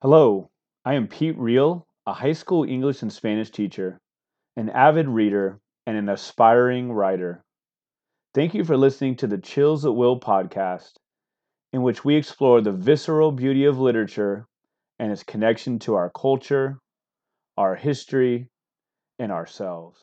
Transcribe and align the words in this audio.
Hello, 0.00 0.48
I 0.84 0.94
am 0.94 1.08
Pete 1.08 1.36
Reel, 1.36 1.84
a 2.06 2.12
high 2.12 2.32
school 2.32 2.62
English 2.62 3.02
and 3.02 3.12
Spanish 3.12 3.50
teacher, 3.50 3.98
an 4.56 4.70
avid 4.70 5.08
reader, 5.08 5.58
and 5.88 5.96
an 5.96 6.08
aspiring 6.08 6.92
writer. 6.92 7.42
Thank 8.32 8.54
you 8.54 8.62
for 8.62 8.76
listening 8.76 9.16
to 9.16 9.26
the 9.26 9.38
Chills 9.38 9.84
at 9.84 9.96
Will 9.96 10.20
podcast, 10.20 10.92
in 11.72 11.82
which 11.82 12.04
we 12.04 12.14
explore 12.14 12.60
the 12.60 12.70
visceral 12.70 13.32
beauty 13.32 13.64
of 13.64 13.80
literature 13.80 14.46
and 15.00 15.10
its 15.10 15.24
connection 15.24 15.80
to 15.80 15.96
our 15.96 16.10
culture, 16.10 16.78
our 17.56 17.74
history, 17.74 18.50
and 19.18 19.32
ourselves. 19.32 20.00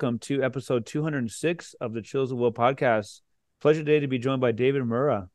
Welcome 0.00 0.18
to 0.20 0.42
episode 0.42 0.86
206 0.86 1.74
of 1.74 1.92
the 1.92 2.00
Chills 2.00 2.32
at 2.32 2.38
Will 2.38 2.54
podcast. 2.54 3.20
Pleasure 3.60 3.80
today 3.80 4.00
to 4.00 4.06
be 4.06 4.18
joined 4.18 4.40
by 4.40 4.50
David 4.50 4.86
Mura. 4.86 5.28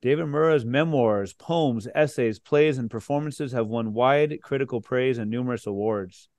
David 0.00 0.28
Mura's 0.28 0.64
memoirs, 0.64 1.34
poems, 1.34 1.86
essays, 1.94 2.38
plays, 2.38 2.78
and 2.78 2.90
performances 2.90 3.52
have 3.52 3.66
won 3.66 3.92
wide 3.92 4.38
critical 4.42 4.80
praise 4.80 5.18
and 5.18 5.30
numerous 5.30 5.66
awards. 5.66 6.30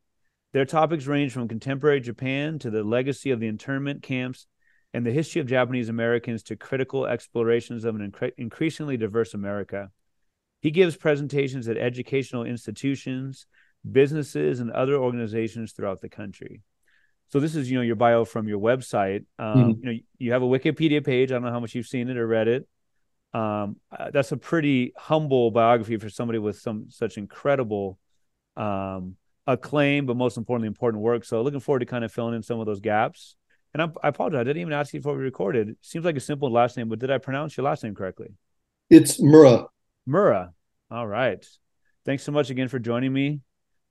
Their 0.51 0.65
topics 0.65 1.05
range 1.05 1.31
from 1.31 1.47
contemporary 1.47 2.01
Japan 2.01 2.57
to 2.57 2.71
the 2.71 2.83
legacy 2.83 3.29
of 3.29 3.39
the 3.39 3.47
internment 3.47 4.01
camps 4.01 4.47
and 4.91 5.05
the 5.05 5.11
history 5.11 5.39
of 5.39 5.45
Japanese 5.45 5.89
Americans 5.89 6.41
to 6.43 6.55
critical 6.55 7.05
explorations 7.05 7.85
of 7.85 7.95
an 7.95 8.11
incre- 8.11 8.31
increasingly 8.39 8.97
diverse 8.97 9.35
America. 9.35 9.91
He 10.59 10.71
gives 10.71 10.97
presentations 10.97 11.67
at 11.67 11.77
educational 11.77 12.45
institutions, 12.45 13.45
businesses 13.91 14.59
and 14.59 14.71
other 14.71 14.95
organizations 14.95 15.73
throughout 15.73 16.01
the 16.01 16.09
country. 16.09 16.63
So 17.29 17.39
this 17.39 17.55
is, 17.55 17.69
you 17.69 17.77
know, 17.77 17.83
your 17.83 17.95
bio 17.95 18.25
from 18.25 18.47
your 18.47 18.59
website. 18.59 19.25
Um, 19.37 19.55
mm-hmm. 19.55 19.69
You 19.79 19.85
know, 19.85 19.99
you 20.17 20.31
have 20.31 20.41
a 20.41 20.47
Wikipedia 20.47 21.05
page. 21.05 21.31
I 21.31 21.35
don't 21.35 21.43
know 21.43 21.51
how 21.51 21.59
much 21.59 21.75
you've 21.75 21.87
seen 21.87 22.09
it 22.09 22.17
or 22.17 22.27
read 22.27 22.47
it. 22.47 22.67
Um, 23.33 23.77
uh, 23.91 24.09
that's 24.11 24.31
a 24.31 24.37
pretty 24.37 24.93
humble 24.97 25.51
biography 25.51 25.97
for 25.97 26.09
somebody 26.09 26.39
with 26.39 26.57
some 26.59 26.85
such 26.89 27.17
incredible 27.17 27.99
um, 28.57 29.15
acclaim, 29.45 30.07
but 30.07 30.17
most 30.17 30.37
importantly, 30.37 30.67
important 30.67 31.03
work. 31.03 31.23
So 31.23 31.41
looking 31.43 31.59
forward 31.59 31.79
to 31.79 31.85
kind 31.85 32.03
of 32.03 32.11
filling 32.11 32.33
in 32.33 32.41
some 32.41 32.59
of 32.59 32.65
those 32.65 32.79
gaps. 32.79 33.35
And 33.75 33.83
I, 33.83 33.89
I 34.03 34.07
apologize, 34.07 34.39
I 34.39 34.43
didn't 34.45 34.61
even 34.61 34.73
ask 34.73 34.91
you 34.93 34.99
before 34.99 35.15
we 35.15 35.23
recorded. 35.23 35.69
It 35.69 35.77
seems 35.81 36.03
like 36.03 36.17
a 36.17 36.19
simple 36.19 36.51
last 36.51 36.75
name, 36.75 36.89
but 36.89 36.97
did 36.97 37.11
I 37.11 37.19
pronounce 37.19 37.55
your 37.55 37.65
last 37.65 37.83
name 37.83 37.93
correctly? 37.93 38.29
It's 38.89 39.21
Mura. 39.21 39.67
Mura. 40.07 40.53
All 40.89 41.05
right. 41.05 41.45
Thanks 42.05 42.23
so 42.23 42.31
much 42.31 42.49
again 42.49 42.67
for 42.67 42.79
joining 42.79 43.13
me 43.13 43.41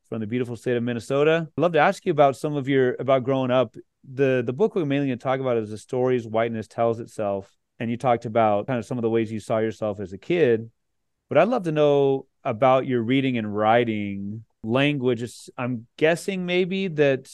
from 0.08 0.20
the 0.20 0.26
beautiful 0.26 0.56
state 0.56 0.76
of 0.76 0.82
Minnesota. 0.82 1.48
I'd 1.56 1.60
love 1.60 1.72
to 1.72 1.78
ask 1.78 2.04
you 2.06 2.12
about 2.12 2.36
some 2.36 2.56
of 2.56 2.68
your 2.68 2.96
about 2.98 3.24
growing 3.24 3.50
up. 3.50 3.76
The 4.10 4.42
the 4.44 4.52
book 4.52 4.74
we're 4.74 4.84
mainly 4.84 5.08
going 5.08 5.18
to 5.18 5.22
talk 5.22 5.40
about 5.40 5.56
is 5.58 5.70
the 5.70 5.78
stories 5.78 6.26
whiteness 6.26 6.66
tells 6.66 7.00
itself. 7.00 7.54
And 7.80 7.90
you 7.90 7.96
talked 7.96 8.24
about 8.24 8.66
kind 8.66 8.78
of 8.78 8.84
some 8.84 8.98
of 8.98 9.02
the 9.02 9.10
ways 9.10 9.30
you 9.30 9.38
saw 9.38 9.58
yourself 9.58 10.00
as 10.00 10.12
a 10.12 10.18
kid. 10.18 10.70
But 11.28 11.38
I'd 11.38 11.48
love 11.48 11.64
to 11.64 11.72
know 11.72 12.26
about 12.42 12.86
your 12.86 13.02
reading 13.02 13.38
and 13.38 13.54
writing 13.54 14.44
language. 14.62 15.22
I'm 15.56 15.86
guessing 15.96 16.46
maybe 16.46 16.88
that 16.88 17.30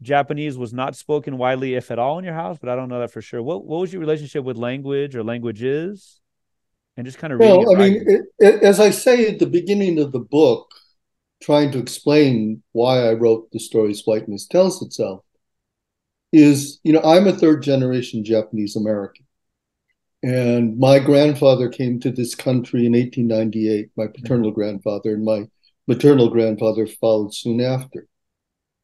Japanese 0.00 0.56
was 0.56 0.72
not 0.72 0.94
spoken 0.94 1.38
widely, 1.38 1.74
if 1.74 1.90
at 1.90 1.98
all, 1.98 2.18
in 2.18 2.24
your 2.24 2.34
house, 2.34 2.58
but 2.60 2.68
I 2.68 2.76
don't 2.76 2.88
know 2.88 3.00
that 3.00 3.10
for 3.10 3.22
sure. 3.22 3.42
What 3.42 3.64
what 3.64 3.80
was 3.80 3.92
your 3.92 4.00
relationship 4.00 4.44
with 4.44 4.56
language 4.56 5.16
or 5.16 5.24
languages? 5.24 6.20
And 6.96 7.06
just 7.06 7.18
kind 7.18 7.32
of 7.32 7.38
well, 7.38 7.74
I 7.74 7.78
mean, 7.78 8.04
it, 8.06 8.22
it, 8.38 8.62
as 8.62 8.80
I 8.80 8.90
say 8.90 9.28
at 9.28 9.38
the 9.38 9.46
beginning 9.46 10.00
of 10.00 10.10
the 10.10 10.18
book, 10.18 10.72
trying 11.40 11.70
to 11.72 11.78
explain 11.78 12.62
why 12.72 13.08
I 13.08 13.14
wrote 13.14 13.50
the 13.52 13.60
stories 13.60 14.02
whiteness 14.04 14.46
tells 14.46 14.82
itself 14.82 15.24
is, 16.32 16.80
you 16.82 16.92
know, 16.92 17.02
I'm 17.02 17.26
a 17.26 17.32
third 17.32 17.62
generation 17.62 18.24
Japanese 18.24 18.76
American. 18.76 19.24
And 20.22 20.78
my 20.78 20.98
grandfather 20.98 21.68
came 21.68 22.00
to 22.00 22.10
this 22.10 22.34
country 22.34 22.86
in 22.86 22.92
1898, 22.92 23.90
my 23.96 24.08
paternal 24.08 24.50
grandfather, 24.50 25.14
and 25.14 25.24
my 25.24 25.46
maternal 25.86 26.28
grandfather 26.28 26.86
followed 26.86 27.34
soon 27.34 27.60
after. 27.60 28.08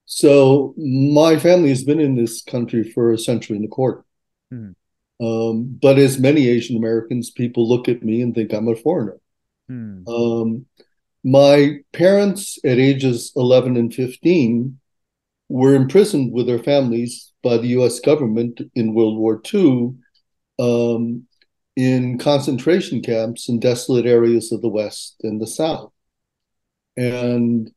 So 0.06 0.75
my 0.76 1.38
family 1.38 1.71
has 1.71 1.82
been 1.82 1.98
in 1.98 2.15
this 2.15 2.42
country 2.42 2.91
for 2.92 3.12
a 3.12 3.19
century 3.19 3.56
and 3.56 3.65
a 3.65 3.69
quarter. 3.69 4.04
Mm-hmm. 4.53 5.25
Um, 5.25 5.78
but 5.81 5.98
as 5.98 6.19
many 6.19 6.48
Asian 6.48 6.76
Americans, 6.76 7.31
people 7.31 7.69
look 7.69 7.88
at 7.88 8.03
me 8.03 8.21
and 8.21 8.34
think 8.34 8.53
I'm 8.53 8.69
a 8.69 8.76
foreigner. 8.76 9.19
Mm. 9.71 10.06
Um, 10.09 10.66
my 11.25 11.79
parents, 11.93 12.59
at 12.65 12.79
ages 12.79 13.33
11 13.35 13.77
and 13.77 13.93
15, 13.93 14.79
were 15.49 15.75
imprisoned 15.75 16.33
with 16.33 16.47
their 16.47 16.62
families 16.62 17.33
by 17.43 17.57
the 17.57 17.69
US 17.69 18.01
government 18.01 18.61
in 18.75 18.95
World 18.95 19.19
War 19.19 19.41
II 19.53 19.95
um, 20.59 21.27
in 21.77 22.19
concentration 22.19 23.03
camps 23.03 23.49
in 23.49 23.59
desolate 23.59 24.07
areas 24.07 24.53
of 24.53 24.61
the 24.61 24.69
West 24.69 25.17
and 25.23 25.41
the 25.41 25.47
South. 25.47 25.93
And 26.97 27.71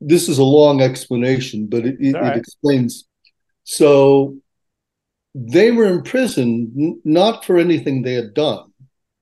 this 0.00 0.28
is 0.28 0.38
a 0.38 0.44
long 0.44 0.80
explanation, 0.80 1.66
but 1.66 1.84
it, 1.84 1.96
it, 2.00 2.14
right. 2.14 2.36
it 2.36 2.38
explains. 2.38 3.04
So 3.64 4.38
they 5.34 5.70
were 5.70 5.86
imprisoned 5.86 7.00
not 7.04 7.44
for 7.44 7.58
anything 7.58 8.02
they 8.02 8.14
had 8.14 8.34
done, 8.34 8.72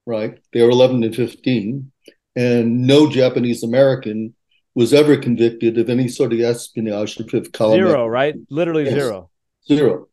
right? 0.06 0.38
They 0.52 0.62
were 0.62 0.70
11 0.70 1.02
and 1.02 1.14
15 1.14 1.92
and 2.36 2.86
no 2.86 3.08
Japanese 3.10 3.62
American 3.62 4.34
was 4.74 4.94
ever 4.94 5.16
convicted 5.16 5.76
of 5.78 5.90
any 5.90 6.08
sort 6.08 6.32
of 6.32 6.40
espionage 6.40 7.20
or 7.20 7.36
of 7.36 7.52
colonial. 7.52 7.88
Zero, 7.88 8.06
right? 8.06 8.34
Literally 8.48 8.84
yes, 8.84 8.94
zero. 8.94 9.30
Zero. 9.66 10.08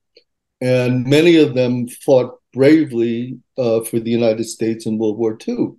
And 0.61 1.05
many 1.05 1.37
of 1.37 1.53
them 1.53 1.87
fought 1.87 2.39
bravely 2.51 3.39
uh, 3.57 3.81
for 3.81 3.99
the 3.99 4.09
United 4.09 4.45
States 4.45 4.85
in 4.85 4.97
World 4.97 5.17
War 5.17 5.37
II. 5.47 5.73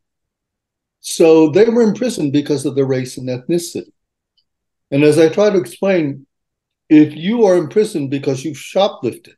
So 1.01 1.51
they 1.51 1.65
were 1.65 1.83
imprisoned 1.83 2.33
because 2.33 2.67
of 2.67 2.75
their 2.75 2.85
race 2.85 3.17
and 3.17 3.29
ethnicity. 3.29 3.91
And 4.91 5.03
as 5.03 5.19
I 5.19 5.29
try 5.29 5.51
to 5.51 5.59
explain, 5.59 6.27
if 6.89 7.17
you 7.17 7.45
are 7.45 7.57
imprisoned 7.57 8.11
because 8.11 8.45
you've 8.45 8.57
shoplifted, 8.57 9.35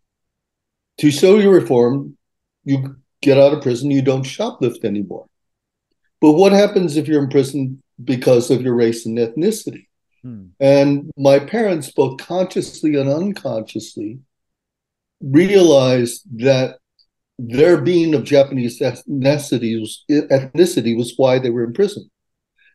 to 0.99 1.11
show 1.11 1.39
your 1.39 1.55
reform, 1.55 2.17
you 2.65 2.97
get 3.23 3.39
out 3.39 3.55
of 3.55 3.63
prison, 3.63 3.91
you 3.91 4.03
don't 4.03 4.25
shoplift 4.25 4.85
anymore. 4.85 5.27
But 6.21 6.33
what 6.33 6.53
happens 6.53 6.97
if 6.97 7.07
you're 7.07 7.23
in 7.23 7.31
prison 7.31 7.83
because 8.03 8.51
of 8.51 8.63
your 8.63 8.75
race 8.75 9.07
and 9.07 9.19
ethnicity? 9.19 9.87
Hmm. 10.23 10.47
And 10.59 11.11
my 11.17 11.39
parents, 11.39 11.91
both 11.93 12.19
consciously 12.19 12.97
and 12.97 13.09
unconsciously, 13.09 14.21
realized 15.21 16.23
that 16.39 16.79
their 17.39 17.81
being 17.81 18.15
of 18.15 18.25
Japanese 18.25 18.81
ethnicity 18.81 19.81
was, 19.81 20.05
ethnicity 20.11 20.97
was 20.97 21.15
why 21.17 21.39
they 21.39 21.51
were 21.51 21.65
in 21.65 21.73
prison. 21.73 22.11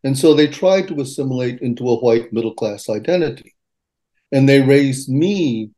And 0.03 0.17
so 0.17 0.33
they 0.33 0.47
tried 0.47 0.87
to 0.89 1.01
assimilate 1.01 1.61
into 1.61 1.87
a 1.87 1.99
white 1.99 2.31
middle 2.31 2.53
class 2.53 2.89
identity. 2.89 3.55
And 4.31 4.47
they 4.47 4.61
raised 4.61 5.09
me 5.09 5.71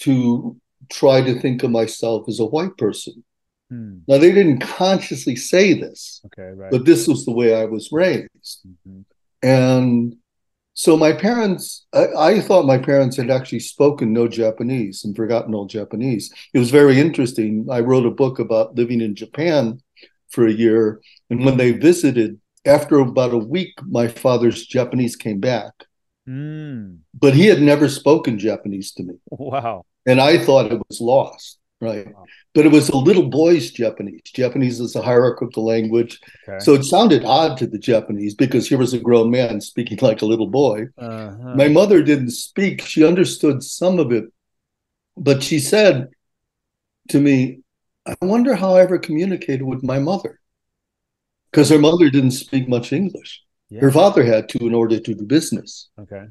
to 0.00 0.56
try 0.90 1.20
to 1.20 1.38
think 1.40 1.62
of 1.62 1.70
myself 1.70 2.28
as 2.28 2.38
a 2.38 2.46
white 2.46 2.76
person. 2.76 3.24
Hmm. 3.70 3.98
Now 4.06 4.18
they 4.18 4.32
didn't 4.32 4.60
consciously 4.60 5.36
say 5.36 5.74
this, 5.74 6.20
okay, 6.26 6.52
right. 6.54 6.70
but 6.70 6.84
this 6.84 7.08
was 7.08 7.24
the 7.24 7.32
way 7.32 7.54
I 7.54 7.64
was 7.64 7.90
raised, 7.90 8.28
mm-hmm. 8.66 9.00
and 9.42 10.16
so 10.74 10.94
my 10.94 11.12
parents, 11.12 11.86
I, 11.94 12.06
I, 12.18 12.40
thought 12.40 12.66
my 12.66 12.76
parents 12.76 13.16
had 13.16 13.30
actually 13.30 13.60
spoken 13.60 14.12
no 14.12 14.28
Japanese 14.28 15.06
and 15.06 15.16
forgotten 15.16 15.54
all 15.54 15.64
Japanese. 15.64 16.30
It 16.52 16.58
was 16.58 16.70
very 16.70 17.00
interesting. 17.00 17.66
I 17.72 17.80
wrote 17.80 18.04
a 18.04 18.10
book 18.10 18.38
about 18.38 18.74
living 18.74 19.00
in 19.00 19.14
Japan 19.14 19.80
for 20.28 20.46
a 20.46 20.52
year, 20.52 21.00
and 21.30 21.46
when 21.46 21.56
they 21.56 21.72
visited, 21.72 22.38
after 22.66 22.98
about 22.98 23.32
a 23.32 23.38
week, 23.38 23.72
my 23.86 24.06
father's 24.06 24.66
Japanese 24.66 25.16
came 25.16 25.40
back, 25.40 25.72
mm. 26.28 26.98
but 27.14 27.32
he 27.32 27.46
had 27.46 27.62
never 27.62 27.88
spoken 27.88 28.38
Japanese 28.38 28.92
to 28.92 29.02
me. 29.02 29.14
Wow! 29.30 29.86
And 30.04 30.20
I 30.20 30.38
thought 30.38 30.70
it 30.70 30.80
was 30.88 31.00
lost 31.00 31.58
right? 31.86 32.06
Wow. 32.14 32.24
But 32.54 32.66
it 32.66 32.72
was 32.72 32.88
a 32.88 32.96
little 32.96 33.28
boy's 33.28 33.70
Japanese. 33.70 34.22
Japanese 34.24 34.80
is 34.80 34.96
a 34.96 35.02
hierarchical 35.02 35.64
language. 35.64 36.18
Okay. 36.48 36.58
So 36.58 36.74
it 36.74 36.84
sounded 36.84 37.24
odd 37.24 37.56
to 37.58 37.66
the 37.66 37.78
Japanese 37.78 38.34
because 38.34 38.68
here 38.68 38.78
was 38.78 38.94
a 38.94 38.98
grown 38.98 39.30
man 39.30 39.60
speaking 39.60 39.98
like 40.00 40.22
a 40.22 40.26
little 40.26 40.48
boy. 40.48 40.86
Uh-huh. 40.98 41.54
My 41.54 41.68
mother 41.68 42.02
didn't 42.02 42.30
speak. 42.30 42.82
She 42.82 43.04
understood 43.04 43.62
some 43.62 43.98
of 43.98 44.12
it, 44.12 44.24
but 45.16 45.42
she 45.42 45.58
said 45.58 46.08
to 47.10 47.20
me, 47.20 47.60
I 48.06 48.14
wonder 48.22 48.54
how 48.54 48.76
I 48.76 48.82
ever 48.82 48.98
communicated 48.98 49.64
with 49.64 49.82
my 49.82 49.98
mother 49.98 50.40
because 51.50 51.68
her 51.70 51.78
mother 51.78 52.08
didn't 52.10 52.32
speak 52.32 52.68
much 52.68 52.92
English. 52.92 53.42
Yeah. 53.68 53.80
Her 53.80 53.90
father 53.90 54.24
had 54.24 54.48
to 54.50 54.66
in 54.66 54.74
order 54.74 54.98
to 55.00 55.14
do 55.14 55.24
business. 55.24 55.88
Okay. 55.98 56.26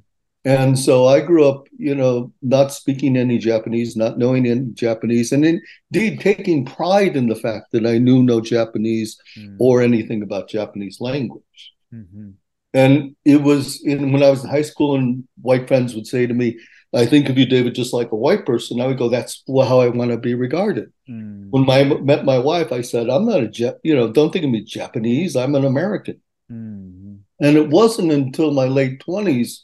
And 0.45 0.77
so 0.77 1.07
I 1.07 1.21
grew 1.21 1.49
up, 1.49 1.67
you 1.75 1.95
know, 1.95 2.31
not 2.43 2.71
speaking 2.71 3.17
any 3.17 3.39
Japanese, 3.39 3.95
not 3.95 4.19
knowing 4.19 4.45
any 4.45 4.67
Japanese, 4.73 5.31
and 5.31 5.43
indeed 5.43 6.19
taking 6.19 6.65
pride 6.65 7.17
in 7.17 7.27
the 7.27 7.35
fact 7.35 7.71
that 7.71 7.85
I 7.87 7.97
knew 7.97 8.21
no 8.21 8.39
Japanese 8.41 9.17
mm. 9.37 9.55
or 9.59 9.81
anything 9.81 10.21
about 10.21 10.47
Japanese 10.47 11.01
language. 11.01 11.73
Mm-hmm. 11.91 12.31
And 12.75 13.15
it 13.25 13.41
was 13.41 13.83
in, 13.83 14.11
when 14.11 14.21
I 14.21 14.29
was 14.29 14.43
in 14.43 14.49
high 14.51 14.61
school, 14.61 14.95
and 14.95 15.23
white 15.41 15.67
friends 15.67 15.95
would 15.95 16.05
say 16.05 16.27
to 16.27 16.33
me, 16.33 16.59
I 16.93 17.07
think 17.07 17.27
of 17.27 17.37
you, 17.37 17.47
David, 17.47 17.73
just 17.73 17.93
like 17.93 18.11
a 18.11 18.15
white 18.15 18.45
person. 18.45 18.79
I 18.79 18.87
would 18.87 18.99
go, 18.99 19.09
that's 19.09 19.43
how 19.47 19.81
I 19.81 19.87
want 19.89 20.11
to 20.11 20.17
be 20.17 20.35
regarded. 20.35 20.93
Mm. 21.09 21.47
When 21.49 21.67
I 21.69 21.83
met 21.83 22.23
my 22.23 22.37
wife, 22.37 22.71
I 22.71 22.81
said, 22.81 23.09
I'm 23.09 23.25
not 23.25 23.41
a, 23.41 23.79
you 23.83 23.95
know, 23.95 24.11
don't 24.11 24.31
think 24.31 24.45
of 24.45 24.51
me 24.51 24.63
Japanese. 24.63 25.35
I'm 25.35 25.55
an 25.55 25.65
American. 25.65 26.21
Mm. 26.51 27.19
And 27.41 27.57
it 27.57 27.69
wasn't 27.69 28.11
until 28.11 28.51
my 28.51 28.65
late 28.65 29.03
20s 29.05 29.61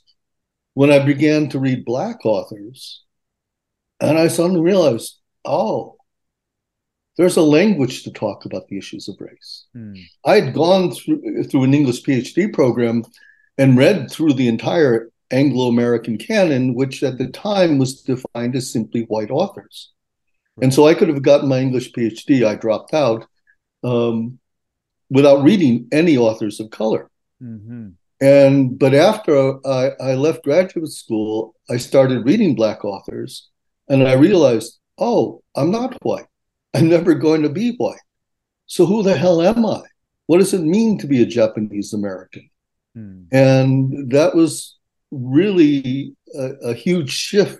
when 0.73 0.91
I 0.91 0.99
began 0.99 1.49
to 1.49 1.59
read 1.59 1.85
Black 1.85 2.25
authors, 2.25 3.03
and 3.99 4.17
I 4.17 4.27
suddenly 4.27 4.61
realized, 4.61 5.19
oh, 5.45 5.97
there's 7.17 7.37
a 7.37 7.41
language 7.41 8.03
to 8.03 8.11
talk 8.11 8.45
about 8.45 8.67
the 8.67 8.77
issues 8.77 9.07
of 9.07 9.15
race. 9.19 9.65
Hmm. 9.73 9.93
I 10.25 10.39
had 10.39 10.53
gone 10.53 10.91
through 10.91 11.43
through 11.43 11.63
an 11.63 11.73
English 11.73 12.03
PhD 12.03 12.51
program 12.51 13.03
and 13.57 13.77
read 13.77 14.09
through 14.09 14.33
the 14.33 14.47
entire 14.47 15.11
Anglo-American 15.29 16.17
canon, 16.17 16.73
which 16.73 17.03
at 17.03 17.17
the 17.17 17.27
time 17.27 17.77
was 17.77 18.01
defined 18.01 18.55
as 18.55 18.71
simply 18.71 19.03
white 19.03 19.31
authors. 19.31 19.91
Right. 20.55 20.65
And 20.65 20.73
so 20.73 20.87
I 20.87 20.93
could 20.93 21.09
have 21.09 21.21
gotten 21.21 21.49
my 21.49 21.59
English 21.59 21.91
PhD. 21.91 22.45
I 22.45 22.55
dropped 22.55 22.93
out 22.93 23.27
um, 23.83 24.39
without 25.09 25.43
reading 25.43 25.87
any 25.91 26.17
authors 26.17 26.59
of 26.59 26.69
color. 26.69 27.09
Mm-hmm. 27.41 27.89
And 28.21 28.77
but 28.77 28.93
after 28.93 29.65
I, 29.67 29.91
I 29.99 30.13
left 30.13 30.43
graduate 30.43 30.91
school, 30.91 31.55
I 31.69 31.77
started 31.77 32.25
reading 32.25 32.55
black 32.55 32.85
authors, 32.85 33.49
and 33.89 34.07
I 34.07 34.13
realized, 34.13 34.79
oh, 34.99 35.41
I'm 35.55 35.71
not 35.71 35.97
white. 36.03 36.27
I'm 36.73 36.87
never 36.87 37.15
going 37.15 37.41
to 37.41 37.49
be 37.49 37.75
white. 37.77 37.99
So 38.67 38.85
who 38.85 39.03
the 39.03 39.17
hell 39.17 39.41
am 39.41 39.65
I? 39.65 39.81
What 40.27 40.37
does 40.37 40.53
it 40.53 40.61
mean 40.61 40.97
to 40.99 41.07
be 41.07 41.21
a 41.21 41.25
Japanese 41.25 41.93
American? 41.93 42.49
Hmm. 42.95 43.23
And 43.31 44.11
that 44.11 44.35
was 44.35 44.77
really 45.11 46.15
a, 46.37 46.69
a, 46.69 46.73
huge 46.73 47.11
shift 47.11 47.59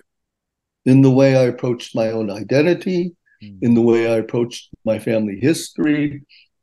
in 0.86 1.02
the 1.02 1.10
way 1.10 1.36
I 1.36 1.42
approached 1.42 1.94
my 1.94 2.10
own 2.10 2.30
identity, 2.30 3.14
hmm. 3.42 3.56
in 3.60 3.74
the 3.74 3.82
way 3.82 4.10
I 4.10 4.16
approached 4.16 4.70
my 4.84 4.98
family 4.98 5.38
history, 5.40 6.22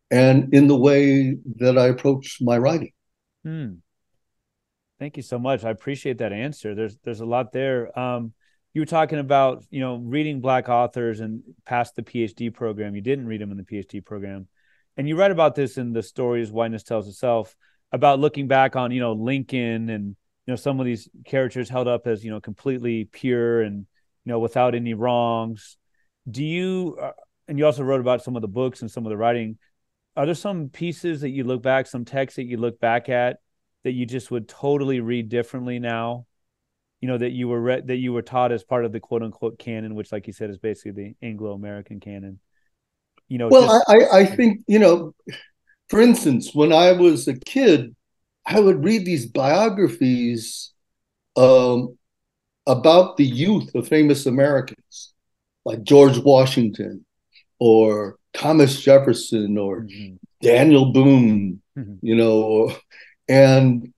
and 0.10 0.52
in 0.54 0.68
the 0.68 0.76
way 0.76 1.38
that 1.58 1.78
I 1.78 1.88
approached 1.88 2.42
my 2.42 2.58
writing. 2.58 2.94
Hmm. 3.44 3.74
Thank 5.00 5.16
you 5.16 5.24
so 5.24 5.40
much. 5.40 5.64
I 5.64 5.70
appreciate 5.70 6.18
that 6.18 6.34
answer. 6.34 6.76
There's 6.76 6.98
there's 7.04 7.22
a 7.22 7.26
lot 7.26 7.54
there. 7.54 7.98
Um, 7.98 8.34
you 8.74 8.82
were 8.82 8.86
talking 8.86 9.20
about 9.20 9.64
you 9.70 9.80
know 9.80 9.96
reading 9.96 10.42
black 10.42 10.68
authors 10.68 11.22
and 11.22 11.42
past 11.66 11.96
the 11.96 12.04
PhD 12.04 12.54
program. 12.54 12.96
You 12.96 13.02
didn't 13.02 13.26
read 13.26 13.40
them 13.40 13.52
in 13.52 13.58
the 13.58 13.64
PhD 13.64 14.04
program, 14.04 14.48
and 14.98 15.08
you 15.08 15.16
write 15.16 15.32
about 15.32 15.56
this 15.56 15.78
in 15.78 15.94
the 15.94 16.04
stories 16.04 16.52
Whiteness 16.52 16.84
Tells 16.84 17.08
Itself 17.08 17.56
about 17.94 18.20
looking 18.20 18.48
back 18.48 18.76
on 18.76 18.92
you 18.92 19.00
know 19.00 19.14
Lincoln 19.14 19.90
and 19.90 20.08
you 20.08 20.52
know 20.52 20.58
some 20.58 20.82
of 20.82 20.86
these 20.86 21.08
characters 21.26 21.70
held 21.70 21.88
up 21.88 22.06
as 22.06 22.24
you 22.26 22.32
know 22.32 22.42
completely 22.42 23.06
pure 23.06 23.62
and 23.62 23.78
you 24.26 24.32
know 24.32 24.40
without 24.40 24.76
any 24.76 24.94
wrongs. 24.96 25.78
Do 26.30 26.44
you 26.44 26.98
uh, 27.02 27.12
and 27.48 27.58
you 27.58 27.66
also 27.66 27.84
wrote 27.84 28.02
about 28.02 28.22
some 28.22 28.36
of 28.36 28.42
the 28.42 28.50
books 28.50 28.82
and 28.82 28.92
some 28.92 29.06
of 29.06 29.10
the 29.10 29.18
writing. 29.18 29.58
Are 30.18 30.26
there 30.26 30.36
some 30.36 30.68
pieces 30.68 31.22
that 31.22 31.30
you 31.30 31.46
look 31.46 31.64
back, 31.64 31.88
some 31.88 32.04
texts 32.04 32.36
that 32.36 32.44
you 32.44 32.58
look 32.58 32.82
back 32.82 33.08
at 33.08 33.38
that 33.84 33.92
you 33.92 34.06
just 34.06 34.32
would 34.32 34.48
totally 34.48 35.00
read 35.00 35.30
differently 35.30 35.80
now? 35.80 36.26
You 37.02 37.08
know 37.08 37.18
that 37.18 37.32
you 37.32 37.48
were 37.48 37.62
re- 37.62 37.82
that 37.82 37.96
you 37.96 38.12
were 38.12 38.22
taught 38.22 38.52
as 38.52 38.64
part 38.64 38.84
of 38.84 38.92
the 38.92 39.00
quote 39.00 39.24
unquote 39.24 39.58
canon, 39.58 39.96
which, 39.96 40.12
like 40.12 40.28
you 40.28 40.34
said, 40.34 40.50
is 40.50 40.58
basically 40.58 40.92
the 40.92 41.26
Anglo 41.26 41.54
American 41.54 42.00
canon. 42.00 42.40
You 43.28 43.38
know, 43.38 43.48
well, 43.48 43.68
just- 43.68 43.90
I 43.90 44.20
I 44.20 44.26
think 44.26 44.62
you 44.68 44.80
know, 44.80 45.14
for 45.90 46.02
instance, 46.02 46.54
when 46.54 46.74
I 46.74 46.92
was 46.92 47.28
a 47.28 47.40
kid, 47.40 47.96
I 48.46 48.60
would 48.60 48.84
read 48.84 49.06
these 49.06 49.28
biographies 49.28 50.74
um, 51.38 51.98
about 52.68 53.18
the 53.18 53.26
youth 53.26 53.74
of 53.76 53.88
famous 53.88 54.26
Americans, 54.26 55.14
like 55.66 55.84
George 55.84 56.18
Washington 56.18 57.06
or 57.60 58.18
Thomas 58.34 58.82
Jefferson 58.82 59.58
or 59.58 59.82
mm-hmm. 59.82 60.16
Daniel 60.42 60.92
Boone, 60.92 61.62
mm-hmm. 61.78 61.96
you 62.02 62.16
know, 62.16 62.42
or, 62.42 62.76
and 63.30 63.94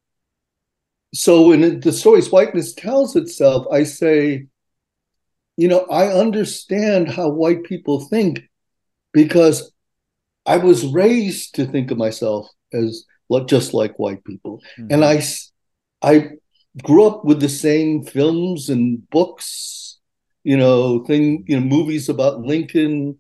so 1.13 1.48
when 1.48 1.80
the 1.80 1.92
story's 1.92 2.31
whiteness 2.31 2.74
tells 2.74 3.16
itself, 3.16 3.66
I 3.72 3.83
say, 3.83 4.48
you 5.57 5.68
know, 5.68 5.86
I 5.89 6.07
understand 6.07 7.10
how 7.10 7.30
white 7.30 7.63
people 7.63 8.01
think 8.01 8.42
because 9.13 9.72
I 10.45 10.57
was 10.57 10.86
raised 10.86 11.56
to 11.56 11.66
think 11.66 11.92
of 11.92 11.98
myself 11.98 12.48
as 12.74 13.06
just 13.48 13.74
like 13.74 13.98
white 13.98 14.24
people. 14.24 14.62
Mm-hmm. 14.78 14.94
And 14.94 15.06
I, 15.06 15.22
I 16.01 16.31
grew 16.83 17.06
up 17.06 17.24
with 17.24 17.39
the 17.39 17.50
same 17.50 18.04
films 18.04 18.69
and 18.69 19.10
books, 19.10 20.00
you 20.44 20.57
know, 20.57 21.06
thing, 21.06 21.45
you 21.48 21.60
know, 21.60 21.66
movies 21.66 22.10
about 22.10 22.42
Lincoln. 22.42 23.18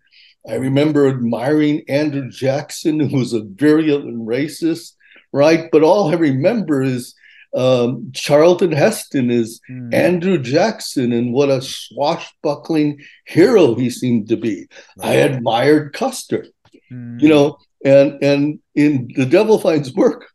I 0.49 0.55
remember 0.55 1.07
admiring 1.07 1.83
Andrew 1.87 2.29
Jackson, 2.29 2.99
who 2.99 3.17
was 3.17 3.33
a 3.33 3.43
virulent 3.43 4.27
racist 4.27 4.93
right? 5.31 5.69
But 5.71 5.83
all 5.83 6.11
I 6.11 6.15
remember 6.15 6.81
is 6.81 7.15
um, 7.55 8.11
Charlton 8.13 8.71
Heston 8.71 9.29
is 9.29 9.59
mm. 9.69 9.93
Andrew 9.93 10.37
Jackson, 10.37 11.11
and 11.11 11.33
what 11.33 11.49
a 11.49 11.61
swashbuckling 11.61 12.99
hero 13.25 13.75
he 13.75 13.89
seemed 13.89 14.29
to 14.29 14.37
be. 14.37 14.67
Right. 14.97 15.09
I 15.09 15.13
admired 15.15 15.93
Custer, 15.93 16.47
mm. 16.91 17.21
you 17.21 17.27
know, 17.27 17.57
and 17.83 18.23
and 18.23 18.59
in 18.75 19.09
The 19.15 19.25
Devil 19.25 19.59
Finds 19.59 19.93
Work, 19.93 20.27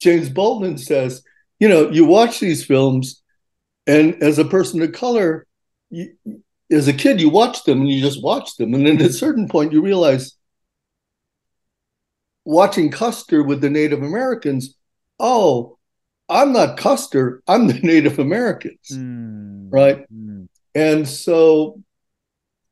James 0.00 0.28
Baldwin 0.28 0.78
says, 0.78 1.22
you 1.60 1.68
know, 1.68 1.90
you 1.90 2.04
watch 2.04 2.40
these 2.40 2.64
films, 2.64 3.22
and 3.86 4.20
as 4.22 4.38
a 4.38 4.44
person 4.44 4.82
of 4.82 4.92
color, 4.92 5.46
you, 5.90 6.16
as 6.70 6.88
a 6.88 6.92
kid, 6.92 7.20
you 7.20 7.30
watch 7.30 7.64
them 7.64 7.80
and 7.80 7.88
you 7.88 8.00
just 8.00 8.22
watch 8.22 8.56
them, 8.56 8.74
and 8.74 8.84
then 8.84 8.96
at 9.00 9.10
a 9.10 9.12
certain 9.12 9.48
point, 9.48 9.72
you 9.72 9.80
realize 9.80 10.37
watching 12.48 12.90
Custer 12.90 13.42
with 13.42 13.60
the 13.60 13.68
Native 13.68 14.02
Americans, 14.02 14.74
oh, 15.20 15.76
I'm 16.30 16.54
not 16.54 16.78
Custer, 16.78 17.42
I'm 17.46 17.66
the 17.66 17.74
Native 17.82 18.18
Americans, 18.18 18.88
mm. 18.90 19.68
right? 19.70 20.06
Mm. 20.10 20.48
And 20.74 21.06
so 21.06 21.82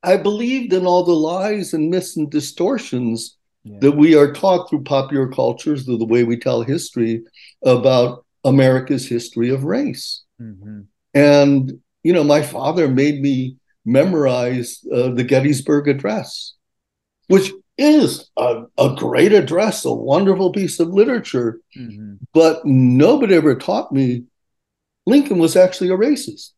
I 0.03 0.17
believed 0.17 0.73
in 0.73 0.87
all 0.87 1.05
the 1.05 1.12
lies 1.12 1.75
and 1.75 1.91
myths 1.91 2.17
and 2.17 2.31
distortions 2.31 3.37
yeah. 3.65 3.77
that 3.81 3.93
we 3.93 4.17
are 4.17 4.33
taught 4.33 4.71
through 4.71 4.85
popular 4.85 5.29
cultures, 5.29 5.85
through 5.85 5.99
the 5.99 6.07
way 6.07 6.25
we 6.25 6.39
tell 6.39 6.62
history 6.62 7.23
about 7.62 8.25
America's 8.45 9.07
history 9.07 9.50
of 9.50 9.65
race. 9.65 10.23
Mm-hmm. 10.41 10.83
And, 11.12 11.81
you 12.03 12.15
know, 12.15 12.25
my 12.25 12.41
father 12.41 12.89
made 12.89 13.21
me 13.21 13.59
memorize 13.85 14.81
uh, 14.91 15.09
the 15.11 15.25
Gettysburg 15.25 15.87
Address, 15.87 16.55
which 17.27 17.53
is 17.78 18.30
a, 18.37 18.64
a 18.78 18.95
great 18.97 19.33
address, 19.33 19.85
a 19.85 19.92
wonderful 19.92 20.52
piece 20.52 20.80
of 20.80 20.88
literature. 20.88 21.61
Mm-hmm. 21.76 22.14
But 22.33 22.64
nobody 22.64 23.35
ever 23.35 23.54
taught 23.54 23.92
me 23.92 24.25
Lincoln 25.06 25.38
was 25.38 25.56
actually 25.56 25.90
a 25.90 25.97
racist. 25.97 26.50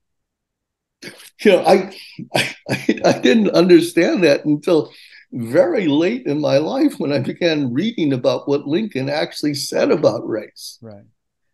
You 1.40 1.52
know, 1.52 1.64
I, 1.64 1.92
I 2.34 2.56
I 3.04 3.18
didn't 3.20 3.50
understand 3.50 4.25
that 4.25 4.44
until 4.44 4.90
very 5.30 5.87
late 5.87 6.26
in 6.26 6.40
my 6.40 6.58
life 6.58 6.94
when 6.98 7.12
I 7.12 7.18
began 7.18 7.72
reading 7.72 8.12
about 8.12 8.48
what 8.48 8.66
Lincoln 8.66 9.08
actually 9.08 9.54
said 9.54 9.90
about 9.90 10.26
race. 10.26 10.78
Right. 10.80 11.04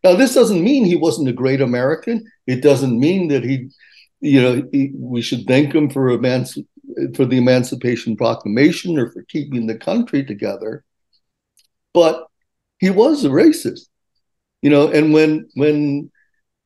Now, 0.03 0.15
this 0.15 0.33
doesn't 0.33 0.63
mean 0.63 0.85
he 0.85 0.95
wasn't 0.95 1.29
a 1.29 1.33
great 1.33 1.61
American. 1.61 2.25
It 2.47 2.61
doesn't 2.61 2.97
mean 2.97 3.27
that 3.29 3.43
he, 3.43 3.69
you 4.21 4.41
know, 4.41 4.63
he, 4.71 4.91
we 4.95 5.21
should 5.21 5.45
thank 5.45 5.73
him 5.73 5.89
for 5.89 6.09
emanci- 6.17 6.67
for 7.15 7.25
the 7.25 7.37
Emancipation 7.37 8.15
Proclamation 8.15 8.97
or 8.97 9.11
for 9.11 9.23
keeping 9.23 9.67
the 9.67 9.77
country 9.77 10.23
together. 10.23 10.83
But 11.93 12.27
he 12.79 12.89
was 12.89 13.23
a 13.23 13.29
racist, 13.29 13.87
you 14.61 14.69
know. 14.69 14.89
And 14.89 15.13
when 15.13 15.49
when 15.55 16.11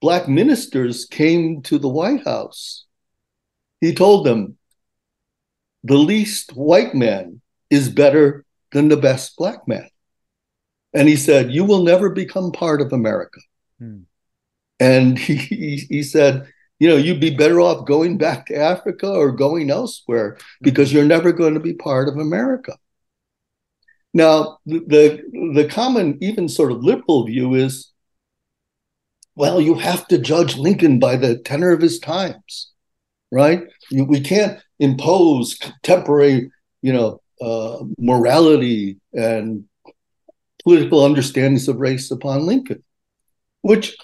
black 0.02 0.28
ministers 0.28 1.06
came 1.06 1.62
to 1.64 1.78
the 1.78 1.90
White 1.90 2.24
House, 2.26 2.86
he 3.82 3.94
told 3.94 4.26
them, 4.26 4.58
"The 5.84 5.98
least 5.98 6.56
white 6.56 6.96
man 6.96 7.42
is 7.70 7.90
better 7.90 8.46
than 8.72 8.90
the 8.90 8.98
best 8.98 9.36
black 9.38 9.68
man." 9.68 9.90
And 10.94 11.08
he 11.08 11.16
said, 11.16 11.52
"You 11.52 11.66
will 11.66 11.84
never 11.84 12.10
become 12.10 12.52
part 12.52 12.82
of 12.82 12.94
America." 12.94 13.40
Hmm. 13.80 14.02
And 14.80 15.18
he, 15.20 15.36
he, 15.36 15.78
he 15.90 16.04
said, 16.04 16.52
you 16.80 16.90
know 16.90 16.96
you'd 16.96 17.20
be 17.20 17.36
better 17.36 17.62
off 17.62 17.86
going 17.86 18.18
back 18.18 18.48
to 18.48 18.56
africa 18.56 19.10
or 19.10 19.32
going 19.32 19.70
elsewhere 19.70 20.38
because 20.62 20.92
you're 20.92 21.06
never 21.06 21.32
going 21.32 21.54
to 21.54 21.60
be 21.60 21.74
part 21.74 22.08
of 22.08 22.18
america 22.18 22.78
now 24.14 24.58
the 24.66 25.22
the 25.54 25.68
common 25.70 26.18
even 26.22 26.50
sort 26.50 26.72
of 26.72 26.84
liberal 26.84 27.26
view 27.26 27.54
is 27.54 27.92
well, 29.40 29.62
you 29.62 29.76
have 29.76 30.06
to 30.10 30.18
judge 30.18 30.58
Lincoln 30.58 31.00
by 31.00 31.16
the 31.16 31.38
tenor 31.38 31.72
of 31.72 31.80
his 31.80 31.98
times, 31.98 32.74
right? 33.32 33.62
We 33.90 34.20
can't 34.20 34.60
impose 34.80 35.54
contemporary, 35.54 36.52
you 36.82 36.92
know, 36.92 37.22
uh, 37.40 37.86
morality 37.98 39.00
and 39.14 39.64
political 40.62 41.06
understandings 41.06 41.70
of 41.70 41.78
race 41.78 42.12
upon 42.12 42.46
Lincoln, 42.46 42.84
which 43.62 43.96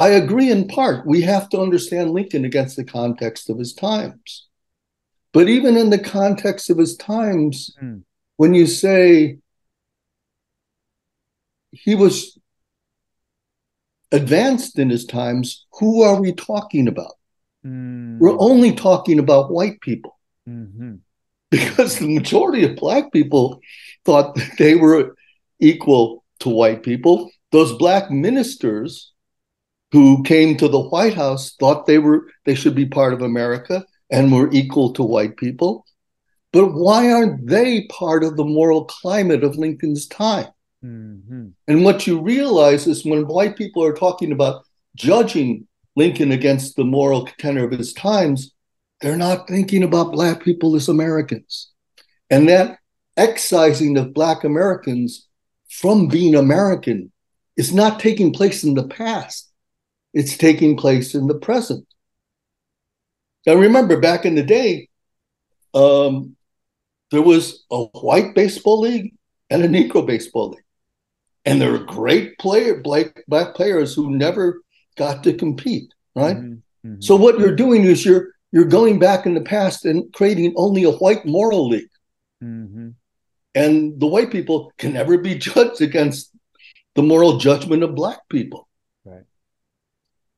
I 0.00 0.08
agree 0.08 0.50
in 0.50 0.66
part. 0.66 1.06
We 1.06 1.20
have 1.22 1.50
to 1.50 1.60
understand 1.60 2.12
Lincoln 2.12 2.46
against 2.46 2.76
the 2.76 2.84
context 2.84 3.50
of 3.50 3.58
his 3.58 3.74
times. 3.74 4.48
But 5.34 5.50
even 5.50 5.76
in 5.76 5.90
the 5.90 5.98
context 5.98 6.70
of 6.70 6.78
his 6.78 6.96
times, 6.96 7.76
mm. 7.80 8.02
when 8.38 8.54
you 8.54 8.66
say 8.66 9.36
he 11.70 11.94
was 11.94 12.38
advanced 14.10 14.78
in 14.78 14.88
his 14.88 15.04
times, 15.04 15.66
who 15.78 16.02
are 16.02 16.18
we 16.18 16.32
talking 16.32 16.88
about? 16.88 17.12
Mm. 17.64 18.18
We're 18.18 18.40
only 18.40 18.72
talking 18.72 19.18
about 19.18 19.52
white 19.52 19.82
people. 19.82 20.18
Mm-hmm. 20.48 20.94
Because 21.50 21.98
the 21.98 22.14
majority 22.14 22.64
of 22.64 22.76
black 22.76 23.12
people 23.12 23.60
thought 24.06 24.38
they 24.58 24.76
were 24.76 25.14
equal 25.58 26.24
to 26.38 26.48
white 26.48 26.82
people. 26.82 27.30
Those 27.52 27.74
black 27.74 28.10
ministers 28.10 29.09
who 29.92 30.22
came 30.22 30.56
to 30.56 30.68
the 30.68 30.80
White 30.80 31.14
House 31.14 31.54
thought 31.58 31.86
they 31.86 31.98
were 31.98 32.28
they 32.44 32.54
should 32.54 32.74
be 32.74 32.86
part 32.86 33.12
of 33.12 33.22
America 33.22 33.84
and 34.10 34.32
were 34.32 34.50
equal 34.52 34.92
to 34.94 35.02
white 35.02 35.36
people. 35.36 35.84
But 36.52 36.72
why 36.72 37.12
aren't 37.12 37.46
they 37.46 37.86
part 37.86 38.24
of 38.24 38.36
the 38.36 38.44
moral 38.44 38.84
climate 38.84 39.44
of 39.44 39.56
Lincoln's 39.56 40.06
time? 40.06 40.48
Mm-hmm. 40.84 41.48
And 41.68 41.84
what 41.84 42.06
you 42.06 42.20
realize 42.20 42.86
is 42.86 43.04
when 43.04 43.26
white 43.26 43.56
people 43.56 43.84
are 43.84 43.92
talking 43.92 44.32
about 44.32 44.64
judging 44.96 45.66
Lincoln 45.96 46.32
against 46.32 46.76
the 46.76 46.84
moral 46.84 47.28
tenor 47.38 47.64
of 47.64 47.72
his 47.72 47.92
times, 47.92 48.52
they're 49.00 49.16
not 49.16 49.48
thinking 49.48 49.82
about 49.82 50.12
black 50.12 50.42
people 50.42 50.74
as 50.76 50.88
Americans. 50.88 51.70
And 52.30 52.48
that 52.48 52.78
excising 53.16 53.96
of 53.96 54.14
black 54.14 54.44
Americans 54.44 55.28
from 55.68 56.08
being 56.08 56.34
American 56.34 57.12
is 57.56 57.72
not 57.72 58.00
taking 58.00 58.32
place 58.32 58.64
in 58.64 58.74
the 58.74 58.88
past, 58.88 59.49
it's 60.12 60.36
taking 60.36 60.76
place 60.76 61.14
in 61.14 61.26
the 61.26 61.34
present. 61.34 61.86
Now, 63.46 63.54
remember 63.54 64.00
back 64.00 64.24
in 64.24 64.34
the 64.34 64.42
day, 64.42 64.88
um, 65.72 66.36
there 67.10 67.22
was 67.22 67.64
a 67.70 67.84
white 67.84 68.34
baseball 68.34 68.80
league 68.80 69.14
and 69.48 69.62
a 69.62 69.68
Negro 69.68 70.06
baseball 70.06 70.50
league. 70.50 70.64
And 71.44 71.60
there 71.60 71.72
were 71.72 71.78
great 71.78 72.38
player, 72.38 72.80
black, 72.80 73.24
black 73.26 73.54
players 73.54 73.94
who 73.94 74.10
never 74.10 74.62
got 74.96 75.24
to 75.24 75.32
compete, 75.32 75.90
right? 76.14 76.36
Mm-hmm. 76.36 76.88
Mm-hmm. 76.88 77.00
So 77.00 77.16
what 77.16 77.38
you're 77.38 77.56
doing 77.56 77.84
is 77.84 78.04
you're 78.04 78.28
you're 78.52 78.64
going 78.64 78.98
back 78.98 79.26
in 79.26 79.34
the 79.34 79.40
past 79.40 79.84
and 79.84 80.12
creating 80.12 80.52
only 80.56 80.82
a 80.82 80.90
white 80.90 81.24
moral 81.24 81.68
league. 81.68 81.88
Mm-hmm 82.42 82.90
and 83.54 83.98
the 83.98 84.06
white 84.06 84.30
people 84.30 84.72
can 84.78 84.92
never 84.92 85.18
be 85.18 85.34
judged 85.34 85.80
against 85.80 86.34
the 86.94 87.02
moral 87.02 87.38
judgment 87.38 87.82
of 87.82 87.94
black 87.94 88.20
people. 88.28 88.68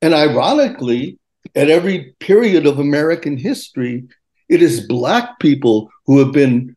And 0.02 0.14
ironically, 0.14 1.18
at 1.54 1.70
every 1.70 2.14
period 2.18 2.66
of 2.66 2.78
American 2.78 3.36
history, 3.36 4.04
it 4.48 4.60
is 4.60 4.86
black 4.86 5.38
people 5.38 5.88
who 6.06 6.18
have 6.18 6.32
been 6.32 6.76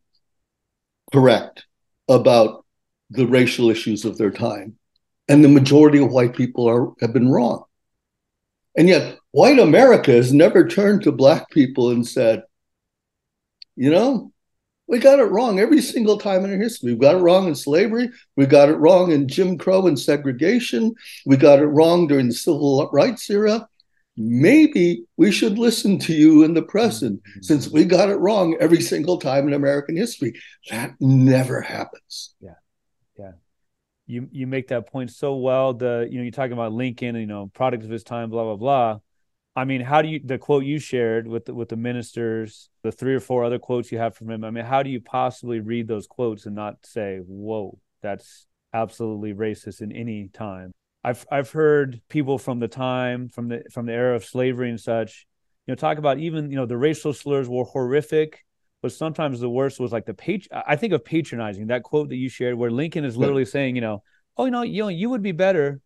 correct 1.12 1.66
about 2.08 2.66
the 3.10 3.26
racial 3.26 3.70
issues 3.70 4.06
of 4.06 4.18
their 4.18 4.32
time. 4.32 4.78
And 5.28 5.44
the 5.44 5.50
majority 5.50 5.98
of 5.98 6.12
white 6.12 6.36
people 6.36 6.70
are 6.70 6.94
have 7.02 7.14
been 7.14 7.30
wrong. 7.30 7.64
And 8.78 8.88
yet, 8.88 9.18
white 9.32 9.58
America 9.58 10.12
has 10.12 10.32
never 10.32 10.68
turned 10.68 11.02
to 11.04 11.12
black 11.12 11.50
people 11.50 11.90
and 11.90 12.08
said, 12.08 12.44
you 13.76 13.90
know, 13.90 14.32
we 14.88 15.00
got 15.00 15.20
it 15.20 15.32
wrong 15.32 15.60
every 15.60 15.82
single 15.82 16.18
time 16.18 16.46
in 16.46 16.52
our 16.52 16.58
history. 16.58 16.94
We 16.94 17.00
got 17.00 17.16
it 17.16 17.20
wrong 17.20 17.48
in 17.48 17.56
slavery. 17.56 18.10
We 18.36 18.46
got 18.46 18.70
it 18.70 18.76
wrong 18.76 19.12
in 19.12 19.28
Jim 19.28 19.58
Crow 19.58 19.88
and 19.88 20.00
segregation. 20.00 20.94
We 21.26 21.38
got 21.38 21.60
it 21.60 21.66
wrong 21.66 22.08
during 22.08 22.28
the 22.28 22.34
civil 22.34 22.88
rights 22.92 23.30
era. 23.30 23.68
Maybe 24.18 25.04
we 25.18 25.32
should 25.32 25.58
listen 25.58 26.00
to 26.00 26.14
you 26.14 26.44
in 26.44 26.54
the 26.54 26.62
present 26.62 27.22
mm-hmm. 27.22 27.42
since 27.42 27.68
we 27.68 27.84
got 27.84 28.10
it 28.10 28.16
wrong 28.16 28.56
every 28.60 28.82
single 28.82 29.18
time 29.18 29.48
in 29.48 29.54
American 29.54 29.98
history. 29.98 30.34
That 30.70 30.96
never 31.00 31.62
happens. 31.62 32.36
Yeah. 32.40 32.52
Yeah. 33.18 33.32
You 34.08 34.30
you 34.32 34.46
make 34.46 34.68
that 34.68 34.88
point 34.88 35.12
so 35.12 35.36
well. 35.36 35.74
The 35.74 36.08
you 36.10 36.18
know, 36.18 36.24
you're 36.24 36.32
talking 36.32 36.54
about 36.54 36.72
Lincoln, 36.72 37.16
you 37.16 37.26
know, 37.26 37.50
product 37.54 37.84
of 37.84 37.90
his 37.90 38.04
time, 38.04 38.30
blah, 38.30 38.44
blah, 38.44 38.56
blah 38.56 39.00
I 39.56 39.64
mean, 39.64 39.82
how 39.82 40.02
do 40.02 40.10
you 40.10 40.20
the 40.24 40.38
quote 40.38 40.66
you 40.66 40.80
shared 40.80 41.28
with 41.28 41.46
the, 41.46 41.54
with 41.54 41.70
the 41.70 41.78
ministers, 41.78 42.70
the 42.84 42.92
three 42.92 43.16
or 43.16 43.22
four 43.22 43.46
other 43.46 43.60
quotes 43.60 43.92
you 43.92 43.98
have 43.98 44.16
from 44.16 44.30
him? 44.30 44.44
I 44.44 44.52
mean, 44.52 44.66
how 44.66 44.84
do 44.84 44.90
you 44.90 45.00
possibly 45.00 45.62
read 45.62 45.88
those 45.88 46.08
quotes 46.08 46.46
and 46.46 46.56
not 46.56 46.86
say, 46.86 47.20
"Whoa, 47.26 47.80
that's 48.02 48.48
absolutely 48.74 49.34
racist 49.34 49.82
in 49.82 49.94
any 49.94 50.28
time"? 50.28 50.72
I've 51.06 51.26
I've 51.32 51.52
heard 51.52 52.02
people 52.10 52.38
from 52.38 52.60
the 52.60 52.68
time 52.68 53.30
from 53.30 53.48
the 53.48 53.64
from 53.72 53.86
the 53.86 53.94
era 53.94 54.16
of 54.16 54.26
slavery 54.26 54.70
and 54.70 54.80
such, 54.80 55.26
you 55.66 55.72
know, 55.72 55.76
talk 55.76 56.00
about 56.00 56.20
even 56.20 56.52
you 56.52 56.58
know 56.58 56.66
the 56.66 56.78
racial 56.78 57.14
slurs 57.14 57.48
were 57.48 57.64
horrific, 57.64 58.44
but 58.82 58.92
sometimes 58.92 59.40
the 59.40 59.50
worst 59.50 59.80
was 59.80 59.94
like 59.94 60.06
the 60.06 60.14
page. 60.14 60.50
I 60.52 60.76
think 60.76 60.92
of 60.92 61.06
patronizing 61.06 61.68
that 61.68 61.84
quote 61.84 62.10
that 62.10 62.18
you 62.18 62.28
shared, 62.28 62.56
where 62.56 62.72
Lincoln 62.72 63.06
is 63.06 63.16
literally 63.16 63.46
saying, 63.46 63.76
you 63.76 63.82
know, 63.82 64.04
oh, 64.36 64.46
you 64.46 64.52
know, 64.52 64.64
you 64.64 64.84
know, 64.84 64.90
you 64.90 65.10
would 65.12 65.24
be 65.24 65.32
better 65.32 65.80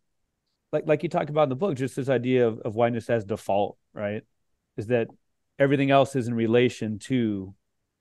like 0.72 0.84
like 0.86 1.02
you 1.02 1.08
talked 1.08 1.30
about 1.30 1.44
in 1.44 1.48
the 1.48 1.56
book, 1.56 1.76
just 1.76 1.96
this 1.96 2.08
idea 2.08 2.46
of, 2.46 2.60
of 2.60 2.74
whiteness 2.74 3.10
as 3.10 3.24
default, 3.24 3.76
right? 3.92 4.22
Is 4.76 4.88
that 4.88 5.08
everything 5.58 5.90
else 5.90 6.16
is 6.16 6.28
in 6.28 6.34
relation 6.34 6.98
to 6.98 7.54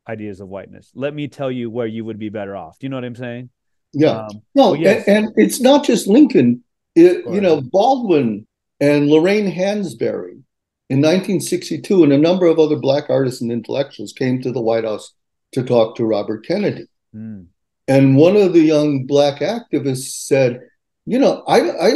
ideas 0.08 0.40
of 0.40 0.48
whiteness. 0.48 0.92
Let 0.96 1.14
me 1.14 1.28
tell 1.28 1.52
you 1.52 1.70
where 1.70 1.88
you 1.88 2.06
would 2.06 2.20
be 2.20 2.30
better 2.30 2.56
off. 2.56 2.80
Do 2.80 2.86
you 2.86 2.90
know 2.90 2.98
what 2.98 3.06
I'm 3.06 3.16
saying? 3.16 3.50
Yeah. 3.94 4.26
Um, 4.26 4.42
no, 4.56 4.74
yes. 4.74 5.08
and, 5.08 5.28
and, 5.28 5.34
it's 5.38 5.60
not 5.60 5.84
just 5.86 6.08
Lincoln. 6.08 6.64
It, 6.96 7.26
you 7.32 7.42
know, 7.42 7.62
Baldwin 7.62 8.48
and 8.80 9.10
Lorraine 9.10 9.52
Hansberry 9.52 10.42
in 10.90 11.02
1962, 11.02 12.04
and 12.04 12.12
a 12.12 12.18
number 12.18 12.48
of 12.48 12.60
other 12.60 12.76
black 12.76 13.10
artists 13.10 13.42
and 13.42 13.52
intellectuals 13.52 14.12
came 14.12 14.42
to 14.42 14.52
the 14.52 14.62
White 14.62 14.84
House 14.84 15.14
to 15.54 15.64
talk 15.64 15.96
to 15.96 16.06
Robert 16.06 16.46
Kennedy. 16.46 16.88
Mm. 17.16 17.46
And 17.88 18.18
one 18.18 18.36
of 18.36 18.54
the 18.54 18.62
young 18.62 19.06
black 19.06 19.42
activists 19.42 20.26
said, 20.26 20.62
"You 21.06 21.20
know, 21.20 21.44
I, 21.48 21.70
I 21.70 21.92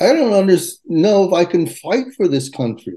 I 0.00 0.12
don't 0.12 0.32
under, 0.32 0.56
know 0.86 1.24
if 1.24 1.32
I 1.32 1.44
can 1.44 1.66
fight 1.66 2.06
for 2.16 2.28
this 2.28 2.48
country, 2.48 2.96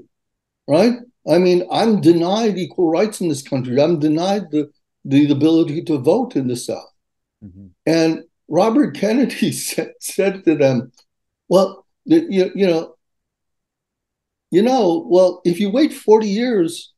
right? 0.68 0.94
I 1.28 1.38
mean, 1.38 1.66
I'm 1.70 2.00
denied 2.00 2.58
equal 2.58 2.90
rights 2.90 3.20
in 3.20 3.28
this 3.28 3.42
country. 3.42 3.80
I'm 3.80 3.98
denied 3.98 4.50
the, 4.50 4.70
the 5.04 5.30
ability 5.30 5.82
to 5.84 5.98
vote 5.98 6.36
in 6.36 6.48
the 6.48 6.56
South. 6.56 6.92
Mm-hmm. 7.44 7.66
And 7.86 8.24
Robert 8.48 8.94
Kennedy 8.94 9.52
said, 9.66 9.92
said 10.00 10.44
to 10.44 10.56
them, 10.56 10.92
well, 11.48 11.86
the, 12.06 12.26
you, 12.28 12.50
you 12.54 12.66
know, 12.66 12.94
you 14.50 14.62
know, 14.62 15.06
well, 15.08 15.40
if 15.44 15.60
you 15.60 15.70
wait 15.70 15.92
40 15.92 16.26
years, 16.26 16.92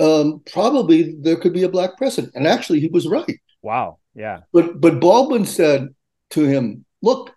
um, 0.00 0.42
probably 0.50 1.14
there 1.20 1.36
could 1.36 1.52
be 1.52 1.62
a 1.62 1.68
black 1.68 1.96
president. 1.96 2.34
And 2.34 2.46
actually, 2.46 2.80
he 2.80 2.88
was 2.88 3.06
right. 3.06 3.38
Wow. 3.62 3.98
Yeah. 4.14 4.40
But 4.52 4.80
but 4.80 5.00
Baldwin 5.00 5.46
said 5.46 5.94
to 6.30 6.44
him, 6.44 6.84
look, 7.02 7.32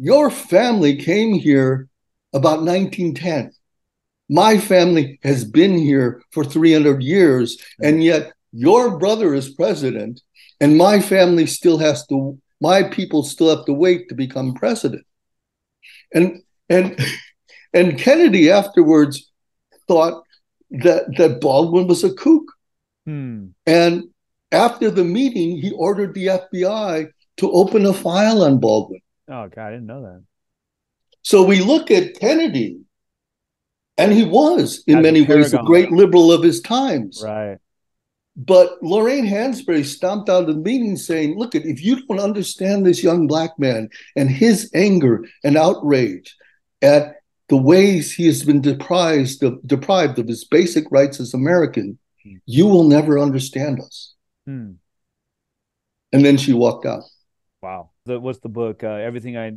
your 0.00 0.30
family 0.30 0.96
came 0.96 1.34
here 1.34 1.86
about 2.32 2.62
1910. 2.62 3.52
My 4.30 4.56
family 4.56 5.20
has 5.22 5.44
been 5.44 5.76
here 5.76 6.22
for 6.30 6.42
300 6.42 7.02
years, 7.02 7.58
and 7.82 8.02
yet 8.02 8.32
your 8.50 8.98
brother 8.98 9.34
is 9.34 9.54
president, 9.54 10.22
and 10.58 10.78
my 10.78 11.00
family 11.00 11.44
still 11.44 11.76
has 11.78 12.06
to, 12.06 12.38
my 12.62 12.82
people 12.84 13.22
still 13.22 13.54
have 13.54 13.66
to 13.66 13.74
wait 13.74 14.08
to 14.08 14.14
become 14.14 14.54
president. 14.54 15.04
And 16.14 16.42
and 16.70 16.98
and 17.74 17.98
Kennedy 17.98 18.50
afterwards 18.50 19.30
thought 19.86 20.24
that 20.70 21.14
that 21.18 21.42
Baldwin 21.42 21.88
was 21.88 22.04
a 22.04 22.14
kook. 22.14 22.44
Hmm. 23.04 23.48
And 23.66 24.04
after 24.50 24.90
the 24.90 25.04
meeting, 25.04 25.58
he 25.58 25.72
ordered 25.72 26.14
the 26.14 26.26
FBI 26.26 27.10
to 27.36 27.52
open 27.52 27.84
a 27.84 27.92
file 27.92 28.42
on 28.42 28.60
Baldwin. 28.60 29.00
Oh 29.30 29.48
God, 29.48 29.68
I 29.68 29.70
didn't 29.70 29.86
know 29.86 30.02
that. 30.02 30.24
So 31.22 31.44
we 31.44 31.60
look 31.60 31.90
at 31.90 32.18
Kennedy, 32.18 32.80
and 33.96 34.12
he 34.12 34.24
was 34.24 34.82
in 34.86 34.98
As 34.98 35.02
many 35.02 35.22
ways 35.22 35.54
a 35.54 35.58
great 35.58 35.92
liberal 35.92 36.32
of 36.32 36.42
his 36.42 36.60
times. 36.60 37.22
Right. 37.24 37.58
But 38.36 38.82
Lorraine 38.82 39.26
Hansberry 39.26 39.84
stomped 39.84 40.28
out 40.28 40.48
of 40.48 40.54
the 40.54 40.60
meeting 40.60 40.96
saying, 40.96 41.38
Look, 41.38 41.54
if 41.54 41.82
you 41.82 42.06
don't 42.06 42.20
understand 42.20 42.84
this 42.84 43.02
young 43.02 43.26
black 43.26 43.58
man 43.58 43.88
and 44.16 44.30
his 44.30 44.70
anger 44.74 45.24
and 45.44 45.56
outrage 45.56 46.36
at 46.82 47.16
the 47.48 47.56
ways 47.56 48.12
he 48.12 48.26
has 48.26 48.42
been 48.42 48.60
deprived 48.60 49.42
of, 49.42 49.60
deprived 49.66 50.18
of 50.18 50.28
his 50.28 50.44
basic 50.44 50.84
rights 50.90 51.20
as 51.20 51.34
American, 51.34 51.98
hmm. 52.24 52.36
you 52.46 52.66
will 52.66 52.84
never 52.84 53.18
understand 53.18 53.80
us. 53.80 54.14
Hmm. 54.46 54.72
And 56.12 56.24
then 56.24 56.36
she 56.36 56.52
walked 56.52 56.86
out. 56.86 57.02
Wow 57.62 57.90
the 58.10 58.20
what's 58.20 58.40
the 58.40 58.48
book? 58.48 58.84
Uh, 58.84 58.88
Everything 58.88 59.36
I 59.36 59.52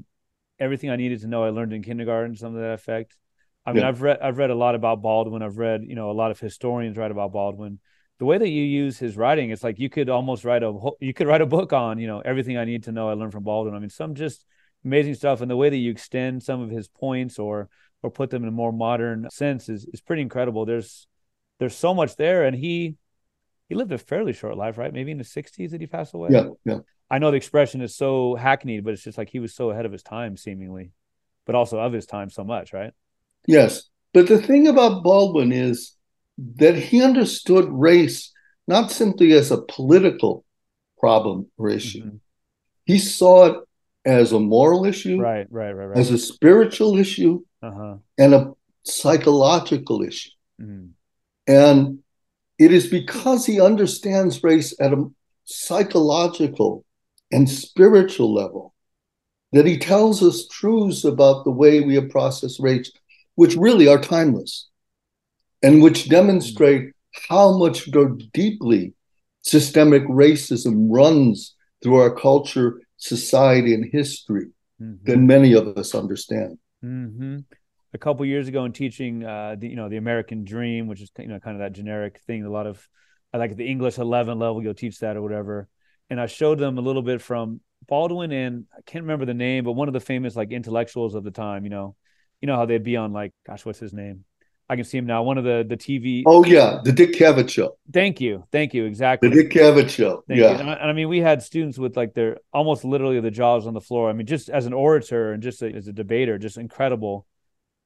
everything 0.59 0.89
I 0.89 0.95
needed 0.95 1.21
to 1.21 1.27
know 1.27 1.43
I 1.43 1.49
learned 1.49 1.73
in 1.73 1.81
kindergarten, 1.83 2.35
something 2.35 2.55
to 2.55 2.61
that 2.61 2.73
effect. 2.73 3.17
I 3.65 3.73
mean, 3.73 3.83
Yeah. 3.83 3.89
I've 3.89 4.01
read 4.01 4.19
I've 4.21 4.37
read 4.37 4.49
a 4.49 4.55
lot 4.55 4.75
about 4.75 5.01
Baldwin. 5.01 5.41
I've 5.41 5.57
read, 5.57 5.83
you 5.83 5.95
know, 5.95 6.11
a 6.11 6.13
lot 6.21 6.31
of 6.31 6.39
historians 6.39 6.97
write 6.97 7.11
about 7.11 7.31
Baldwin. 7.33 7.79
The 8.19 8.25
way 8.25 8.37
that 8.37 8.49
you 8.49 8.63
use 8.63 8.97
his 8.97 9.17
writing, 9.17 9.49
it's 9.49 9.63
like 9.63 9.79
you 9.79 9.89
could 9.89 10.09
almost 10.09 10.45
write 10.45 10.63
a 10.63 10.71
you 10.99 11.13
could 11.13 11.27
write 11.27 11.41
a 11.41 11.45
book 11.45 11.73
on, 11.73 11.99
you 11.99 12.07
know, 12.07 12.21
everything 12.21 12.57
I 12.57 12.65
need 12.65 12.83
to 12.83 12.91
know 12.91 13.09
I 13.09 13.13
learned 13.13 13.31
from 13.33 13.43
Baldwin. 13.43 13.75
I 13.75 13.79
mean, 13.79 13.89
some 13.89 14.15
just 14.15 14.45
amazing 14.85 15.15
stuff, 15.15 15.41
and 15.41 15.49
the 15.49 15.57
way 15.57 15.69
that 15.69 15.77
you 15.77 15.91
extend 15.91 16.43
some 16.43 16.61
of 16.61 16.69
his 16.69 16.87
points 16.87 17.39
or 17.39 17.69
or 18.01 18.11
put 18.11 18.29
them 18.29 18.43
in 18.43 18.49
a 18.49 18.51
more 18.51 18.71
modern 18.71 19.29
sense 19.31 19.69
is 19.69 19.85
is 19.93 20.01
pretty 20.01 20.21
incredible. 20.21 20.65
There's 20.65 21.07
there's 21.59 21.75
so 21.75 21.93
much 21.93 22.15
there, 22.15 22.45
and 22.45 22.55
he 22.55 22.97
he 23.69 23.75
lived 23.75 23.91
a 23.91 23.97
fairly 23.97 24.33
short 24.33 24.57
life, 24.57 24.77
right? 24.77 24.93
Maybe 24.93 25.11
in 25.11 25.17
the 25.17 25.23
60s 25.23 25.71
did 25.71 25.81
he 25.81 25.87
pass 25.87 26.13
away? 26.13 26.29
Yeah, 26.31 26.49
yeah. 26.65 26.79
I 27.13 27.19
know 27.19 27.29
the 27.29 27.37
expression 27.37 27.81
is 27.81 27.95
so 27.95 28.33
hackneyed, 28.33 28.83
but 28.83 28.95
it's 28.95 29.03
just 29.03 29.19
like 29.19 29.29
he 29.29 29.37
was 29.37 29.53
so 29.53 29.69
ahead 29.69 29.85
of 29.85 29.91
his 29.91 30.01
time, 30.01 30.35
seemingly, 30.35 30.93
but 31.45 31.53
also 31.53 31.77
of 31.77 31.93
his 31.93 32.07
time 32.07 32.31
so 32.31 32.43
much, 32.43 32.73
right? 32.73 32.91
Yes. 33.45 33.83
But 34.15 34.27
the 34.27 34.41
thing 34.41 34.67
about 34.67 35.03
Baldwin 35.03 35.51
is 35.51 35.95
that 36.55 36.75
he 36.75 37.03
understood 37.03 37.65
race 37.69 38.31
not 38.67 38.89
simply 38.89 39.33
as 39.33 39.51
a 39.51 39.61
political 39.61 40.43
problem 40.97 41.51
or 41.55 41.69
issue. 41.69 42.03
Mhm. 42.03 42.19
He 42.85 42.97
saw 42.97 43.45
it 43.45 43.57
as 44.05 44.31
a 44.31 44.39
moral 44.39 44.83
issue, 44.83 45.21
Right, 45.21 45.45
right, 45.51 45.71
right, 45.71 45.85
right. 45.85 45.99
as 45.99 46.09
a 46.09 46.17
spiritual 46.17 46.97
issue, 46.97 47.43
Uh 47.61 47.71
huh. 47.71 47.97
and 48.17 48.33
a 48.33 48.53
psychological 48.81 50.01
issue. 50.01 50.31
hmm 50.57 50.87
And 51.45 51.99
it 52.57 52.71
is 52.71 52.89
because 52.89 53.45
he 53.45 53.61
understands 53.61 54.41
race 54.41 54.73
at 54.79 54.93
a 54.93 55.11
psychological 55.43 56.83
and 57.33 57.49
spiritual 57.49 58.33
level 58.33 58.73
that 59.51 59.65
he 59.65 59.77
tells 59.77 60.23
us 60.23 60.47
truths 60.47 61.03
about 61.03 61.43
the 61.43 61.51
way 61.51 61.81
we 61.81 61.95
have 61.95 62.09
processed 62.09 62.61
race, 62.61 62.91
which 63.35 63.55
really 63.57 63.87
are 63.87 63.99
timeless 64.01 64.69
and 65.63 65.81
which 65.81 66.09
demonstrate 66.09 66.91
how 67.29 67.57
much 67.57 67.91
more 67.93 68.17
deeply 68.33 68.93
systemic 69.41 70.03
racism 70.07 70.87
runs 70.89 71.55
through 71.81 71.95
our 71.95 72.15
culture, 72.15 72.81
society, 72.97 73.73
and 73.73 73.85
history 73.91 74.47
than 75.05 75.27
many 75.27 75.53
of 75.53 75.77
us 75.77 75.95
understand. 75.95 76.57
hmm 76.81 77.39
A 77.93 77.97
couple 77.97 78.25
years 78.25 78.47
ago, 78.47 78.65
in 78.65 78.73
teaching, 78.73 79.23
uh, 79.23 79.55
the, 79.57 79.67
you 79.67 79.75
know, 79.75 79.89
the 79.89 79.97
American 79.97 80.43
Dream, 80.43 80.87
which 80.87 81.01
is 81.01 81.11
you 81.19 81.27
know 81.27 81.39
kind 81.39 81.55
of 81.55 81.59
that 81.59 81.73
generic 81.73 82.21
thing. 82.25 82.45
A 82.45 82.49
lot 82.49 82.67
of, 82.67 82.87
I 83.33 83.37
like 83.37 83.55
the 83.55 83.67
English 83.67 83.97
11 83.97 84.39
level, 84.39 84.63
you'll 84.63 84.73
teach 84.73 84.99
that 84.99 85.17
or 85.17 85.21
whatever. 85.21 85.67
And 86.09 86.19
I 86.19 86.27
showed 86.27 86.59
them 86.59 86.77
a 86.77 86.81
little 86.81 87.01
bit 87.01 87.21
from 87.21 87.61
Baldwin 87.87 88.31
and 88.31 88.65
I 88.75 88.81
can't 88.85 89.03
remember 89.03 89.25
the 89.25 89.33
name, 89.33 89.63
but 89.63 89.73
one 89.73 89.87
of 89.87 89.93
the 89.93 89.99
famous 89.99 90.35
like 90.35 90.51
intellectuals 90.51 91.15
of 91.15 91.23
the 91.23 91.31
time. 91.31 91.63
You 91.63 91.69
know, 91.69 91.95
you 92.41 92.47
know 92.47 92.55
how 92.55 92.65
they'd 92.65 92.83
be 92.83 92.97
on 92.97 93.13
like, 93.13 93.33
gosh, 93.45 93.65
what's 93.65 93.79
his 93.79 93.93
name? 93.93 94.25
I 94.69 94.75
can 94.75 94.85
see 94.85 94.97
him 94.97 95.05
now. 95.05 95.23
One 95.23 95.37
of 95.37 95.43
the 95.43 95.65
the 95.67 95.77
TV. 95.77 96.23
Oh, 96.25 96.43
yeah, 96.45 96.79
the 96.83 96.91
Dick 96.91 97.13
Cavett 97.13 97.49
show. 97.49 97.77
Thank 97.91 98.21
you, 98.21 98.45
thank 98.51 98.73
you, 98.73 98.85
exactly. 98.85 99.29
The. 99.29 99.43
Dick 99.43 99.51
Cavett 99.51 99.89
show. 99.89 100.23
Thank 100.27 100.39
yeah. 100.39 100.57
And 100.59 100.69
I, 100.69 100.73
and 100.73 100.89
I 100.89 100.93
mean, 100.93 101.09
we 101.09 101.19
had 101.19 101.43
students 101.43 101.77
with 101.77 101.97
like 101.97 102.13
their 102.13 102.37
almost 102.53 102.85
literally 102.85 103.19
the 103.19 103.31
jaws 103.31 103.67
on 103.67 103.73
the 103.73 103.81
floor. 103.81 104.09
I 104.09 104.13
mean, 104.13 104.25
just 104.25 104.49
as 104.49 104.65
an 104.65 104.73
orator 104.73 105.33
and 105.33 105.43
just 105.43 105.61
a, 105.61 105.67
as 105.67 105.87
a 105.87 105.93
debater, 105.93 106.37
just 106.37 106.57
incredible. 106.57 107.27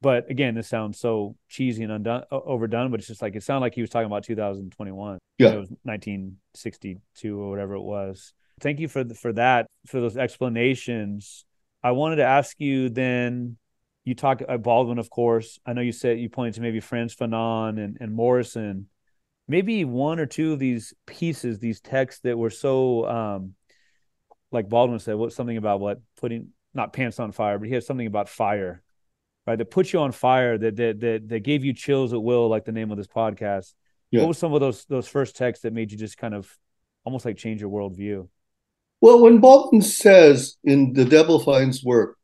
But 0.01 0.29
again, 0.29 0.53
this 0.53 0.67
sounds 0.67 0.99
so 0.99 1.35
cheesy 1.49 1.83
and 1.83 1.91
undone, 1.91 2.23
overdone. 2.31 2.91
But 2.91 2.99
it's 2.99 3.07
just 3.07 3.21
like 3.21 3.35
it 3.35 3.43
sounded 3.43 3.61
like 3.61 3.75
he 3.75 3.81
was 3.81 3.89
talking 3.89 4.05
about 4.05 4.23
2021. 4.23 5.17
Yeah. 5.39 5.49
it 5.49 5.57
was 5.57 5.69
1962 5.83 7.39
or 7.39 7.49
whatever 7.49 7.75
it 7.75 7.81
was. 7.81 8.33
Thank 8.59 8.79
you 8.79 8.87
for 8.87 9.03
th- 9.03 9.17
for 9.17 9.33
that 9.33 9.67
for 9.85 9.99
those 9.99 10.17
explanations. 10.17 11.45
I 11.83 11.91
wanted 11.91 12.17
to 12.17 12.25
ask 12.25 12.59
you 12.59 12.89
then. 12.89 13.57
You 14.03 14.15
talk 14.15 14.41
uh, 14.47 14.55
Baldwin, 14.55 14.99
of 14.99 15.09
course. 15.09 15.59
I 15.65 15.73
know 15.73 15.81
you 15.81 15.91
said 15.91 16.17
you 16.17 16.29
pointed 16.29 16.53
to 16.53 16.61
maybe 16.61 16.79
Frantz 16.79 17.13
Fanon 17.13 17.77
and, 17.77 17.97
and 17.99 18.13
Morrison 18.13 18.87
maybe 19.47 19.85
one 19.85 20.19
or 20.19 20.25
two 20.25 20.53
of 20.53 20.59
these 20.59 20.93
pieces, 21.05 21.59
these 21.59 21.79
texts 21.79 22.21
that 22.21 22.37
were 22.37 22.49
so, 22.49 23.07
um, 23.07 23.53
like 24.51 24.69
Baldwin 24.69 24.99
said, 24.99 25.15
what 25.15 25.33
something 25.33 25.57
about 25.57 25.79
what 25.79 26.01
putting 26.19 26.49
not 26.73 26.93
pants 26.93 27.19
on 27.19 27.31
fire, 27.31 27.57
but 27.57 27.67
he 27.67 27.73
has 27.73 27.85
something 27.85 28.07
about 28.07 28.29
fire, 28.29 28.83
right? 29.47 29.57
That 29.57 29.71
put 29.71 29.93
you 29.93 29.99
on 29.99 30.11
fire, 30.11 30.57
that 30.57 30.75
that 30.75 30.99
that 30.99 31.29
that 31.29 31.39
gave 31.39 31.63
you 31.63 31.73
chills 31.73 32.13
at 32.13 32.21
will, 32.21 32.49
like 32.49 32.65
the 32.65 32.71
name 32.71 32.91
of 32.91 32.97
this 32.97 33.07
podcast. 33.07 33.73
Yeah. 34.11 34.21
What 34.21 34.29
was 34.29 34.37
some 34.37 34.53
of 34.53 34.59
those 34.59 34.85
those 34.85 35.07
first 35.07 35.35
texts 35.35 35.63
that 35.63 35.73
made 35.73 35.91
you 35.91 35.97
just 35.97 36.17
kind 36.17 36.33
of 36.33 36.55
almost 37.03 37.25
like 37.25 37.37
change 37.37 37.61
your 37.61 37.69
worldview? 37.69 38.27
Well, 38.99 39.21
when 39.21 39.39
Baldwin 39.39 39.81
says 39.81 40.57
in 40.63 40.93
The 40.93 41.05
Devil 41.05 41.39
Finds 41.39 41.83
Work, 41.83 42.17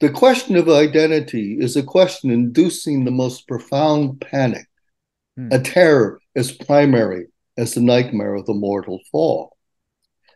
the 0.00 0.10
question 0.10 0.56
of 0.56 0.68
identity 0.68 1.58
is 1.60 1.76
a 1.76 1.82
question 1.82 2.30
inducing 2.30 3.04
the 3.04 3.10
most 3.10 3.46
profound 3.46 4.20
panic, 4.20 4.66
Hmm. 5.36 5.48
a 5.50 5.58
terror 5.58 6.20
as 6.36 6.52
primary 6.52 7.28
as 7.56 7.74
the 7.74 7.80
nightmare 7.80 8.34
of 8.34 8.44
the 8.46 8.54
mortal 8.54 9.00
fall. 9.10 9.56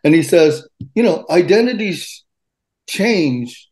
And 0.03 0.15
he 0.15 0.23
says, 0.23 0.67
you 0.95 1.03
know, 1.03 1.27
identities 1.29 2.25
change. 2.89 3.69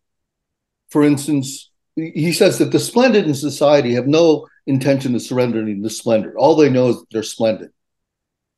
For 0.91 1.03
instance, 1.03 1.71
he 1.97 2.33
says 2.33 2.59
that 2.59 2.73
the 2.73 2.79
splendid 2.79 3.27
in 3.27 3.35
society 3.35 3.95
have 3.95 4.07
no 4.07 4.47
intention 4.67 5.15
of 5.15 5.23
surrendering 5.23 5.83
the 5.83 5.91
splendor. 5.91 6.37
All 6.37 6.57
they 6.57 6.71
know 6.71 6.89
is 6.89 6.97
that 6.97 7.11
they're 7.11 7.23
splendid 7.23 7.71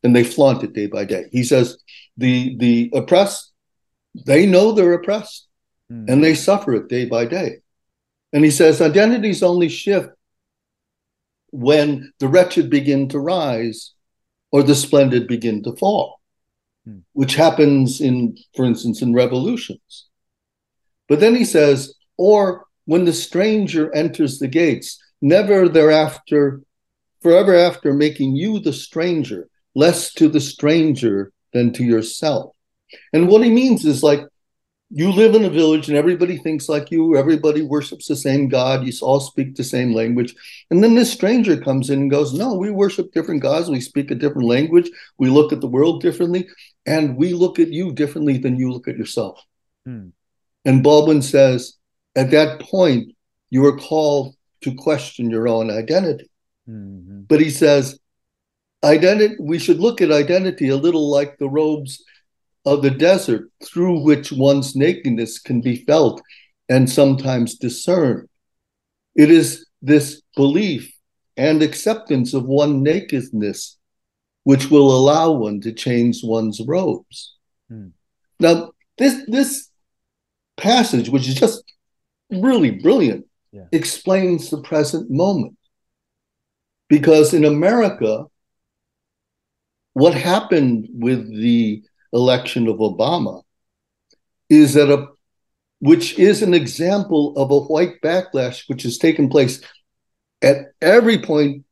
and 0.02 0.14
they 0.14 0.24
flaunt 0.24 0.62
it 0.62 0.72
day 0.72 0.86
by 0.86 1.04
day. 1.04 1.26
He 1.32 1.44
says 1.44 1.78
the 2.16 2.56
the 2.58 2.90
oppressed, 2.94 3.52
they 4.14 4.46
know 4.46 4.72
they're 4.72 4.94
oppressed 4.94 5.46
Hmm. 5.88 6.06
and 6.08 6.24
they 6.24 6.34
suffer 6.34 6.74
it 6.74 6.88
day 6.88 7.04
by 7.04 7.26
day. 7.26 7.58
And 8.32 8.44
he 8.44 8.50
says 8.50 8.80
identities 8.80 9.42
only 9.42 9.68
shift 9.68 10.08
when 11.50 12.12
the 12.18 12.26
wretched 12.28 12.70
begin 12.70 13.08
to 13.10 13.20
rise 13.20 13.94
or 14.50 14.62
the 14.64 14.74
splendid 14.74 15.28
begin 15.28 15.62
to 15.62 15.76
fall, 15.76 16.20
Hmm. 16.84 16.98
which 17.12 17.36
happens 17.36 18.00
in, 18.00 18.36
for 18.56 18.64
instance, 18.64 19.00
in 19.00 19.12
revolutions. 19.14 20.08
But 21.08 21.20
then 21.20 21.36
he 21.36 21.44
says, 21.44 21.94
or 22.16 22.65
when 22.86 23.04
the 23.04 23.12
stranger 23.12 23.94
enters 23.94 24.38
the 24.38 24.48
gates, 24.48 24.98
never 25.20 25.68
thereafter, 25.68 26.62
forever 27.20 27.54
after 27.54 27.92
making 27.92 28.36
you 28.36 28.58
the 28.60 28.72
stranger, 28.72 29.48
less 29.74 30.12
to 30.14 30.28
the 30.28 30.40
stranger 30.40 31.32
than 31.52 31.72
to 31.72 31.84
yourself. 31.84 32.54
And 33.12 33.28
what 33.28 33.44
he 33.44 33.50
means 33.50 33.84
is 33.84 34.02
like 34.02 34.20
you 34.90 35.10
live 35.10 35.34
in 35.34 35.44
a 35.44 35.50
village 35.50 35.88
and 35.88 35.96
everybody 35.96 36.36
thinks 36.36 36.68
like 36.68 36.92
you, 36.92 37.16
everybody 37.16 37.62
worships 37.62 38.06
the 38.06 38.14
same 38.14 38.48
God, 38.48 38.86
you 38.86 38.92
all 39.02 39.18
speak 39.18 39.56
the 39.56 39.64
same 39.64 39.92
language. 39.92 40.34
And 40.70 40.82
then 40.82 40.94
this 40.94 41.12
stranger 41.12 41.60
comes 41.60 41.90
in 41.90 42.02
and 42.02 42.10
goes, 42.10 42.32
No, 42.32 42.54
we 42.54 42.70
worship 42.70 43.12
different 43.12 43.42
gods, 43.42 43.68
we 43.68 43.80
speak 43.80 44.10
a 44.10 44.14
different 44.14 44.46
language, 44.46 44.88
we 45.18 45.28
look 45.28 45.52
at 45.52 45.60
the 45.60 45.66
world 45.66 46.02
differently, 46.02 46.48
and 46.86 47.16
we 47.16 47.32
look 47.32 47.58
at 47.58 47.72
you 47.72 47.92
differently 47.92 48.38
than 48.38 48.56
you 48.56 48.70
look 48.70 48.86
at 48.86 48.96
yourself. 48.96 49.42
Hmm. 49.84 50.08
And 50.64 50.84
Baldwin 50.84 51.22
says, 51.22 51.76
at 52.16 52.30
that 52.30 52.60
point, 52.60 53.14
you 53.50 53.64
are 53.66 53.76
called 53.76 54.34
to 54.62 54.74
question 54.74 55.30
your 55.30 55.46
own 55.46 55.70
identity. 55.70 56.30
Mhm. 56.68 57.28
But 57.28 57.40
he 57.40 57.50
says, 57.50 57.98
identity, 58.82 59.36
we 59.38 59.58
should 59.58 59.78
look 59.78 60.00
at 60.00 60.10
identity 60.10 60.68
a 60.68 60.76
little 60.76 61.10
like 61.10 61.38
the 61.38 61.48
robes 61.48 62.02
of 62.64 62.82
the 62.82 62.90
desert 62.90 63.50
through 63.64 64.00
which 64.00 64.32
one's 64.32 64.74
nakedness 64.74 65.38
can 65.38 65.60
be 65.60 65.84
felt 65.84 66.20
and 66.68 66.90
sometimes 66.90 67.56
discerned. 67.56 68.28
It 69.14 69.30
is 69.30 69.66
this 69.82 70.22
belief 70.34 70.92
and 71.36 71.62
acceptance 71.62 72.34
of 72.34 72.44
one 72.44 72.82
nakedness 72.82 73.78
which 74.44 74.70
will 74.70 74.96
allow 74.96 75.32
one 75.32 75.60
to 75.60 75.72
change 75.72 76.22
one's 76.22 76.60
robes. 76.60 77.34
Hmm. 77.68 77.88
Now, 78.38 78.72
this 78.96 79.24
this 79.26 79.68
passage, 80.56 81.08
which 81.08 81.28
is 81.28 81.34
just 81.34 81.64
really 82.30 82.70
brilliant, 82.70 83.26
Yeah. 83.52 83.66
explains 83.72 84.50
the 84.50 84.60
present 84.62 85.10
moment. 85.10 85.56
Because 86.88 87.34
in 87.34 87.44
America, 87.44 88.26
what 89.94 90.14
happened 90.14 90.88
with 90.92 91.26
the 91.28 91.82
election 92.12 92.68
of 92.68 92.76
Obama 92.78 93.42
is 94.48 94.74
that 94.74 94.90
a 94.90 95.08
which 95.80 96.18
is 96.18 96.40
an 96.42 96.54
example 96.54 97.36
of 97.36 97.50
a 97.50 97.60
white 97.60 98.00
backlash 98.00 98.66
which 98.68 98.82
has 98.82 98.96
taken 98.96 99.28
place 99.28 99.60
at 100.40 100.72
every 100.80 101.18
point 101.18 101.64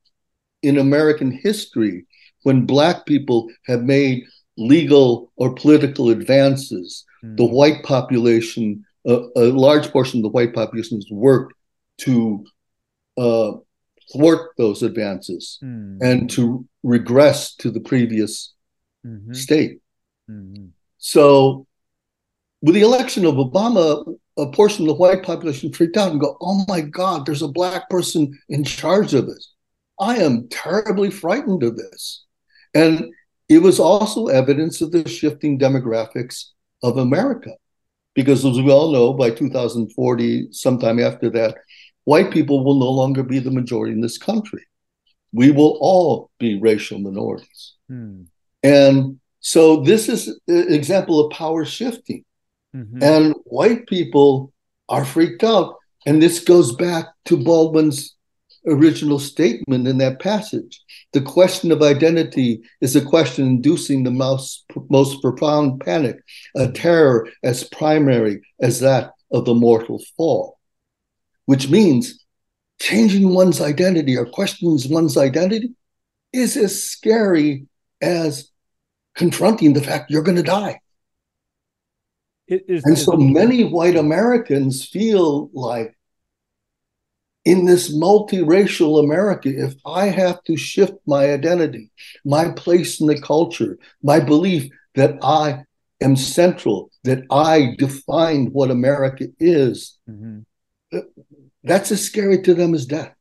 in 0.63 0.77
American 0.77 1.31
history 1.31 2.07
when 2.43 2.67
black 2.67 3.07
people 3.07 3.51
have 3.67 3.83
made 3.83 4.25
legal 4.59 5.33
or 5.37 5.55
political 5.55 6.11
advances 6.11 7.05
Hmm. 7.23 7.37
the 7.37 7.45
white 7.47 7.83
population, 7.85 8.85
a, 9.07 9.21
a 9.37 9.45
large 9.53 9.91
portion 9.91 10.19
of 10.21 10.23
the 10.25 10.29
white 10.31 10.55
population 10.55 10.97
has 10.99 11.07
worked 11.11 11.55
to 11.99 12.45
uh, 13.17 13.53
thwart 14.13 14.51
those 14.59 14.83
advances 14.83 15.59
Hmm. 15.61 15.99
and 16.03 16.29
to 16.31 16.67
regress 16.83 17.55
to 17.57 17.71
the 17.71 17.81
previous 17.81 18.53
Mhm. 19.07 19.35
state. 19.37 19.81
Mhm. 20.31 20.71
So, 20.99 21.67
with 22.63 22.75
the 22.75 22.81
election 22.83 23.25
of 23.27 23.35
Obama, 23.35 24.17
a 24.37 24.51
portion 24.51 24.85
of 24.85 24.89
the 24.89 24.95
white 24.95 25.23
population 25.23 25.73
freaked 25.73 25.97
out 25.97 26.11
and 26.11 26.21
go, 26.21 26.37
"Oh 26.41 26.65
my 26.67 26.81
God, 26.81 27.25
there's 27.25 27.43
a 27.43 27.49
black 27.49 27.89
person 27.89 28.37
in 28.49 28.65
charge 28.65 29.15
of 29.15 29.27
this." 29.27 29.53
I 30.01 30.17
am 30.17 30.49
terribly 30.49 31.11
frightened 31.11 31.63
of 31.63 31.77
this, 31.77 32.25
and 32.75 33.13
it 33.49 33.59
was 33.59 33.79
also 33.79 34.27
evidence 34.27 34.81
of 34.81 34.91
the 34.91 35.07
shifting 35.09 35.59
demographics 35.59 36.47
of 36.83 36.97
America, 36.97 37.53
because 38.15 38.45
as 38.45 38.61
we 38.61 38.71
all 38.71 38.93
know, 38.93 39.13
by 39.13 39.31
2040, 39.31 40.49
sometime 40.53 41.01
after 41.01 41.31
that, 41.31 41.57
white 42.05 42.31
people 42.31 42.65
will 42.65 42.79
no 42.79 42.91
longer 42.91 43.23
be 43.23 43.39
the 43.39 43.51
majority 43.51 43.93
in 43.93 44.01
this 44.01 44.19
country. 44.19 44.65
We 45.33 45.51
will 45.51 45.79
all 45.81 46.31
be 46.39 46.61
racial 46.61 46.99
minorities, 47.01 47.75
hmm. 47.89 48.23
and 48.63 49.19
so 49.41 49.83
this 49.83 50.09
is 50.09 50.29
an 50.49 50.73
example 50.73 51.21
of 51.21 51.31
power 51.31 51.67
shifting. 51.67 52.25
Mm-hmm. 52.75 53.03
And 53.03 53.35
white 53.45 53.87
people 53.87 54.55
are 54.89 55.05
freaked 55.05 55.45
out. 55.45 55.77
And 56.07 56.21
this 56.21 56.41
goes 56.41 56.75
back 56.75 57.07
to 57.27 57.37
Baldwin's 57.37 58.17
original 58.67 59.19
statement 59.19 59.87
in 59.87 59.99
that 59.99 60.21
passage. 60.21 60.81
The 61.13 61.21
question 61.21 61.71
of 61.71 61.83
identity 61.83 62.63
is 62.81 62.97
a 62.97 63.05
question 63.05 63.47
inducing 63.47 64.05
the 64.05 64.11
most, 64.11 64.65
most 64.89 65.21
profound 65.21 65.81
panic, 65.81 66.17
a 66.57 66.71
terror 66.71 67.29
as 67.43 67.65
primary 67.65 68.41
as 68.61 68.81
that 68.81 69.13
of 69.31 69.45
the 69.45 69.55
mortal 69.55 70.03
fall, 70.17 70.59
which 71.47 71.69
means 71.69 72.25
changing 72.81 73.35
one's 73.35 73.61
identity 73.61 74.17
or 74.17 74.27
questions 74.27 74.87
one's 74.89 75.17
identity 75.17 75.75
is 76.33 76.57
as 76.57 76.83
scary 76.83 77.67
as 78.03 78.51
confronting 79.15 79.73
the 79.73 79.83
fact 79.83 80.11
you're 80.11 80.23
going 80.23 80.37
to 80.37 80.43
die. 80.43 80.81
and 82.85 82.99
so 82.99 83.17
many 83.17 83.65
white 83.65 83.97
Americans 83.97 84.85
feel 84.85 85.51
like 85.55 85.97
in 87.45 87.65
this 87.65 87.95
multiracial 87.95 89.03
America, 89.03 89.51
if 89.51 89.75
I 89.85 90.07
have 90.07 90.43
to 90.45 90.57
shift 90.57 90.95
my 91.07 91.33
identity, 91.33 91.91
my 92.25 92.51
place 92.51 93.01
in 93.01 93.07
the 93.07 93.21
culture, 93.21 93.79
my 94.03 94.21
belief 94.21 94.71
that 94.95 95.19
I 95.23 95.65
am 96.01 96.17
central, 96.17 96.91
that 97.05 97.25
I 97.31 97.75
defined 97.79 98.53
what 98.53 98.71
America 98.71 99.27
is, 99.39 99.99
mm-hmm. 100.09 100.99
that's 101.63 101.93
as 101.93 102.03
scary 102.03 102.43
to 102.43 102.55
them 102.55 102.75
as 102.75 102.87
death. 102.87 103.15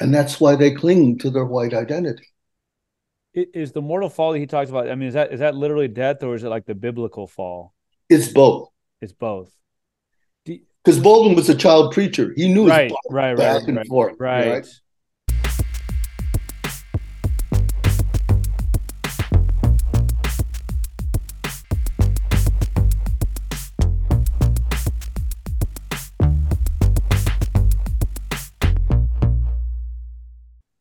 And 0.00 0.12
that's 0.12 0.40
why 0.40 0.56
they 0.56 0.72
cling 0.72 1.18
to 1.18 1.30
their 1.30 1.46
white 1.46 1.72
identity 1.72 2.26
is 3.36 3.72
the 3.72 3.82
mortal 3.82 4.08
fall 4.08 4.32
that 4.32 4.38
he 4.38 4.46
talks 4.46 4.70
about? 4.70 4.90
I 4.90 4.94
mean, 4.94 5.08
is 5.08 5.14
that 5.14 5.32
is 5.32 5.40
that 5.40 5.54
literally 5.54 5.88
death, 5.88 6.22
or 6.22 6.34
is 6.34 6.44
it 6.44 6.48
like 6.48 6.64
the 6.64 6.74
biblical 6.74 7.26
fall? 7.26 7.74
It's 8.08 8.28
both. 8.28 8.70
It's 9.00 9.12
both. 9.12 9.52
Because 10.86 11.00
Baldwin 11.00 11.34
was 11.34 11.48
a 11.48 11.54
child 11.56 11.92
preacher, 11.92 12.32
he 12.36 12.46
knew 12.46 12.68
right, 12.68 12.92
right, 13.10 13.36
back 13.36 13.62
right, 13.62 13.66
and 13.66 13.76
right, 13.78 13.86
forth. 13.88 14.14
Right. 14.20 14.48
right? 14.48 14.66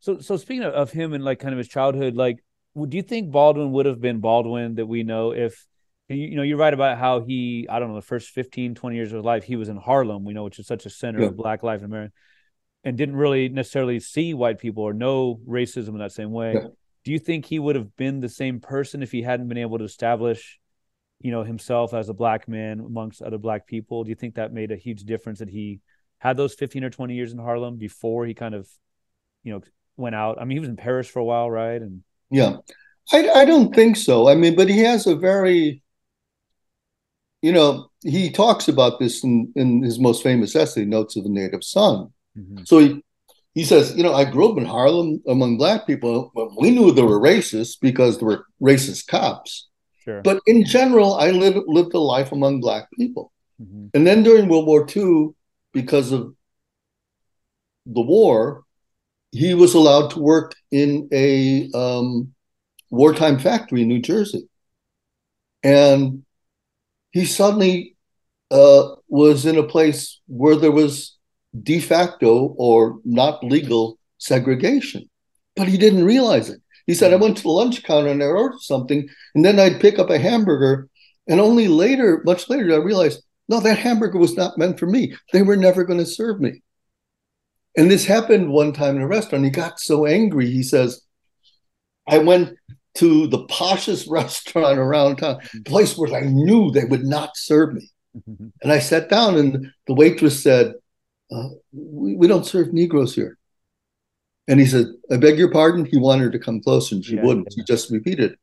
So, 0.01 0.19
so 0.19 0.37
speaking 0.37 0.61
of, 0.61 0.75
of 0.75 0.91
him 0.91 1.13
and 1.13 1.23
like 1.23 1.39
kind 1.39 1.51
of 1.51 1.57
his 1.57 1.67
childhood, 1.67 2.13
like, 2.13 2.43
do 2.75 2.95
you 2.95 3.01
think 3.01 3.31
Baldwin 3.31 3.71
would 3.71 3.87
have 3.87 3.99
been 3.99 4.19
Baldwin 4.19 4.75
that 4.75 4.85
we 4.85 5.01
know 5.01 5.31
if, 5.31 5.65
you, 6.09 6.15
you 6.15 6.35
know, 6.35 6.43
you 6.43 6.57
write 6.57 6.73
about 6.73 6.97
how 6.97 7.21
he, 7.21 7.67
I 7.69 7.79
don't 7.79 7.89
know, 7.89 7.95
the 7.95 8.01
first 8.01 8.29
15, 8.29 8.75
20 8.75 8.95
years 8.95 9.11
of 9.11 9.17
his 9.17 9.25
life, 9.25 9.43
he 9.43 9.55
was 9.55 9.69
in 9.69 9.77
Harlem, 9.77 10.23
we 10.23 10.33
know, 10.33 10.43
which 10.43 10.59
is 10.59 10.67
such 10.67 10.85
a 10.85 10.89
center 10.89 11.21
yeah. 11.21 11.27
of 11.27 11.37
Black 11.37 11.63
life 11.63 11.79
in 11.79 11.85
America, 11.85 12.13
and 12.83 12.97
didn't 12.97 13.15
really 13.15 13.49
necessarily 13.49 13.99
see 13.99 14.33
white 14.33 14.59
people 14.59 14.83
or 14.83 14.93
know 14.93 15.39
racism 15.47 15.89
in 15.89 15.99
that 15.99 16.11
same 16.11 16.31
way. 16.31 16.53
Yeah. 16.53 16.67
Do 17.03 17.11
you 17.11 17.19
think 17.19 17.45
he 17.45 17.59
would 17.59 17.75
have 17.75 17.95
been 17.95 18.19
the 18.19 18.29
same 18.29 18.59
person 18.59 19.03
if 19.03 19.11
he 19.11 19.21
hadn't 19.21 19.47
been 19.47 19.59
able 19.59 19.77
to 19.77 19.83
establish, 19.83 20.59
you 21.19 21.31
know, 21.31 21.43
himself 21.43 21.93
as 21.93 22.09
a 22.09 22.13
black 22.13 22.47
man 22.47 22.79
amongst 22.79 23.21
other 23.21 23.37
black 23.37 23.67
people? 23.67 24.03
Do 24.03 24.09
you 24.09 24.15
think 24.15 24.35
that 24.35 24.53
made 24.53 24.71
a 24.71 24.75
huge 24.75 25.03
difference 25.03 25.39
that 25.39 25.49
he 25.49 25.81
had 26.19 26.37
those 26.37 26.55
15 26.55 26.83
or 26.83 26.89
20 26.89 27.13
years 27.13 27.31
in 27.31 27.37
Harlem 27.37 27.77
before 27.77 28.25
he 28.25 28.33
kind 28.33 28.55
of, 28.55 28.67
you 29.43 29.53
know, 29.53 29.61
went 29.97 30.15
out. 30.15 30.39
I 30.39 30.45
mean, 30.45 30.55
he 30.55 30.59
was 30.59 30.69
in 30.69 30.75
Paris 30.75 31.07
for 31.07 31.19
a 31.19 31.23
while, 31.23 31.49
right? 31.49 31.81
And 31.81 32.01
yeah, 32.29 32.57
I 33.11 33.29
I 33.29 33.45
don't 33.45 33.73
think 33.73 33.95
so. 33.97 34.27
I 34.27 34.35
mean, 34.35 34.55
but 34.55 34.69
he 34.69 34.79
has 34.79 35.07
a 35.07 35.15
very, 35.15 35.81
you 37.45 37.51
know, 37.51 37.91
he 38.01 38.31
talks 38.31 38.67
about 38.67 38.99
this 38.99 39.23
in 39.23 39.53
in 39.55 39.83
his 39.83 39.99
most 39.99 40.23
famous 40.23 40.55
essay, 40.55 40.83
Notes 40.83 41.15
of 41.15 41.25
a 41.25 41.29
Native 41.29 41.63
Son. 41.63 42.11
Mm-hmm. 42.35 42.63
So 42.63 42.79
he 42.79 43.03
he 43.53 43.63
says, 43.63 43.95
you 43.95 44.01
know, 44.01 44.15
I 44.15 44.25
grew 44.25 44.51
up 44.51 44.57
in 44.57 44.65
Harlem 44.65 45.21
among 45.27 45.57
black 45.57 45.85
people. 45.85 46.31
But 46.33 46.59
we 46.59 46.71
knew 46.71 46.91
there 46.91 47.05
were 47.05 47.19
racists 47.19 47.77
because 47.79 48.17
there 48.17 48.27
were 48.27 48.45
racist 48.59 49.05
cops. 49.05 49.67
Sure. 50.03 50.23
But 50.23 50.41
in 50.47 50.65
general, 50.65 51.13
I 51.13 51.29
lived 51.29 51.59
lived 51.67 51.93
a 51.93 51.99
life 51.99 52.31
among 52.31 52.61
black 52.61 52.89
people. 52.97 53.31
Mm-hmm. 53.61 53.87
And 53.93 54.07
then 54.07 54.23
during 54.23 54.49
World 54.49 54.65
War 54.65 54.87
II, 54.95 55.35
because 55.71 56.11
of 56.11 56.33
the 57.85 58.01
war, 58.01 58.63
he 59.31 59.53
was 59.53 59.75
allowed 59.75 60.09
to 60.11 60.19
work 60.19 60.55
in 60.71 61.07
a 61.11 61.69
um, 61.75 62.33
wartime 62.89 63.37
factory 63.37 63.83
in 63.83 63.87
New 63.87 64.01
Jersey. 64.01 64.49
And 65.61 66.24
he 67.15 67.23
suddenly 67.23 67.95
uh, 68.51 68.89
was 69.07 69.45
in 69.45 69.57
a 69.57 69.63
place 69.63 70.19
where 70.27 70.57
there 70.57 70.73
was 70.73 71.17
de 71.63 71.79
facto 71.79 72.53
or 72.57 72.99
not 73.05 73.41
legal 73.41 73.97
segregation, 74.17 75.09
but 75.55 75.69
he 75.69 75.77
didn't 75.77 76.03
realize 76.03 76.49
it. 76.49 76.59
He 76.87 76.93
said, 76.93 77.13
I 77.13 77.15
went 77.15 77.37
to 77.37 77.43
the 77.43 77.49
lunch 77.49 77.83
counter 77.83 78.09
and 78.09 78.21
I 78.21 78.25
ordered 78.25 78.59
something, 78.59 79.07
and 79.33 79.45
then 79.45 79.61
I'd 79.61 79.79
pick 79.79 79.97
up 79.97 80.09
a 80.09 80.19
hamburger. 80.19 80.89
And 81.29 81.39
only 81.39 81.69
later, 81.69 82.21
much 82.25 82.49
later, 82.49 82.73
I 82.73 82.83
realized, 82.83 83.23
no, 83.47 83.61
that 83.61 83.79
hamburger 83.79 84.19
was 84.19 84.35
not 84.35 84.57
meant 84.57 84.77
for 84.77 84.85
me. 84.85 85.15
They 85.31 85.41
were 85.41 85.55
never 85.55 85.85
going 85.85 85.99
to 85.99 86.05
serve 86.05 86.41
me. 86.41 86.63
And 87.77 87.89
this 87.89 88.05
happened 88.05 88.49
one 88.51 88.73
time 88.73 88.97
in 88.97 89.01
a 89.01 89.07
restaurant. 89.07 89.45
He 89.45 89.51
got 89.51 89.79
so 89.79 90.05
angry. 90.05 90.51
He 90.51 90.63
says, 90.63 91.01
I 92.09 92.17
went 92.17 92.57
to 92.95 93.27
the 93.27 93.45
poshest 93.45 94.07
restaurant 94.09 94.79
around 94.79 95.17
town, 95.17 95.39
the 95.53 95.61
place 95.61 95.97
where 95.97 96.13
I 96.13 96.21
knew 96.21 96.71
they 96.71 96.85
would 96.85 97.05
not 97.05 97.37
serve 97.37 97.73
me. 97.73 97.89
Mm-hmm. 98.17 98.47
And 98.63 98.71
I 98.71 98.79
sat 98.79 99.09
down, 99.09 99.35
and 99.37 99.71
the 99.87 99.93
waitress 99.93 100.41
said, 100.41 100.73
uh, 101.31 101.49
we, 101.73 102.15
we, 102.15 102.27
don't 102.27 102.45
serve 102.45 102.71
Negroes 102.71 103.15
here. 103.15 103.37
And 104.47 104.59
he 104.59 104.65
said, 104.65 104.87
I 105.11 105.17
beg 105.17 105.37
your 105.37 105.51
pardon. 105.51 105.85
He 105.85 105.97
wanted 105.97 106.25
her 106.25 106.29
to 106.31 106.39
come 106.39 106.61
close, 106.61 106.91
and 106.91 107.03
she 107.03 107.15
yeah, 107.15 107.23
wouldn't. 107.23 107.47
Yeah. 107.49 107.61
She 107.61 107.65
just 107.65 107.89
repeated. 107.89 108.35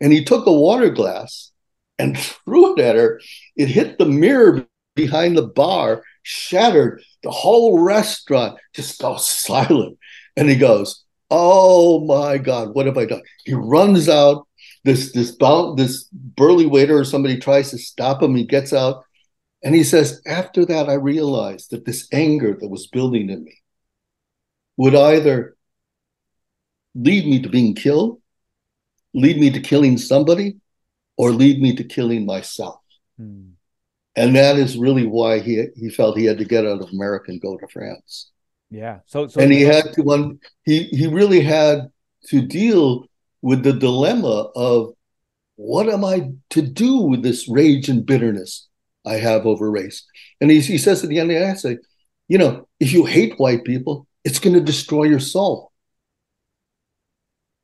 And 0.00 0.12
he 0.12 0.24
took 0.24 0.46
a 0.46 0.52
water 0.52 0.90
glass 0.90 1.50
and 1.98 2.18
threw 2.44 2.74
it 2.74 2.80
at 2.80 2.96
her. 2.96 3.20
It 3.56 3.68
hit 3.68 3.98
the 3.98 4.06
mirror 4.06 4.66
behind 4.94 5.36
the 5.36 5.46
bar, 5.46 6.02
shattered. 6.22 7.02
The 7.22 7.30
whole 7.30 7.82
restaurant 7.82 8.58
just 8.74 9.00
goes 9.00 9.28
silent. 9.28 9.98
And 10.36 10.50
he 10.50 10.56
goes, 10.56 11.05
Oh 11.30 12.04
my 12.04 12.38
God, 12.38 12.74
what 12.74 12.86
have 12.86 12.98
I 12.98 13.04
done? 13.04 13.22
He 13.44 13.54
runs 13.54 14.08
out. 14.08 14.46
This 14.84 15.12
this 15.12 15.36
this 15.76 16.04
burly 16.12 16.66
waiter 16.66 16.96
or 16.96 17.04
somebody 17.04 17.38
tries 17.38 17.70
to 17.70 17.78
stop 17.78 18.22
him. 18.22 18.36
He 18.36 18.44
gets 18.44 18.72
out, 18.72 19.04
and 19.64 19.74
he 19.74 19.82
says, 19.82 20.22
"After 20.26 20.64
that, 20.66 20.88
I 20.88 20.94
realized 20.94 21.70
that 21.70 21.84
this 21.84 22.06
anger 22.12 22.56
that 22.60 22.68
was 22.68 22.86
building 22.86 23.28
in 23.28 23.42
me 23.42 23.58
would 24.76 24.94
either 24.94 25.56
lead 26.94 27.26
me 27.26 27.42
to 27.42 27.48
being 27.48 27.74
killed, 27.74 28.20
lead 29.12 29.38
me 29.38 29.50
to 29.50 29.60
killing 29.60 29.98
somebody, 29.98 30.56
or 31.16 31.32
lead 31.32 31.60
me 31.60 31.74
to 31.74 31.84
killing 31.84 32.24
myself." 32.24 32.80
Hmm 33.16 33.56
and 34.16 34.34
that 34.34 34.56
is 34.56 34.78
really 34.78 35.06
why 35.06 35.40
he 35.40 35.66
he 35.76 35.90
felt 35.90 36.16
he 36.16 36.24
had 36.24 36.38
to 36.38 36.44
get 36.44 36.66
out 36.66 36.80
of 36.80 36.90
America 36.90 37.30
and 37.30 37.40
go 37.40 37.56
to 37.56 37.68
France. 37.68 38.30
Yeah. 38.70 39.00
So, 39.06 39.28
so 39.28 39.40
and 39.40 39.52
he 39.52 39.62
had 39.62 39.92
to 39.94 40.02
one 40.02 40.40
he 40.64 40.84
he 40.84 41.06
really 41.06 41.40
had 41.40 41.90
to 42.28 42.42
deal 42.42 43.06
with 43.42 43.62
the 43.62 43.72
dilemma 43.72 44.50
of 44.56 44.92
what 45.56 45.88
am 45.88 46.04
I 46.04 46.30
to 46.50 46.62
do 46.62 46.98
with 46.98 47.22
this 47.22 47.48
rage 47.48 47.88
and 47.88 48.04
bitterness 48.04 48.68
I 49.04 49.14
have 49.14 49.46
over 49.46 49.70
race? 49.70 50.04
And 50.40 50.50
he, 50.50 50.60
he 50.60 50.78
says 50.78 51.02
at 51.02 51.08
the 51.10 51.18
end 51.18 51.30
of 51.30 51.38
the 51.38 51.44
essay, 51.44 51.78
you 52.28 52.38
know, 52.38 52.68
if 52.80 52.92
you 52.92 53.04
hate 53.04 53.38
white 53.38 53.64
people, 53.64 54.06
it's 54.24 54.38
going 54.38 54.54
to 54.54 54.60
destroy 54.60 55.04
your 55.04 55.20
soul. 55.20 55.72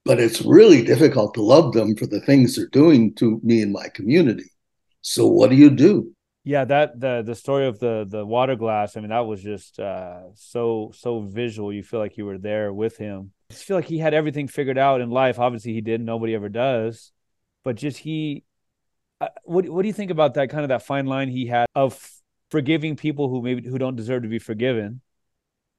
But 0.05 0.21
it's 0.21 0.43
really 0.43 0.83
difficult 0.83 1.35
to 1.35 1.43
love 1.43 1.73
them 1.73 1.97
for 1.97 2.07
the 2.07 2.21
things 2.21 2.57
they're 2.57 2.67
doing 2.69 3.15
to 3.15 3.41
me 3.43 3.63
and 3.63 3.73
my 3.73 3.89
community. 3.89 4.51
So 5.01 5.27
what 5.27 5.51
do 5.51 5.57
you 5.57 5.71
do? 5.71 6.15
Yeah 6.45 6.65
that 6.65 6.99
the 6.99 7.23
the 7.23 7.35
story 7.35 7.67
of 7.67 7.79
the 7.79 8.07
the 8.09 8.25
water 8.25 8.57
glass 8.57 8.97
i 8.97 9.01
mean 9.01 9.11
that 9.11 9.27
was 9.27 9.43
just 9.43 9.79
uh 9.79 10.23
so 10.35 10.93
so 10.95 11.21
visual. 11.21 11.73
You 11.73 11.83
feel 11.83 12.01
like 12.01 12.17
you 12.17 12.25
were 12.25 12.39
there 12.39 12.73
with 12.73 12.97
him. 12.97 13.33
I 13.51 13.55
just 13.55 13.65
feel 13.65 13.77
like 13.77 13.87
he 13.87 13.99
had 13.99 14.15
everything 14.15 14.49
figured 14.49 14.79
out 14.79 15.01
in 15.01 15.11
life. 15.11 15.39
Obviously 15.39 15.73
he 15.73 15.81
didn't 15.81 16.07
nobody 16.07 16.35
ever 16.35 16.49
does. 16.49 17.13
But 17.65 17.77
just 17.77 17.99
he 17.99 18.45
uh, 19.21 19.29
what 19.45 19.69
what 19.69 19.83
do 19.83 19.89
you 19.89 19.95
think 19.95 20.11
about 20.11 20.35
that 20.35 20.51
kind 20.51 20.63
of 20.63 20.69
that 20.69 20.85
fine 20.85 21.07
line 21.07 21.29
he 21.29 21.47
had 21.47 21.67
of 21.75 21.99
forgiving 22.51 22.97
people 22.97 23.29
who 23.29 23.43
maybe 23.43 23.69
who 23.69 23.79
don't 23.79 23.97
deserve 23.97 24.23
to 24.23 24.29
be 24.29 24.39
forgiven, 24.39 25.01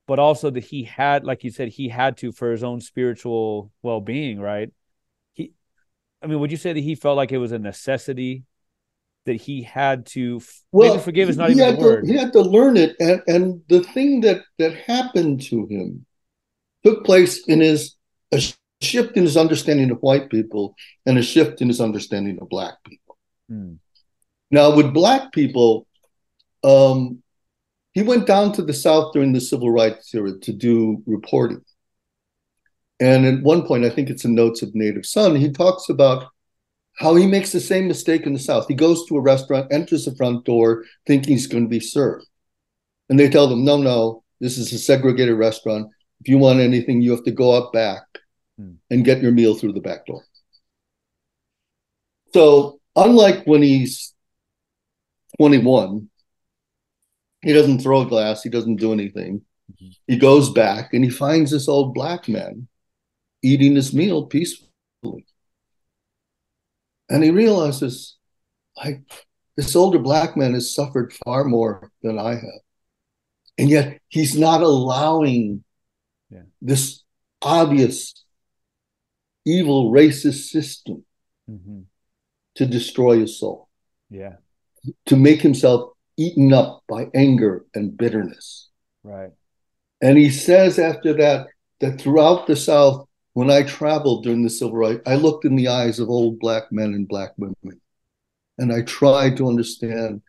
but 0.08 0.20
also 0.20 0.50
that 0.50 0.64
he 0.64 0.84
had, 0.84 1.24
like 1.24 1.44
you 1.44 1.52
said, 1.52 1.70
he 1.70 1.90
had 1.90 2.18
to 2.18 2.32
for 2.32 2.52
his 2.52 2.64
own 2.64 2.82
spiritual 2.82 3.72
well 3.82 4.02
being, 4.02 4.40
right? 4.40 4.72
He, 5.34 5.54
I 6.22 6.28
mean, 6.28 6.40
would 6.40 6.52
you 6.52 6.58
say 6.58 6.74
that 6.74 6.80
he 6.80 6.96
felt 6.96 7.18
like 7.18 7.32
it 7.32 7.38
was 7.38 7.52
a 7.52 7.60
necessity 7.60 8.44
that 9.26 9.36
he 9.36 9.64
had 9.64 10.06
to 10.08 10.42
well, 10.72 11.00
forgive 11.00 11.30
is 11.30 11.38
not 11.38 11.50
even 11.50 11.76
the 11.76 11.82
word. 11.82 12.06
To, 12.06 12.12
he 12.12 12.18
had 12.18 12.34
to 12.34 12.42
learn 12.42 12.78
it, 12.78 12.96
and 13.00 13.22
and 13.28 13.62
the 13.70 13.84
thing 13.84 14.22
that 14.22 14.42
that 14.60 14.74
happened 14.76 15.42
to 15.44 15.66
him 15.68 16.06
took 16.84 17.06
place 17.06 17.46
in 17.48 17.62
his 17.62 17.96
a 18.32 18.42
shift 18.82 19.16
in 19.16 19.24
his 19.24 19.38
understanding 19.38 19.92
of 19.92 20.00
white 20.00 20.30
people 20.30 20.76
and 21.06 21.18
a 21.18 21.24
shift 21.24 21.62
in 21.62 21.68
his 21.68 21.80
understanding 21.80 22.40
of 22.42 22.50
black 22.50 22.76
people. 22.86 23.18
Hmm. 23.50 23.74
Now, 24.52 24.76
with 24.76 24.94
black 24.94 25.32
people, 25.32 25.88
um, 26.64 27.24
he 27.94 28.02
went 28.02 28.28
down 28.28 28.52
to 28.54 28.62
the 28.62 28.74
South 28.74 29.14
during 29.14 29.34
the 29.34 29.42
civil 29.42 29.72
rights 29.72 30.14
era 30.14 30.38
to 30.42 30.54
do 30.54 31.02
reporting. 31.06 31.62
And 33.00 33.26
at 33.26 33.44
one 33.44 33.66
point, 33.66 33.86
I 33.86 33.90
think 33.90 34.10
it's 34.10 34.26
in 34.26 34.36
Notes 34.36 34.62
of 34.62 34.76
Native 34.76 35.06
Son, 35.06 35.36
he 35.36 35.52
talks 35.52 35.90
about 35.90 36.28
how 36.98 37.16
he 37.16 37.26
makes 37.26 37.52
the 37.52 37.60
same 37.60 37.88
mistake 37.88 38.26
in 38.26 38.34
the 38.34 38.40
South. 38.40 38.68
He 38.68 38.76
goes 38.76 39.06
to 39.08 39.18
a 39.18 39.22
restaurant, 39.22 39.72
enters 39.72 40.06
the 40.06 40.16
front 40.16 40.46
door, 40.46 40.86
thinking 41.08 41.34
he's 41.34 41.48
going 41.48 41.64
to 41.64 41.70
be 41.70 41.80
served. 41.80 42.26
And 43.10 43.20
they 43.20 43.30
tell 43.30 43.48
them, 43.48 43.66
no, 43.66 43.78
no, 43.78 44.24
this 44.40 44.58
is 44.58 44.72
a 44.74 44.78
segregated 44.78 45.38
restaurant. 45.38 45.88
If 46.22 46.28
you 46.30 46.38
want 46.38 46.60
anything, 46.60 47.02
you 47.02 47.12
have 47.12 47.24
to 47.26 47.32
go 47.32 47.52
up 47.52 47.74
back 47.74 48.04
hmm. 48.58 48.74
and 48.90 49.06
get 49.06 49.22
your 49.22 49.32
meal 49.32 49.56
through 49.56 49.74
the 49.74 49.82
back 49.82 50.06
door. 50.06 50.24
So, 52.34 52.80
unlike 52.96 53.46
when 53.46 53.62
he's 53.62 54.14
21, 55.40 56.10
he 57.42 57.54
doesn't 57.54 57.80
throw 57.80 58.02
a 58.02 58.06
glass, 58.06 58.42
he 58.42 58.50
doesn't 58.50 58.78
do 58.78 58.94
anything. 58.94 59.42
Mm-hmm. 59.72 59.90
He 60.08 60.18
goes 60.18 60.50
back 60.50 60.94
and 60.94 61.04
he 61.04 61.10
finds 61.10 61.52
this 61.52 61.68
old 61.68 61.94
black 61.94 62.28
man 62.28 62.68
eating 63.44 63.76
his 63.76 63.94
meal 63.94 64.26
peacefully. 64.26 65.26
And 67.10 67.24
he 67.24 67.32
realizes, 67.32 68.18
like, 68.78 69.02
this 69.56 69.76
older 69.76 70.00
black 70.00 70.36
man 70.36 70.54
has 70.54 70.74
suffered 70.74 71.14
far 71.26 71.44
more 71.44 71.92
than 72.02 72.18
I 72.18 72.32
have. 72.32 72.62
And 73.58 73.70
yet 73.70 74.00
he's 74.08 74.38
not 74.38 74.62
allowing 74.62 75.64
yeah. 76.32 76.44
this 76.62 77.04
obvious 77.42 78.14
evil 79.46 79.92
racist 79.92 80.50
system 80.50 81.06
mm-hmm. 81.50 81.82
to 82.56 82.66
destroy 82.66 83.20
his 83.20 83.40
soul. 83.40 83.70
Yeah. 84.10 84.38
To 85.08 85.16
make 85.16 85.42
himself 85.42 85.92
eaten 86.18 86.52
up 86.52 86.84
by 86.88 87.08
anger 87.14 87.66
and 87.76 87.96
bitterness. 87.96 88.70
Right. 89.04 89.32
And 90.02 90.18
he 90.18 90.30
says 90.30 90.80
after 90.80 91.14
that, 91.14 91.48
that 91.80 92.00
throughout 92.00 92.48
the 92.48 92.56
South, 92.56 93.08
when 93.34 93.50
I 93.50 93.64
traveled 93.64 94.24
during 94.24 94.44
the 94.44 94.50
civil 94.50 94.78
rights, 94.78 95.02
I 95.06 95.16
looked 95.16 95.46
in 95.46 95.56
the 95.56 95.68
eyes 95.68 96.00
of 96.00 96.10
old 96.10 96.40
black 96.40 96.72
men 96.72 96.94
and 96.94 97.08
black 97.08 97.32
women, 97.38 97.82
and 98.58 98.72
I 98.72 98.82
tried 98.84 99.38
to 99.38 99.48
understand 99.48 100.22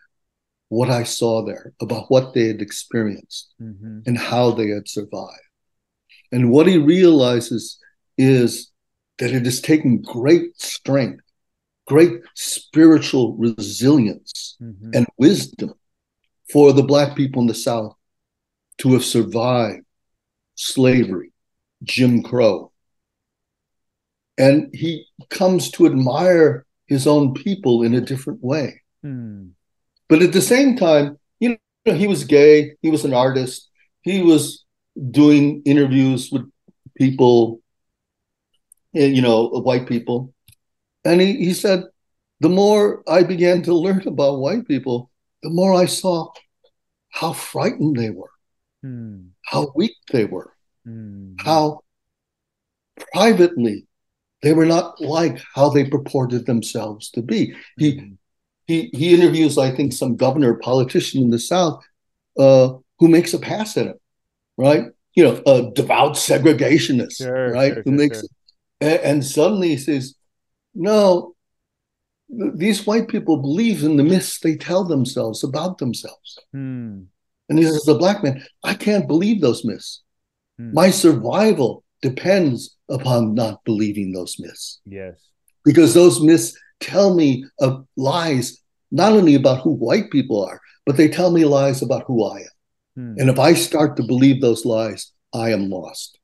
what 0.69 0.91
I 0.91 1.05
saw 1.05 1.45
there 1.45 1.73
about 1.81 2.11
what 2.11 2.35
they 2.35 2.49
had 2.49 2.63
experienced 2.63 3.55
mm-hmm. 3.61 4.01
and 4.07 4.19
how 4.19 4.51
they 4.51 4.69
had 4.69 4.89
survived. 4.89 5.39
And 6.33 6.51
what 6.51 6.67
he 6.67 6.79
realizes 6.79 7.79
is 8.17 8.73
that 9.19 9.31
it 9.33 9.45
has 9.45 9.61
taken 9.61 10.03
great 10.03 10.61
strength, 10.61 11.23
great 11.87 12.13
spiritual 12.35 13.37
resilience, 13.37 14.57
mm-hmm. 14.61 14.91
and 14.95 15.07
wisdom 15.19 15.75
for 16.51 16.73
the 16.73 16.83
Black 16.83 17.15
people 17.15 17.43
in 17.43 17.47
the 17.47 17.55
South 17.55 17.95
to 18.79 18.95
have 18.95 19.05
survived 19.05 19.85
slavery, 20.57 21.33
Jim 21.83 22.23
Crow, 22.23 22.73
and 24.39 24.75
he 24.75 25.07
comes 25.31 25.71
to 25.73 25.87
admire 25.87 26.67
his 26.87 27.07
own 27.07 27.35
people 27.35 27.83
in 27.83 27.95
a 27.95 28.01
different 28.01 28.43
way. 28.43 28.83
Hmm. 29.03 29.49
But 30.09 30.23
at 30.23 30.33
the 30.33 30.43
same 30.43 30.77
time, 30.77 31.19
you 31.41 31.57
know, 31.87 31.95
he 31.95 32.07
was 32.07 32.25
gay, 32.25 32.77
he 32.83 32.91
was 32.91 33.05
an 33.05 33.15
artist, 33.15 33.71
he 34.03 34.23
was 34.23 34.65
doing 35.11 35.63
interviews 35.65 36.31
with 36.31 36.51
people, 36.97 37.61
eh, 38.95 39.07
you 39.07 39.23
know, 39.23 39.49
white 39.49 39.87
people. 39.89 40.35
And 41.05 41.21
he, 41.21 41.37
he 41.37 41.55
said, 41.55 41.85
the 42.41 42.49
more 42.49 43.03
I 43.09 43.23
began 43.23 43.63
to 43.63 43.75
learn 43.75 44.07
about 44.07 44.41
white 44.41 44.67
people, 44.69 45.11
the 45.43 45.51
more 45.51 45.75
I 45.75 45.87
saw 45.87 46.29
how 47.11 47.33
frightened 47.33 47.97
they 47.97 48.11
were, 48.11 48.31
hmm. 48.83 49.29
how 49.45 49.73
weak 49.75 49.97
they 50.13 50.25
were, 50.25 50.53
hmm. 50.85 51.35
how 51.39 51.81
privately 53.13 53.87
they 54.45 54.53
were 54.53 54.67
not 54.67 55.01
like 55.01 55.41
how 55.55 55.71
they 55.71 55.89
purported 55.89 56.45
themselves 56.45 57.11
to 57.13 57.23
be. 57.23 57.55
He 57.79 57.97
mm-hmm. 57.97 58.13
he 58.67 58.91
he 58.93 59.15
interviews, 59.15 59.57
I 59.57 59.71
think, 59.71 59.95
some 59.95 60.17
governor, 60.17 60.55
politician 60.55 61.23
in 61.23 61.31
the 61.31 61.39
South, 61.39 61.83
uh, 62.39 62.75
who 62.99 63.09
makes 63.09 63.33
a 63.33 63.39
pass 63.39 63.77
at 63.79 63.87
him, 63.87 63.99
right? 64.59 64.85
You 65.15 65.25
know, 65.25 65.43
a 65.47 65.73
devout 65.73 66.17
segregationist, 66.17 67.17
sure, 67.17 67.53
right? 67.53 67.73
Sure, 67.73 67.83
who 67.85 67.91
sure, 67.91 67.99
makes, 67.99 68.23
and, 68.83 69.01
and, 69.01 69.25
suddenly 69.25 69.69
he 69.69 69.79
says, 69.79 70.15
"No, 70.75 71.35
these 72.29 72.87
white 72.87 73.09
people 73.09 73.39
believe 73.39 73.83
in 73.83 73.97
the 73.97 74.05
myths 74.05 74.41
they 74.41 74.57
tell 74.57 74.85
themselves 74.85 75.43
about 75.43 75.79
themselves." 75.79 76.39
Hmm. 76.53 77.05
And 77.49 77.59
he 77.59 77.65
says, 77.65 77.85
"The 77.85 77.95
black 77.95 78.23
man, 78.23 78.45
I 78.63 78.75
can't 78.75 79.09
believe 79.09 79.41
those 79.41 79.65
myths. 79.65 80.03
Hmm. 80.59 80.75
My 80.75 80.91
survival 80.91 81.84
depends 82.05 82.77
upon 82.91 83.35
not 83.35 83.65
believing 83.65 84.13
those 84.13 84.37
myths. 84.39 84.81
Yes. 84.85 85.19
Because 85.65 85.95
those 85.95 86.21
myths 86.21 86.55
tell 86.81 87.15
me 87.15 87.47
of 87.61 87.87
lies, 87.97 88.61
not 88.91 89.13
only 89.13 89.35
about 89.35 89.63
who 89.63 89.71
white 89.71 90.11
people 90.11 90.45
are, 90.45 90.61
but 90.85 90.99
they 90.99 91.09
tell 91.09 91.31
me 91.31 91.47
lies 91.47 91.81
about 91.81 92.05
who 92.07 92.23
I 92.25 92.41
am. 92.41 92.47
Hmm. 92.97 93.15
And 93.19 93.31
if 93.31 93.39
I 93.39 93.55
start 93.55 93.97
to 93.97 94.03
believe 94.03 94.43
those 94.43 94.67
lies, 94.67 95.13
I 95.33 95.53
am 95.53 95.71
lost. 95.71 96.19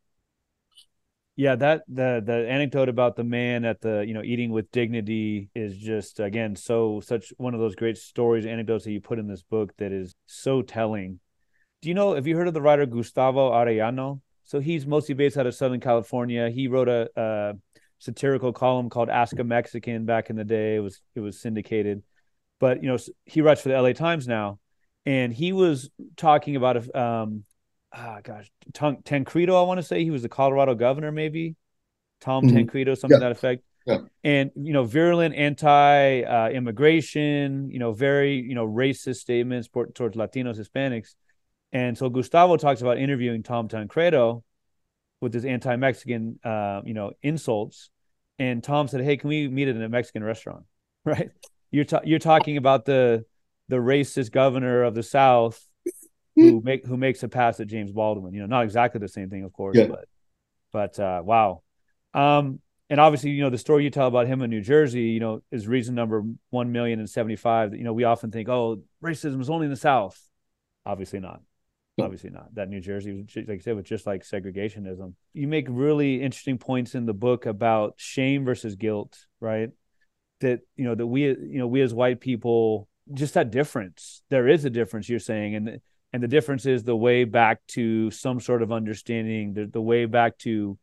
Yeah, 1.37 1.57
that 1.57 1.85
the 1.89 2.23
the 2.23 2.47
anecdote 2.47 2.91
about 2.91 3.17
the 3.17 3.25
man 3.25 3.65
at 3.65 3.81
the 3.81 4.05
you 4.07 4.13
know 4.13 4.23
eating 4.23 4.51
with 4.51 4.71
dignity 4.73 5.49
is 5.55 5.75
just 5.79 6.21
again 6.21 6.55
so 6.55 7.01
such 7.01 7.33
one 7.39 7.55
of 7.55 7.61
those 7.61 7.75
great 7.75 7.97
stories 7.97 8.45
anecdotes 8.45 8.85
that 8.85 8.93
you 8.93 9.01
put 9.01 9.19
in 9.19 9.27
this 9.27 9.43
book 9.43 9.73
that 9.79 9.91
is 9.91 10.15
so 10.27 10.61
telling. 10.61 11.21
Do 11.81 11.89
you 11.89 11.95
know? 11.95 12.15
Have 12.15 12.27
you 12.27 12.37
heard 12.37 12.49
of 12.49 12.53
the 12.53 12.61
writer 12.61 12.85
Gustavo 12.85 13.51
Arellano? 13.53 14.21
So 14.51 14.59
he's 14.59 14.85
mostly 14.85 15.15
based 15.15 15.37
out 15.37 15.47
of 15.47 15.55
Southern 15.55 15.79
California. 15.79 16.51
He 16.51 16.67
wrote 16.67 16.89
a, 16.89 17.09
a 17.15 17.55
satirical 18.01 18.53
column 18.53 18.91
called 18.91 19.09
Ask 19.09 19.39
a 19.39 19.45
Mexican 19.45 20.07
back 20.07 20.29
in 20.29 20.35
the 20.35 20.43
day. 20.43 20.75
It 20.75 20.81
was 20.81 21.01
it 21.15 21.21
was 21.21 21.41
syndicated, 21.41 22.03
but 22.59 22.83
you 22.83 22.89
know 22.89 22.99
he 23.27 23.43
writes 23.43 23.61
for 23.61 23.69
the 23.69 23.81
LA 23.81 23.93
Times 23.93 24.27
now, 24.27 24.59
and 25.07 25.33
he 25.33 25.53
was 25.53 25.89
talking 26.17 26.57
about 26.57 26.79
a 26.79 27.01
um, 27.01 27.45
ah 27.95 28.19
gosh, 28.25 28.51
Tancredo. 28.73 29.57
I 29.57 29.63
want 29.63 29.79
to 29.79 29.85
say 29.85 30.03
he 30.03 30.11
was 30.11 30.23
the 30.23 30.29
Colorado 30.29 30.75
governor, 30.75 31.13
maybe 31.13 31.55
Tom 32.21 32.43
mm-hmm. 32.43 32.57
Tancredo, 32.57 32.97
something 32.97 33.21
yeah. 33.21 33.29
to 33.29 33.35
that 33.35 33.39
effect. 33.39 33.63
Yeah. 33.87 33.99
And 34.25 34.51
you 34.57 34.73
know, 34.73 34.83
virulent 34.83 35.37
anti-immigration, 35.37 37.67
uh, 37.67 37.69
you 37.73 37.79
know, 37.79 37.93
very 37.93 38.41
you 38.41 38.57
know 38.57 38.67
racist 38.67 39.19
statements 39.19 39.69
towards 39.69 40.17
Latinos, 40.17 40.59
Hispanics. 40.59 41.15
And 41.73 41.97
so 41.97 42.09
Gustavo 42.09 42.57
talks 42.57 42.81
about 42.81 42.99
interviewing 42.99 43.43
Tom 43.43 43.69
Tancredo 43.69 44.43
with 45.21 45.33
his 45.33 45.45
anti-Mexican, 45.45 46.41
uh, 46.43 46.81
you 46.85 46.95
know, 46.95 47.13
insults. 47.23 47.91
And 48.39 48.65
Tom 48.65 48.89
said, 48.89 49.03
"Hey, 49.03 49.17
can 49.17 49.29
we 49.29 49.49
meet 49.49 49.69
at 49.69 49.77
a 49.77 49.89
Mexican 49.89 50.25
restaurant?" 50.25 50.65
Right? 51.03 51.31
You're 51.71 51.87
ta- 51.87 52.03
you're 52.05 52.19
talking 52.19 52.59
about 52.59 52.85
the 52.85 53.25
the 53.69 53.77
racist 53.77 54.33
governor 54.33 54.83
of 54.83 54.95
the 54.95 55.03
South 55.03 55.59
who 56.37 56.61
make 56.63 56.85
who 56.85 56.99
makes 56.99 57.23
a 57.23 57.29
pass 57.29 57.59
at 57.59 57.69
James 57.69 57.91
Baldwin. 57.91 58.35
You 58.35 58.41
know, 58.41 58.47
not 58.47 58.65
exactly 58.65 58.99
the 58.99 59.09
same 59.09 59.31
thing, 59.31 59.45
of 59.45 59.53
course, 59.55 59.79
yeah. 59.79 59.87
but 59.87 60.05
but 60.73 60.99
uh, 61.01 61.23
wow. 61.25 61.63
Um, 62.13 62.61
and 62.91 63.01
obviously, 63.01 63.31
you 63.31 63.43
know, 63.43 63.49
the 63.49 63.57
story 63.57 63.85
you 63.85 63.91
tell 63.91 64.09
about 64.09 64.27
him 64.27 64.43
in 64.43 64.51
New 64.51 64.61
Jersey, 64.61 65.05
you 65.05 65.21
know, 65.21 65.43
is 65.51 65.67
reason 65.67 65.95
number 65.95 66.23
one 66.51 66.71
million 66.71 66.99
and 66.99 67.09
seventy 67.09 67.37
five. 67.37 67.75
You 67.75 67.85
know, 67.85 67.95
we 67.95 68.05
often 68.05 68.31
think, 68.31 68.51
oh, 68.51 68.83
racism 69.03 69.41
is 69.41 69.49
only 69.49 69.67
in 69.67 69.71
the 69.71 69.77
South. 69.77 70.21
Obviously 70.85 71.21
not 71.21 71.41
obviously 71.99 72.31
not. 72.31 72.55
That 72.55 72.69
new 72.69 72.81
jersey 72.81 73.13
was 73.13 73.27
just, 73.27 73.49
like 73.49 73.59
i 73.59 73.63
said 73.63 73.77
was 73.77 73.85
just 73.85 74.07
like 74.07 74.23
segregationism. 74.23 75.15
You 75.33 75.49
make 75.49 75.67
really 75.69 76.23
interesting 76.23 76.59
points 76.59 76.95
in 76.95 77.07
the 77.07 77.15
book 77.15 77.47
about 77.47 77.95
shame 77.97 78.45
versus 78.45 78.77
guilt 78.77 79.17
right? 79.41 79.71
That 80.41 80.61
you 80.77 80.85
know 80.85 80.95
that 80.95 81.07
we 81.07 81.23
you 81.25 81.59
know 81.59 81.67
we 81.67 81.83
as 81.83 81.93
white 81.93 82.21
people 82.21 82.89
just 83.13 83.35
that 83.35 83.51
difference. 83.51 84.23
There 84.31 84.49
is 84.49 84.65
a 84.65 84.71
difference 84.71 85.09
you're 85.09 85.19
saying 85.19 85.55
and 85.55 85.81
and 86.13 86.23
the 86.23 86.29
difference 86.29 86.67
is 86.67 86.83
the 86.83 86.97
way 86.97 87.25
back 87.25 87.61
to 87.69 88.11
some 88.11 88.41
sort 88.41 88.63
of 88.63 88.73
understanding 88.73 89.55
the, 89.55 89.67
the 89.67 89.81
way 89.81 90.07
back 90.07 90.39
to 90.39 90.79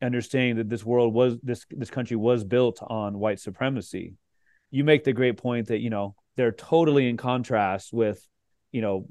understanding 0.00 0.56
that 0.56 0.68
this 0.68 0.84
world 0.84 1.12
was 1.14 1.36
this 1.42 1.64
this 1.70 1.90
country 1.90 2.16
was 2.16 2.44
built 2.44 2.80
on 2.82 3.18
white 3.18 3.40
supremacy. 3.40 4.14
You 4.70 4.84
make 4.84 5.04
the 5.04 5.12
great 5.12 5.38
point 5.38 5.68
that 5.68 5.80
you 5.80 5.90
know 5.90 6.14
they're 6.36 6.52
totally 6.52 7.08
in 7.08 7.16
contrast 7.16 7.92
with 7.92 8.24
you 8.72 8.82
know, 8.82 9.08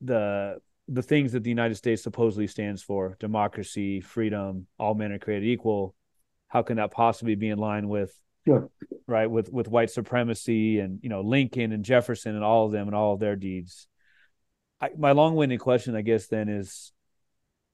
the 0.00 0.58
the 0.88 1.02
things 1.02 1.32
that 1.32 1.42
the 1.42 1.50
United 1.50 1.74
States 1.74 2.02
supposedly 2.02 2.46
stands 2.46 2.82
for: 2.82 3.16
democracy, 3.18 4.00
freedom, 4.00 4.66
all 4.78 4.94
men 4.94 5.12
are 5.12 5.18
created 5.18 5.48
equal. 5.48 5.94
How 6.48 6.62
can 6.62 6.76
that 6.76 6.92
possibly 6.92 7.34
be 7.34 7.48
in 7.48 7.58
line 7.58 7.88
with 7.88 8.14
Sure. 8.46 8.70
right 9.08 9.28
with 9.28 9.52
with 9.52 9.66
white 9.66 9.90
supremacy 9.90 10.78
and 10.78 11.00
you 11.02 11.08
know 11.08 11.20
Lincoln 11.22 11.72
and 11.72 11.84
Jefferson 11.84 12.36
and 12.36 12.44
all 12.44 12.66
of 12.66 12.72
them 12.72 12.86
and 12.86 12.94
all 12.94 13.14
of 13.14 13.20
their 13.20 13.34
deeds? 13.34 13.88
I, 14.80 14.90
my 14.96 15.12
long-winded 15.12 15.58
question, 15.58 15.96
I 15.96 16.02
guess, 16.02 16.26
then 16.28 16.48
is 16.48 16.92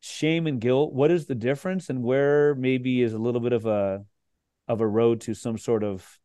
shame 0.00 0.46
and 0.46 0.60
guilt. 0.60 0.92
What 0.92 1.10
is 1.10 1.26
the 1.26 1.34
difference, 1.34 1.90
and 1.90 2.02
where 2.02 2.54
maybe 2.54 3.02
is 3.02 3.12
a 3.12 3.18
little 3.18 3.40
bit 3.40 3.52
of 3.52 3.66
a 3.66 4.04
of 4.68 4.80
a 4.80 4.86
road 4.86 5.20
to 5.22 5.34
some 5.34 5.58
sort 5.58 5.84
of 5.84 6.18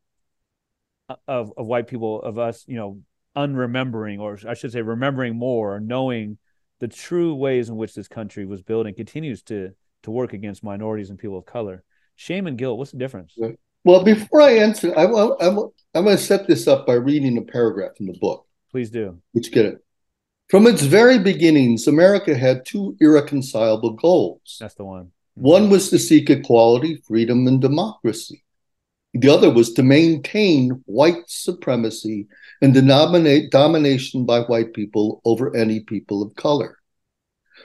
of 1.27 1.51
of 1.57 1.67
white 1.67 1.87
people 1.87 2.21
of 2.21 2.37
us, 2.37 2.63
you 2.67 2.75
know, 2.75 3.01
unremembering, 3.35 4.19
or 4.19 4.39
I 4.47 4.53
should 4.53 4.71
say, 4.71 4.81
remembering 4.81 5.35
more, 5.35 5.79
knowing 5.79 6.37
the 6.79 6.87
true 6.87 7.33
ways 7.35 7.69
in 7.69 7.77
which 7.77 7.95
this 7.95 8.07
country 8.07 8.45
was 8.45 8.61
built 8.61 8.87
and 8.87 8.95
continues 8.95 9.41
to 9.43 9.71
to 10.03 10.11
work 10.11 10.33
against 10.33 10.63
minorities 10.63 11.09
and 11.09 11.19
people 11.19 11.37
of 11.37 11.45
color. 11.45 11.83
Shame 12.15 12.47
and 12.47 12.57
guilt. 12.57 12.77
What's 12.77 12.91
the 12.91 12.97
difference? 12.97 13.37
Well, 13.83 14.03
before 14.03 14.41
I 14.41 14.51
answer, 14.51 14.97
I, 14.97 15.03
I, 15.03 15.47
I'm, 15.47 15.57
I'm 15.93 16.03
going 16.03 16.17
to 16.17 16.23
set 16.23 16.47
this 16.47 16.67
up 16.67 16.85
by 16.85 16.93
reading 16.93 17.37
a 17.37 17.41
paragraph 17.41 17.97
from 17.97 18.07
the 18.07 18.17
book. 18.19 18.45
Please 18.71 18.89
do. 18.89 19.19
Which 19.31 19.51
get 19.51 19.65
it. 19.65 19.83
From 20.49 20.65
its 20.65 20.81
very 20.81 21.19
beginnings, 21.19 21.87
America 21.87 22.35
had 22.35 22.65
two 22.65 22.95
irreconcilable 22.99 23.93
goals. 23.93 24.57
That's 24.59 24.75
the 24.75 24.85
one. 24.85 25.11
One 25.35 25.69
was 25.69 25.89
to 25.89 25.99
seek 25.99 26.29
equality, 26.29 27.01
freedom, 27.07 27.45
and 27.47 27.61
democracy. 27.61 28.43
The 29.19 29.29
other 29.29 29.49
was 29.49 29.73
to 29.73 29.83
maintain 29.83 30.83
white 30.85 31.23
supremacy 31.27 32.27
and 32.61 32.71
denominate 32.71 33.49
domination 33.49 34.25
by 34.25 34.41
white 34.41 34.73
people 34.73 35.21
over 35.25 35.55
any 35.55 35.79
people 35.79 36.21
of 36.21 36.35
color. 36.35 36.77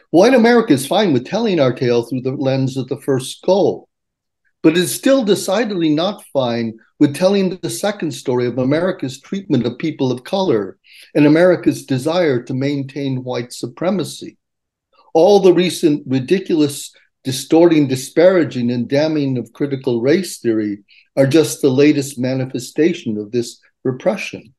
White 0.09 0.33
America 0.33 0.73
is 0.73 0.87
fine 0.87 1.13
with 1.13 1.27
telling 1.27 1.61
our 1.61 1.75
tale 1.75 2.05
through 2.05 2.23
the 2.23 2.33
lens 2.33 2.79
of 2.79 2.89
the 2.89 2.97
first 2.97 3.43
goal, 3.43 3.91
but 4.63 4.79
it's 4.79 4.93
still 4.93 5.27
decidedly 5.27 5.91
not 5.91 6.25
fine 6.33 6.79
with 6.99 7.15
telling 7.15 7.59
the 7.59 7.69
second 7.69 8.13
story 8.13 8.47
of 8.47 8.57
America's 8.57 9.21
treatment 9.21 9.67
of 9.67 9.77
people 9.77 10.11
of 10.11 10.25
color 10.25 10.79
and 11.15 11.27
America's 11.27 11.85
desire 11.85 12.43
to 12.45 12.55
maintain 12.55 13.25
white 13.25 13.53
supremacy. 13.53 14.39
All 15.13 15.39
the 15.39 15.53
recent 15.53 16.03
ridiculous, 16.07 16.95
distorting, 17.25 17.89
disparaging, 17.89 18.71
and 18.71 18.89
damning 18.89 19.37
of 19.37 19.53
critical 19.53 20.01
race 20.01 20.39
theory 20.39 20.79
are 21.17 21.27
just 21.27 21.61
the 21.61 21.71
latest 21.71 22.19
manifestation 22.19 23.19
of 23.19 23.31
this 23.33 23.61
repression. 23.85 24.55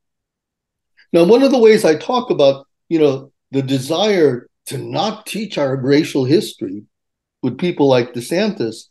Now, 1.11 1.23
one 1.25 1.43
of 1.43 1.51
the 1.51 1.59
ways 1.59 1.85
I 1.85 1.95
talk 1.95 2.29
about, 2.29 2.67
you 2.89 2.99
know, 2.99 3.31
the 3.51 3.61
desire 3.61 4.47
to 4.67 4.77
not 4.77 5.25
teach 5.25 5.57
our 5.57 5.75
racial 5.75 6.25
history 6.25 6.83
with 7.41 7.57
people 7.57 7.87
like 7.87 8.13
DeSantis 8.13 8.85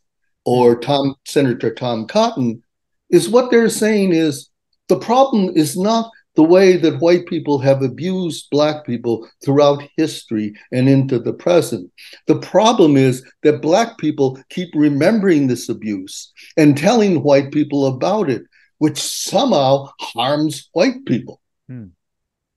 or 0.44 0.79
Tom 0.79 1.14
Senator 1.27 1.75
Tom 1.75 2.07
Cotton 2.07 2.62
is 3.11 3.29
what 3.29 3.51
they're 3.51 3.68
saying 3.68 4.12
is 4.12 4.51
the 4.88 4.98
problem 4.98 5.53
is 5.57 5.77
not 5.77 6.11
the 6.35 6.42
way 6.42 6.77
that 6.77 7.01
white 7.01 7.27
people 7.27 7.59
have 7.59 7.83
abused 7.83 8.49
black 8.51 8.87
people 8.87 9.29
throughout 9.45 9.83
history 9.97 10.55
and 10.73 10.88
into 10.88 11.18
the 11.18 11.33
present. 11.33 11.90
The 12.27 12.38
problem 12.38 12.97
is 12.97 13.25
that 13.42 13.61
black 13.61 13.99
people 13.99 14.38
keep 14.49 14.71
remembering 14.75 15.47
this 15.47 15.68
abuse 15.68 16.33
and 16.57 16.77
telling 16.77 17.23
white 17.23 17.53
people 17.53 17.87
about 17.87 18.31
it, 18.31 18.42
which 18.79 18.99
somehow 18.99 19.88
harms 20.01 20.71
white 20.73 21.05
people. 21.05 21.40
Hmm. 21.68 21.88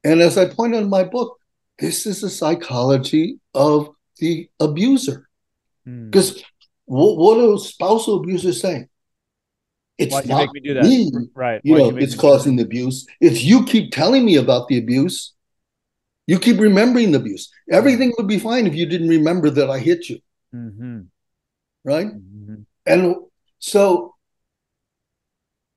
And 0.03 0.21
as 0.21 0.37
I 0.37 0.47
point 0.47 0.75
out 0.75 0.83
in 0.83 0.89
my 0.89 1.03
book, 1.03 1.37
this 1.79 2.05
is 2.05 2.21
the 2.21 2.29
psychology 2.29 3.39
of 3.53 3.89
the 4.19 4.49
abuser. 4.59 5.27
Because 5.83 6.31
hmm. 6.31 6.41
what, 6.85 7.17
what 7.17 7.35
do 7.35 7.57
spousal 7.59 8.19
abusers 8.21 8.61
say? 8.61 8.87
It's 9.97 10.13
Why'd 10.13 10.27
not 10.27 10.53
me, 10.53 11.09
me, 11.11 11.27
right? 11.33 11.61
You 11.63 11.73
Why'd 11.73 11.81
know, 11.81 11.99
you 11.99 12.03
it's 12.03 12.15
causing 12.15 12.57
the 12.57 12.63
abuse. 12.63 13.07
If 13.21 13.43
you 13.43 13.63
keep 13.65 13.91
telling 13.91 14.25
me 14.25 14.35
about 14.35 14.67
the 14.67 14.77
abuse, 14.77 15.33
you 16.27 16.39
keep 16.39 16.59
remembering 16.59 17.11
the 17.11 17.19
abuse. 17.19 17.51
Everything 17.71 18.13
would 18.17 18.27
be 18.27 18.39
fine 18.39 18.67
if 18.67 18.75
you 18.75 18.85
didn't 18.85 19.09
remember 19.09 19.49
that 19.51 19.69
I 19.69 19.79
hit 19.79 20.09
you. 20.09 20.19
Mm-hmm. 20.53 21.01
Right? 21.83 22.07
Mm-hmm. 22.07 22.55
And 22.85 23.15
so 23.59 24.15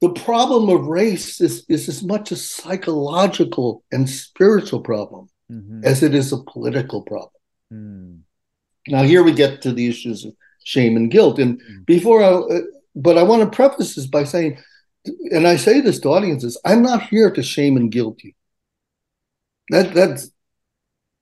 the 0.00 0.11
problem 0.11 0.68
of 0.68 0.87
race 0.87 1.40
is, 1.40 1.64
is 1.68 1.88
as 1.88 2.02
much 2.02 2.33
a 2.33 2.37
psychological 2.37 3.85
and 3.92 4.09
spiritual 4.09 4.81
problem 4.81 5.28
mm-hmm. 5.50 5.85
as 5.85 6.02
it 6.02 6.14
is 6.14 6.33
a 6.33 6.38
political 6.38 7.02
problem. 7.02 7.31
Mm. 7.72 8.20
Now, 8.87 9.02
here 9.02 9.22
we 9.22 9.33
get 9.33 9.61
to 9.62 9.72
the 9.72 9.88
issues 9.88 10.24
of 10.24 10.35
shame 10.64 10.96
and 10.96 11.11
guilt. 11.11 11.38
And 11.38 11.61
mm. 11.61 11.87
before 11.87 12.22
I, 12.22 12.61
but 12.99 13.17
I 13.17 13.23
want 13.23 13.43
to 13.43 13.57
preface 13.57 13.95
this 13.95 14.07
by 14.07 14.25
saying, 14.25 14.59
and 15.31 15.47
I 15.47 15.57
say 15.57 15.81
this 15.81 16.01
to 16.01 16.09
audiences, 16.09 16.61
I'm 16.65 16.83
not 16.83 17.05
here 17.05 17.31
to 17.31 17.43
shame 17.43 17.77
and 17.77 17.93
guilt 17.93 18.23
you. 18.23 18.33
That 19.71 19.95
that's 19.95 20.31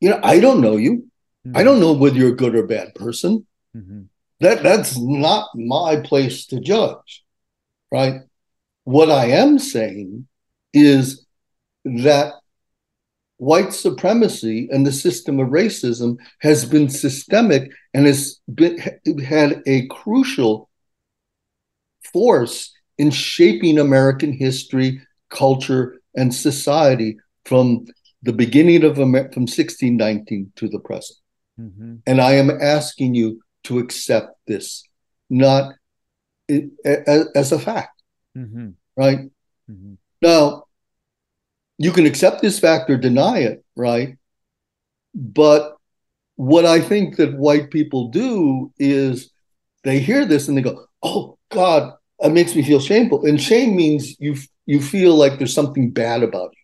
you 0.00 0.10
know, 0.10 0.20
I 0.22 0.40
don't 0.40 0.60
know 0.60 0.76
you. 0.76 1.10
Mm-hmm. 1.46 1.56
I 1.56 1.62
don't 1.62 1.80
know 1.80 1.92
whether 1.92 2.16
you're 2.16 2.32
a 2.32 2.36
good 2.36 2.54
or 2.54 2.66
bad 2.66 2.94
person. 2.94 3.46
Mm-hmm. 3.76 4.02
That 4.40 4.62
that's 4.62 4.98
not 4.98 5.48
my 5.54 6.00
place 6.00 6.46
to 6.46 6.60
judge. 6.60 7.24
Right? 7.92 8.22
What 8.84 9.10
I 9.10 9.26
am 9.26 9.58
saying 9.58 10.26
is 10.72 11.26
that 11.84 12.34
white 13.38 13.72
supremacy 13.72 14.68
and 14.70 14.86
the 14.86 14.92
system 14.92 15.40
of 15.40 15.48
racism 15.48 16.16
has 16.40 16.64
been 16.64 16.88
systemic 16.88 17.70
and 17.92 18.06
has 18.06 18.40
been, 18.52 18.78
had 19.22 19.62
a 19.66 19.86
crucial 19.88 20.65
force 22.16 22.72
in 22.96 23.10
shaping 23.10 23.78
American 23.78 24.32
history, 24.32 25.02
culture, 25.28 26.00
and 26.14 26.34
society 26.34 27.18
from 27.44 27.84
the 28.22 28.32
beginning 28.32 28.84
of 28.84 28.98
Amer- 28.98 29.30
from 29.32 29.42
1619 29.42 30.50
to 30.56 30.66
the 30.66 30.78
present. 30.78 31.18
Mm-hmm. 31.60 31.96
And 32.06 32.20
I 32.22 32.32
am 32.36 32.50
asking 32.50 33.14
you 33.14 33.42
to 33.64 33.78
accept 33.78 34.30
this, 34.46 34.82
not 35.28 35.74
as 36.48 37.52
a 37.52 37.58
fact, 37.58 38.00
mm-hmm. 38.34 38.70
right? 38.96 39.18
Mm-hmm. 39.70 39.94
Now, 40.22 40.64
you 41.76 41.92
can 41.92 42.06
accept 42.06 42.40
this 42.40 42.58
fact 42.58 42.88
or 42.88 42.96
deny 42.96 43.40
it, 43.40 43.62
right? 43.76 44.16
But 45.14 45.76
what 46.36 46.64
I 46.64 46.80
think 46.80 47.16
that 47.16 47.36
white 47.36 47.70
people 47.70 48.08
do 48.08 48.72
is 48.78 49.30
they 49.84 49.98
hear 49.98 50.24
this 50.24 50.48
and 50.48 50.56
they 50.56 50.62
go, 50.62 50.86
"Oh 51.02 51.36
God, 51.50 51.92
it 52.20 52.32
makes 52.32 52.54
me 52.54 52.62
feel 52.62 52.80
shameful. 52.80 53.26
And 53.26 53.40
shame 53.40 53.76
means 53.76 54.18
you 54.18 54.36
you 54.66 54.80
feel 54.80 55.14
like 55.14 55.38
there's 55.38 55.54
something 55.54 55.90
bad 55.90 56.22
about 56.22 56.52
you, 56.52 56.62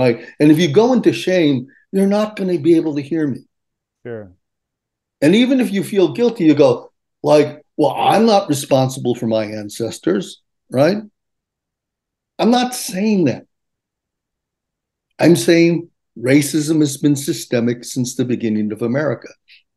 right? 0.00 0.26
And 0.40 0.50
if 0.50 0.58
you 0.58 0.72
go 0.72 0.92
into 0.92 1.12
shame, 1.12 1.66
you're 1.92 2.06
not 2.06 2.36
going 2.36 2.48
to 2.48 2.62
be 2.62 2.76
able 2.76 2.94
to 2.94 3.02
hear 3.02 3.26
me. 3.26 3.40
Sure. 4.04 4.32
And 5.20 5.34
even 5.34 5.60
if 5.60 5.72
you 5.72 5.84
feel 5.84 6.12
guilty, 6.12 6.44
you 6.44 6.54
go 6.54 6.90
like, 7.22 7.64
"Well, 7.76 7.94
I'm 7.96 8.26
not 8.26 8.48
responsible 8.48 9.14
for 9.14 9.26
my 9.26 9.44
ancestors, 9.44 10.40
right?" 10.70 10.98
I'm 12.38 12.50
not 12.50 12.74
saying 12.74 13.26
that. 13.26 13.46
I'm 15.18 15.36
saying 15.36 15.90
racism 16.18 16.80
has 16.80 16.96
been 16.96 17.16
systemic 17.16 17.84
since 17.84 18.16
the 18.16 18.24
beginning 18.24 18.72
of 18.72 18.82
America. 18.82 19.28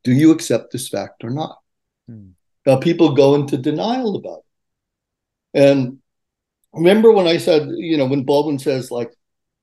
Do 0.04 0.12
you 0.12 0.32
accept 0.32 0.72
this 0.72 0.90
fact 0.90 1.24
or 1.24 1.30
not? 1.30 1.60
Hmm. 2.08 2.30
Now, 2.66 2.78
people 2.78 3.14
go 3.14 3.36
into 3.36 3.58
denial 3.58 4.16
about 4.16 4.40
it. 4.40 4.45
And 5.56 6.00
remember 6.74 7.12
when 7.12 7.28
I 7.28 7.38
said, 7.38 7.70
you 7.78 7.98
know, 7.98 8.06
when 8.06 8.24
Baldwin 8.24 8.60
says, 8.60 8.92
like, 8.92 9.12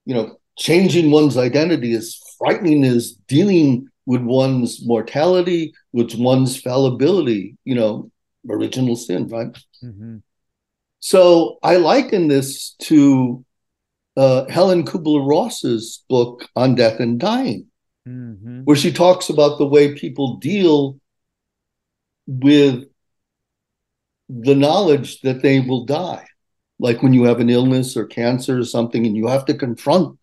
you 0.07 0.15
know, 0.15 0.39
changing 0.59 1.11
one's 1.11 1.37
identity 1.37 1.93
is 1.93 2.21
frightening 2.39 2.83
as 2.83 3.13
dealing 3.29 3.89
with 4.07 4.23
one's 4.23 4.85
mortality, 4.85 5.73
with 5.93 6.15
one's 6.15 6.61
fallibility, 6.61 7.57
you 7.65 7.75
know, 7.75 8.11
original 8.49 8.97
sin, 8.97 9.29
right? 9.29 9.53
Mm-hmm. 9.85 10.17
So 11.01 11.59
I 11.63 11.77
liken 11.77 12.29
this 12.29 12.75
to 12.83 13.45
uh, 14.17 14.47
Helen 14.49 14.85
Kübler-Ross's 14.85 16.05
book 16.09 16.49
on 16.57 16.75
death 16.75 17.01
and 17.01 17.21
dying, 17.21 17.67
mm-hmm. 18.09 18.63
where 18.65 18.77
she 18.77 18.93
talks 18.93 19.29
about 19.29 19.59
the 19.59 19.67
way 19.67 19.95
people 19.95 20.37
deal 20.39 20.99
with 22.27 22.85
the 24.41 24.55
knowledge 24.55 25.21
that 25.21 25.43
they 25.43 25.61
will 25.61 25.85
die. 25.85 26.27
Like 26.79 27.03
when 27.03 27.13
you 27.13 27.25
have 27.25 27.41
an 27.41 27.51
illness 27.51 27.97
or 27.97 28.07
cancer 28.07 28.59
or 28.59 28.65
something, 28.65 29.07
and 29.07 29.17
you 29.17 29.29
have 29.29 29.45
to 29.47 29.55
confront 29.55 30.19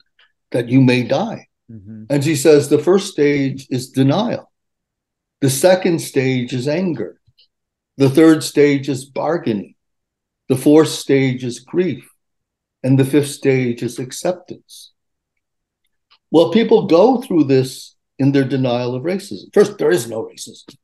that 0.52 0.70
you 0.70 0.82
may 0.82 1.04
die. 1.04 1.48
Mm-hmm. 1.72 2.06
And 2.10 2.24
she 2.24 2.36
says 2.36 2.68
the 2.68 2.80
first 2.80 3.12
stage 3.12 3.68
is 3.70 3.92
denial, 3.92 4.52
the 5.42 5.50
second 5.50 6.00
stage 6.00 6.52
is 6.54 6.68
anger, 6.68 7.22
the 7.98 8.10
third 8.10 8.44
stage 8.44 8.90
is 8.90 9.06
bargaining, 9.06 9.76
the 10.48 10.58
fourth 10.58 10.90
stage 10.90 11.44
is 11.44 11.60
grief, 11.60 12.10
and 12.84 12.98
the 12.98 13.06
fifth 13.06 13.30
stage 13.30 13.84
is 13.84 14.00
acceptance. 14.00 14.92
Well, 16.32 16.52
people 16.52 16.88
go 16.88 17.22
through 17.22 17.46
this 17.46 17.96
in 18.18 18.32
their 18.32 18.44
denial 18.44 18.96
of 18.96 19.04
racism. 19.04 19.54
First, 19.54 19.78
there 19.78 19.92
is 19.92 20.10
no 20.10 20.24
racism. 20.24 20.76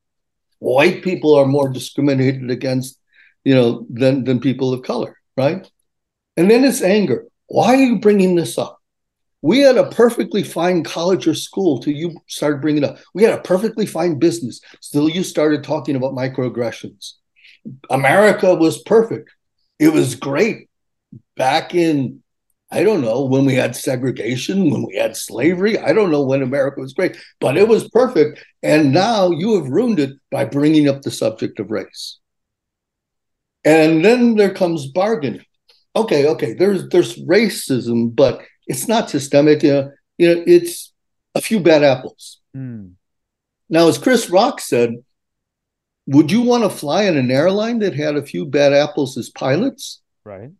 White 0.59 1.03
people 1.03 1.35
are 1.35 1.45
more 1.45 1.69
discriminated 1.69 2.49
against, 2.49 2.99
you 3.45 3.55
know, 3.55 3.85
than 3.89 4.25
than 4.25 4.39
people 4.41 4.73
of 4.73 4.81
color, 4.81 5.17
right? 5.37 5.69
And 6.35 6.51
then 6.51 6.65
it's 6.65 6.81
anger. 6.81 7.27
Why 7.47 7.75
are 7.75 7.83
you 7.83 7.99
bringing 7.99 8.35
this 8.35 8.57
up? 8.57 8.79
We 9.41 9.59
had 9.59 9.77
a 9.77 9.89
perfectly 9.91 10.43
fine 10.43 10.83
college 10.83 11.27
or 11.27 11.35
school 11.35 11.79
till 11.79 11.93
you 11.93 12.17
started 12.27 12.61
bringing 12.61 12.83
it 12.83 12.89
up. 12.89 12.97
We 13.13 13.23
had 13.23 13.37
a 13.37 13.41
perfectly 13.41 13.85
fine 13.85 14.17
business 14.17 14.59
till 14.91 15.07
you 15.07 15.23
started 15.23 15.63
talking 15.63 15.95
about 15.95 16.15
microaggressions. 16.15 17.13
America 17.89 18.55
was 18.55 18.81
perfect. 18.83 19.29
It 19.79 19.93
was 19.93 20.15
great 20.15 20.69
back 21.37 21.75
in 21.75 22.23
I 22.71 22.83
don't 22.83 23.01
know 23.01 23.23
when 23.23 23.45
we 23.45 23.53
had 23.53 23.75
segregation, 23.75 24.71
when 24.71 24.85
we 24.87 24.95
had 24.95 25.15
slavery. 25.15 25.77
I 25.77 25.93
don't 25.93 26.11
know 26.11 26.23
when 26.23 26.41
America 26.41 26.81
was 26.81 26.93
great, 26.93 27.15
but 27.39 27.57
it 27.57 27.67
was 27.67 27.87
perfect. 27.89 28.43
And 28.63 28.91
now 28.91 29.29
you 29.29 29.55
have 29.55 29.69
ruined 29.69 29.99
it 29.99 30.17
by 30.31 30.45
bringing 30.45 30.89
up 30.89 31.01
the 31.01 31.11
subject 31.11 31.59
of 31.59 31.69
race. 31.69 32.17
And 33.65 34.05
then 34.05 34.35
there 34.35 34.53
comes 34.53 34.85
bargaining. 34.87 35.43
Okay, 35.95 36.27
okay, 36.27 36.53
there's 36.53 36.87
there's 36.89 37.19
racism, 37.25 38.15
but 38.15 38.41
it's 38.67 38.87
not 38.87 39.09
systemic. 39.09 39.63
You 39.63 39.71
know, 39.71 39.91
you 40.17 40.35
know 40.35 40.43
it's 40.45 40.93
a 41.33 41.41
few 41.41 41.59
bad 41.59 41.83
apples. 41.83 42.39
Mm. 42.55 42.93
Now, 43.69 43.87
as 43.87 43.97
Chris 43.97 44.29
Rock 44.29 44.61
said, 44.61 45.03
would 46.05 46.31
you 46.31 46.41
want 46.41 46.63
to 46.63 46.69
fly 46.69 47.03
in 47.03 47.17
an 47.17 47.31
airline 47.31 47.79
that 47.79 47.95
had 47.95 48.15
a 48.15 48.25
few 48.25 48.45
bad 48.45 48.73
apples 48.73 49.17
as 49.17 49.29
pilots? 49.29 50.01
Right. 50.23 50.51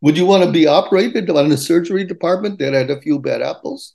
Would 0.00 0.16
you 0.16 0.26
want 0.26 0.44
to 0.44 0.50
be 0.50 0.66
operated 0.66 1.28
on 1.30 1.50
a 1.52 1.56
surgery 1.56 2.04
department 2.04 2.58
that 2.58 2.72
had 2.72 2.90
a 2.90 3.00
few 3.00 3.18
bad 3.18 3.42
apples? 3.42 3.94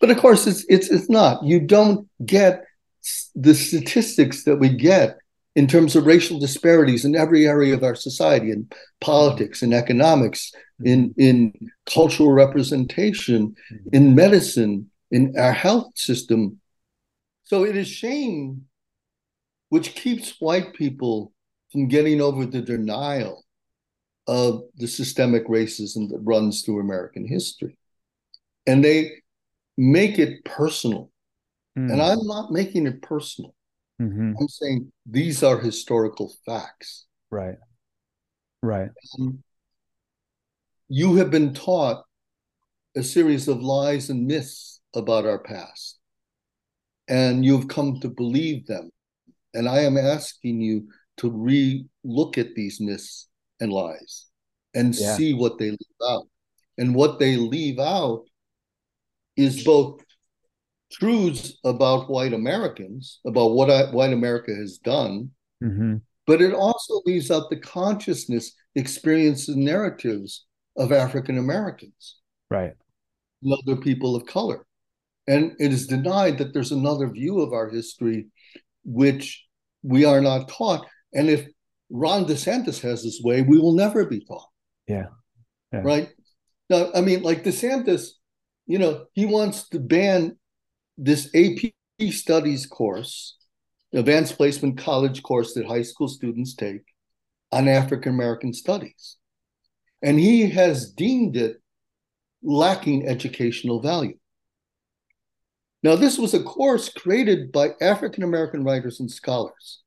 But 0.00 0.10
of 0.10 0.18
course, 0.18 0.46
it's 0.46 0.64
it's 0.68 0.88
it's 0.90 1.08
not. 1.08 1.44
You 1.44 1.60
don't 1.60 2.08
get 2.24 2.64
the 3.34 3.54
statistics 3.54 4.44
that 4.44 4.56
we 4.56 4.68
get 4.68 5.18
in 5.54 5.66
terms 5.66 5.96
of 5.96 6.06
racial 6.06 6.38
disparities 6.38 7.04
in 7.04 7.14
every 7.14 7.46
area 7.46 7.74
of 7.74 7.82
our 7.82 7.94
society, 7.94 8.50
in 8.50 8.68
politics, 9.00 9.62
in 9.62 9.72
economics, 9.72 10.52
in 10.84 11.14
in 11.16 11.52
cultural 11.86 12.32
representation, 12.32 13.54
in 13.92 14.14
medicine, 14.14 14.90
in 15.10 15.34
our 15.38 15.52
health 15.52 15.92
system. 15.96 16.58
So 17.44 17.64
it 17.64 17.76
is 17.76 17.88
shame 17.88 18.66
which 19.72 19.94
keeps 19.94 20.38
white 20.38 20.74
people 20.74 21.32
from 21.70 21.88
getting 21.88 22.20
over 22.20 22.44
the 22.44 22.60
denial 22.60 23.42
of 24.26 24.64
the 24.76 24.86
systemic 24.86 25.48
racism 25.48 26.10
that 26.10 26.20
runs 26.22 26.60
through 26.60 26.78
American 26.78 27.26
history. 27.26 27.78
And 28.66 28.84
they 28.84 29.12
make 29.78 30.18
it 30.18 30.44
personal. 30.44 31.10
Mm. 31.78 31.90
And 31.90 32.02
I'm 32.02 32.26
not 32.26 32.52
making 32.52 32.86
it 32.86 33.00
personal. 33.00 33.54
Mm-hmm. 34.02 34.32
I'm 34.40 34.48
saying 34.48 34.92
these 35.06 35.42
are 35.42 35.58
historical 35.58 36.32
facts. 36.44 37.06
Right. 37.30 37.56
Right. 38.62 38.90
And 39.18 39.42
you 40.88 41.16
have 41.16 41.30
been 41.30 41.54
taught 41.54 42.04
a 42.96 43.02
series 43.02 43.48
of 43.48 43.62
lies 43.62 44.10
and 44.10 44.26
myths 44.26 44.80
about 44.94 45.24
our 45.24 45.38
past, 45.38 45.98
and 47.08 47.44
you've 47.44 47.68
come 47.68 48.00
to 48.00 48.08
believe 48.08 48.66
them. 48.66 48.90
And 49.54 49.68
I 49.68 49.80
am 49.80 49.96
asking 49.96 50.60
you 50.60 50.88
to 51.18 51.30
re 51.30 51.84
look 52.04 52.38
at 52.38 52.54
these 52.54 52.80
myths 52.80 53.28
and 53.60 53.72
lies 53.72 54.26
and 54.74 54.94
yeah. 54.94 55.16
see 55.16 55.34
what 55.34 55.58
they 55.58 55.70
leave 55.70 56.00
out. 56.08 56.26
And 56.78 56.94
what 56.94 57.18
they 57.18 57.36
leave 57.36 57.78
out 57.78 58.24
is 59.36 59.64
both 59.64 60.00
truths 60.92 61.58
about 61.64 62.10
white 62.10 62.32
Americans, 62.32 63.20
about 63.26 63.52
what 63.52 63.70
I, 63.70 63.90
white 63.90 64.12
America 64.12 64.54
has 64.54 64.78
done, 64.78 65.30
mm-hmm. 65.62 65.96
but 66.26 66.42
it 66.42 66.54
also 66.54 67.00
leaves 67.06 67.30
out 67.30 67.50
the 67.50 67.60
consciousness, 67.60 68.52
experiences, 68.74 69.54
and 69.54 69.64
narratives 69.64 70.46
of 70.76 70.92
African 70.92 71.38
Americans. 71.38 72.18
Right. 72.50 72.72
And 73.42 73.54
other 73.66 73.80
people 73.80 74.14
of 74.14 74.26
color. 74.26 74.66
And 75.26 75.52
it 75.58 75.72
is 75.72 75.86
denied 75.86 76.38
that 76.38 76.52
there's 76.52 76.72
another 76.72 77.08
view 77.08 77.40
of 77.40 77.52
our 77.52 77.68
history 77.68 78.26
which 78.84 79.44
we 79.82 80.04
are 80.04 80.20
not 80.20 80.48
taught. 80.48 80.86
And 81.14 81.28
if 81.28 81.46
Ron 81.90 82.24
DeSantis 82.24 82.80
has 82.80 83.02
his 83.02 83.22
way, 83.22 83.42
we 83.42 83.58
will 83.58 83.74
never 83.74 84.04
be 84.06 84.24
taught. 84.24 84.48
Yeah. 84.88 85.06
yeah. 85.72 85.82
Right. 85.84 86.08
Now, 86.70 86.90
I 86.94 87.00
mean, 87.00 87.22
like 87.22 87.44
DeSantis, 87.44 88.08
you 88.66 88.78
know, 88.78 89.06
he 89.12 89.26
wants 89.26 89.68
to 89.70 89.78
ban 89.78 90.36
this 91.02 91.28
AP 91.34 91.72
studies 92.10 92.66
course, 92.66 93.36
advanced 93.92 94.36
placement 94.36 94.78
college 94.78 95.22
course 95.22 95.54
that 95.54 95.66
high 95.66 95.82
school 95.82 96.08
students 96.08 96.54
take 96.54 96.82
on 97.50 97.68
African 97.68 98.14
American 98.14 98.52
studies. 98.52 99.16
And 100.00 100.18
he 100.18 100.48
has 100.50 100.90
deemed 100.90 101.36
it 101.36 101.56
lacking 102.42 103.08
educational 103.08 103.80
value. 103.80 104.16
Now, 105.82 105.96
this 105.96 106.18
was 106.18 106.34
a 106.34 106.42
course 106.42 106.88
created 106.88 107.50
by 107.50 107.70
African 107.80 108.22
American 108.22 108.62
writers 108.62 109.00
and 109.00 109.10
scholars, 109.10 109.82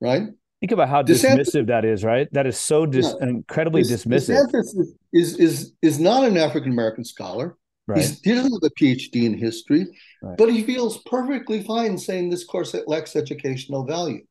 right? 0.00 0.24
Think 0.60 0.72
about 0.72 0.88
how 0.88 1.02
DeSantis, 1.02 1.54
dismissive 1.54 1.66
that 1.68 1.84
is, 1.84 2.02
right? 2.02 2.28
That 2.32 2.46
is 2.46 2.58
so 2.58 2.86
dis- 2.86 3.14
yeah, 3.20 3.28
incredibly 3.28 3.82
dismissive. 3.82 4.48
DeSantis 4.50 4.76
is, 4.76 4.94
is, 5.12 5.38
is, 5.38 5.72
is 5.82 6.00
not 6.00 6.24
an 6.24 6.36
African 6.36 6.72
American 6.72 7.04
scholar. 7.04 7.56
Right. 7.86 7.98
He's, 7.98 8.20
he 8.20 8.32
doesn't 8.32 8.52
have 8.52 8.70
a 8.70 8.82
PhD 8.82 9.24
in 9.24 9.36
history, 9.36 9.86
right. 10.22 10.36
but 10.38 10.50
he 10.50 10.62
feels 10.62 11.02
perfectly 11.04 11.62
fine 11.62 11.98
saying 11.98 12.30
this 12.30 12.44
course 12.44 12.74
lacks 12.86 13.14
educational 13.14 13.84
value. 13.84 14.22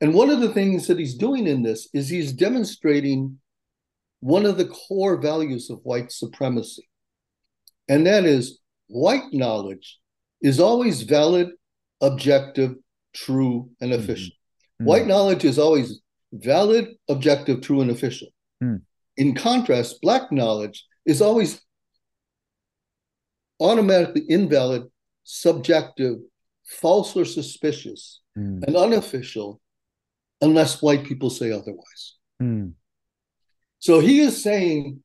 And 0.00 0.14
one 0.14 0.30
of 0.30 0.40
the 0.40 0.52
things 0.52 0.86
that 0.86 0.98
he's 0.98 1.16
doing 1.16 1.46
in 1.46 1.62
this 1.62 1.88
is 1.92 2.08
he's 2.08 2.32
demonstrating 2.32 3.38
one 4.20 4.46
of 4.46 4.56
the 4.56 4.66
core 4.66 5.20
values 5.20 5.70
of 5.70 5.80
white 5.82 6.12
supremacy. 6.12 6.88
And 7.88 8.06
that 8.06 8.24
is 8.24 8.60
white 8.86 9.32
knowledge 9.32 9.98
is 10.40 10.60
always 10.60 11.02
valid, 11.02 11.48
objective, 12.00 12.74
true, 13.14 13.70
and 13.80 13.92
mm-hmm. 13.92 14.02
official. 14.02 14.32
Mm-hmm. 14.80 14.84
White 14.84 15.06
knowledge 15.06 15.44
is 15.44 15.58
always 15.58 16.00
valid, 16.32 16.88
objective, 17.08 17.62
true, 17.62 17.80
and 17.80 17.90
official. 17.90 18.28
Mm. 18.62 18.82
In 19.16 19.34
contrast, 19.34 20.00
black 20.02 20.32
knowledge 20.32 20.84
is 21.06 21.22
always 21.22 21.60
automatically 23.64 24.22
invalid, 24.28 24.84
subjective, 25.24 26.18
false 26.64 27.16
or 27.16 27.24
suspicious, 27.24 28.20
mm. 28.36 28.62
and 28.64 28.76
unofficial 28.76 29.60
unless 30.40 30.82
white 30.82 31.04
people 31.04 31.30
say 31.30 31.50
otherwise. 31.50 32.16
Mm. 32.42 32.74
So 33.78 34.00
he 34.00 34.20
is 34.20 34.42
saying, 34.42 35.02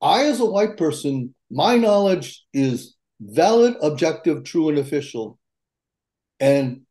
I, 0.00 0.24
as 0.24 0.40
a 0.40 0.46
white 0.46 0.76
person, 0.76 1.34
my 1.50 1.76
knowledge 1.76 2.44
is 2.52 2.94
valid, 3.20 3.74
objective, 3.82 4.44
true, 4.44 4.68
and 4.68 4.78
official. 4.78 5.38
And 6.38 6.82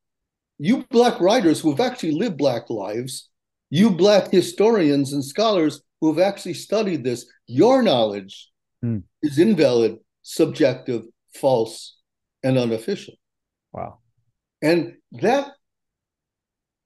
you 0.57 0.85
black 0.89 1.19
writers 1.21 1.61
who 1.61 1.69
have 1.71 1.79
actually 1.79 2.13
lived 2.13 2.37
black 2.37 2.69
lives, 2.69 3.29
you 3.69 3.91
black 3.91 4.31
historians 4.31 5.13
and 5.13 5.23
scholars 5.23 5.81
who 6.01 6.13
have 6.13 6.19
actually 6.19 6.53
studied 6.53 7.03
this, 7.03 7.25
your 7.47 7.81
knowledge 7.81 8.49
mm. 8.83 9.03
is 9.21 9.39
invalid, 9.39 9.99
subjective, 10.27 11.03
false, 11.35 11.97
and 12.43 12.57
unofficial. 12.57 13.13
Wow. 13.71 13.99
And 14.61 14.97
that 15.13 15.53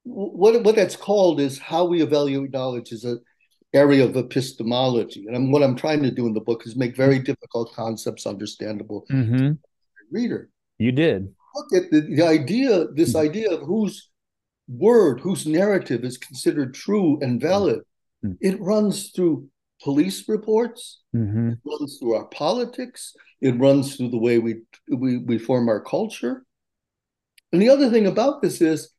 what 0.04 0.64
what 0.64 0.76
that's 0.76 0.96
called 0.96 1.40
is 1.40 1.58
how 1.58 1.86
we 1.86 2.02
evaluate 2.02 2.52
knowledge 2.52 2.92
is 2.92 3.04
a 3.04 3.18
area 3.74 4.04
of 4.04 4.16
epistemology. 4.16 5.26
And 5.26 5.36
I'm, 5.36 5.52
what 5.52 5.64
I'm 5.64 5.76
trying 5.76 6.04
to 6.04 6.12
do 6.12 6.28
in 6.28 6.34
the 6.34 6.42
book 6.42 6.68
is 6.68 6.76
make 6.76 6.96
very 6.96 7.20
difficult 7.20 7.74
concepts 7.74 8.28
understandable 8.28 9.06
mm-hmm. 9.10 9.38
to 9.38 9.54
the 9.54 9.58
reader. 10.12 10.50
You 10.78 10.92
did. 10.92 11.34
Look 11.56 11.84
at 11.84 11.92
the, 11.92 12.02
the 12.02 12.24
idea, 12.24 12.88
this 12.94 13.16
idea 13.16 13.50
of 13.50 13.62
whose 13.62 14.10
word, 14.68 15.22
whose 15.22 15.48
narrative 15.48 16.04
is 16.04 16.18
considered 16.18 16.74
true 16.74 17.18
and 17.22 17.42
valid. 17.42 17.80
Mm-hmm. 18.26 18.36
It 18.42 18.60
runs 18.60 19.12
through 19.12 19.48
police 19.84 20.28
reports. 20.28 21.02
Mm-hmm. 21.16 21.50
It 21.50 21.58
runs 21.66 21.98
through 21.98 22.16
our 22.16 22.26
politics. 22.26 23.16
It 23.42 23.60
runs 23.60 23.96
through 23.96 24.10
the 24.10 24.18
way 24.18 24.40
we, 24.40 24.62
we 24.88 25.18
we 25.18 25.38
form 25.38 25.70
our 25.70 25.82
culture. 25.82 26.46
And 27.52 27.62
the 27.62 27.70
other 27.70 27.90
thing 27.90 28.08
about 28.08 28.42
this 28.42 28.62
is, 28.62 28.92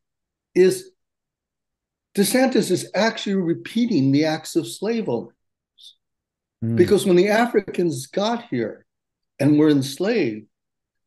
is 0.53 0.91
DeSantis 2.15 2.69
is 2.69 2.91
actually 2.93 3.35
repeating 3.35 4.11
the 4.11 4.25
acts 4.25 4.55
of 4.55 4.67
slave 4.67 5.09
owners. 5.09 5.33
Mm. 6.63 6.75
Because 6.75 7.05
when 7.05 7.15
the 7.15 7.29
Africans 7.29 8.05
got 8.07 8.45
here 8.49 8.85
and 9.39 9.57
were 9.57 9.69
enslaved, 9.69 10.45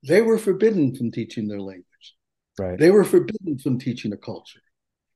they 0.07 0.22
were 0.22 0.39
forbidden 0.39 0.95
from 0.95 1.12
teaching 1.12 1.47
their 1.49 1.61
language. 1.61 1.85
Right. 2.59 2.79
They 2.79 2.91
were 2.91 3.05
forbidden 3.05 3.59
from 3.59 3.79
teaching 3.79 4.12
a 4.12 4.16
culture. 4.16 4.61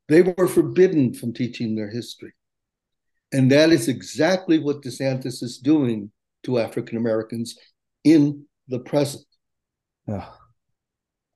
They 0.08 0.22
were 0.22 0.48
forbidden 0.48 1.14
from 1.14 1.32
teaching 1.32 1.74
their 1.74 1.90
history. 1.90 2.32
And 3.32 3.50
that 3.52 3.70
is 3.70 3.88
exactly 3.88 4.58
what 4.58 4.82
DeSantis 4.82 5.42
is 5.42 5.58
doing 5.58 6.10
to 6.44 6.58
African 6.58 6.96
Americans 6.96 7.58
in 8.04 8.44
the 8.68 8.80
present. 8.80 9.24
Oh, 10.08 10.36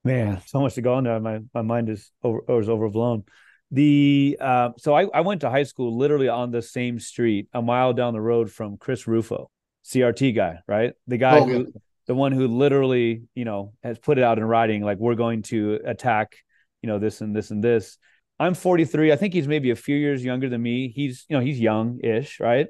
man, 0.03 0.41
so 0.45 0.61
much 0.61 0.75
to 0.75 0.81
go 0.81 0.95
on 0.95 1.03
there. 1.05 1.19
My 1.19 1.39
my 1.53 1.61
mind 1.61 1.89
is 1.89 2.11
over 2.23 2.41
is 2.59 2.69
overblown. 2.69 3.23
The 3.71 4.37
uh, 4.39 4.69
so 4.77 4.95
I, 4.95 5.07
I 5.13 5.21
went 5.21 5.41
to 5.41 5.49
high 5.49 5.63
school 5.63 5.97
literally 5.97 6.29
on 6.29 6.51
the 6.51 6.61
same 6.61 6.99
street, 6.99 7.47
a 7.53 7.61
mile 7.61 7.93
down 7.93 8.13
the 8.13 8.21
road 8.21 8.51
from 8.51 8.77
Chris 8.77 9.07
Rufo, 9.07 9.49
CRT 9.85 10.35
guy, 10.35 10.59
right? 10.67 10.93
The 11.07 11.17
guy 11.17 11.39
oh, 11.39 11.45
who 11.45 11.59
yeah. 11.59 11.81
the 12.07 12.15
one 12.15 12.31
who 12.31 12.47
literally, 12.47 13.23
you 13.33 13.45
know, 13.45 13.73
has 13.83 13.99
put 13.99 14.17
it 14.17 14.23
out 14.23 14.37
in 14.37 14.43
writing, 14.43 14.83
like 14.83 14.97
we're 14.97 15.15
going 15.15 15.41
to 15.43 15.79
attack, 15.85 16.35
you 16.81 16.87
know, 16.87 16.99
this 16.99 17.21
and 17.21 17.35
this 17.35 17.51
and 17.51 17.63
this. 17.63 17.97
I'm 18.39 18.53
43. 18.53 19.11
I 19.11 19.15
think 19.15 19.33
he's 19.33 19.47
maybe 19.47 19.71
a 19.71 19.75
few 19.75 19.95
years 19.95 20.23
younger 20.23 20.49
than 20.49 20.61
me. 20.61 20.89
He's, 20.89 21.25
you 21.29 21.37
know, 21.37 21.43
he's 21.43 21.59
young-ish, 21.59 22.39
right? 22.39 22.67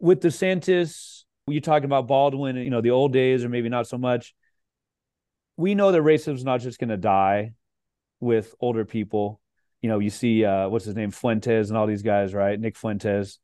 With 0.00 0.22
DeSantis, 0.22 1.24
you're 1.46 1.60
talking 1.60 1.84
about 1.84 2.06
Baldwin, 2.06 2.56
you 2.56 2.70
know, 2.70 2.80
the 2.80 2.90
old 2.90 3.12
days, 3.12 3.44
or 3.44 3.48
maybe 3.48 3.68
not 3.68 3.86
so 3.86 3.98
much. 3.98 4.34
We 5.56 5.74
know 5.74 5.92
that 5.92 6.00
racism 6.00 6.34
is 6.34 6.44
not 6.44 6.60
just 6.60 6.78
going 6.78 6.90
to 6.90 6.96
die 6.96 7.52
with 8.20 8.54
older 8.60 8.84
people. 8.84 9.40
You 9.82 9.90
know, 9.90 9.98
you 9.98 10.10
see, 10.10 10.44
uh, 10.44 10.68
what's 10.68 10.86
his 10.86 10.96
name, 10.96 11.10
Fuentes, 11.10 11.68
and 11.68 11.78
all 11.78 11.86
these 11.86 12.02
guys, 12.02 12.34
right? 12.34 12.58
Nick 12.58 12.76
Fuentes. 12.76 13.38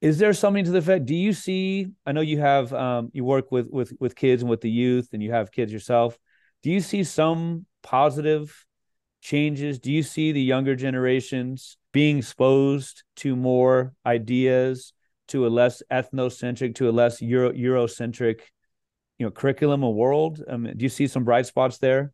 Is 0.00 0.18
there 0.18 0.32
something 0.32 0.64
to 0.64 0.72
the 0.72 0.78
effect? 0.78 1.06
Do 1.06 1.14
you 1.14 1.32
see? 1.32 1.86
I 2.04 2.10
know 2.12 2.20
you 2.20 2.40
have, 2.40 2.72
um, 2.72 3.10
you 3.12 3.24
work 3.24 3.52
with 3.52 3.68
with 3.70 3.92
with 4.00 4.16
kids 4.16 4.42
and 4.42 4.50
with 4.50 4.60
the 4.60 4.70
youth, 4.70 5.10
and 5.12 5.22
you 5.22 5.30
have 5.30 5.52
kids 5.52 5.72
yourself. 5.72 6.18
Do 6.64 6.70
you 6.70 6.80
see 6.80 7.04
some 7.04 7.66
positive 7.82 8.66
changes? 9.22 9.78
Do 9.78 9.90
you 9.90 10.02
see 10.02 10.32
the 10.32 10.42
younger 10.42 10.76
generations 10.76 11.78
being 11.92 12.18
exposed 12.18 13.04
to 13.16 13.34
more 13.34 13.94
ideas, 14.04 14.92
to 15.28 15.46
a 15.46 15.48
less 15.48 15.82
ethnocentric, 15.90 16.74
to 16.74 16.90
a 16.90 16.92
less 16.92 17.22
Euro 17.22 17.52
Eurocentric, 17.52 18.40
you 19.18 19.24
know, 19.24 19.30
curriculum 19.30 19.84
or 19.84 19.94
world? 19.94 20.42
Um, 20.46 20.64
do 20.64 20.82
you 20.82 20.90
see 20.90 21.06
some 21.06 21.24
bright 21.24 21.46
spots 21.46 21.78
there? 21.78 22.12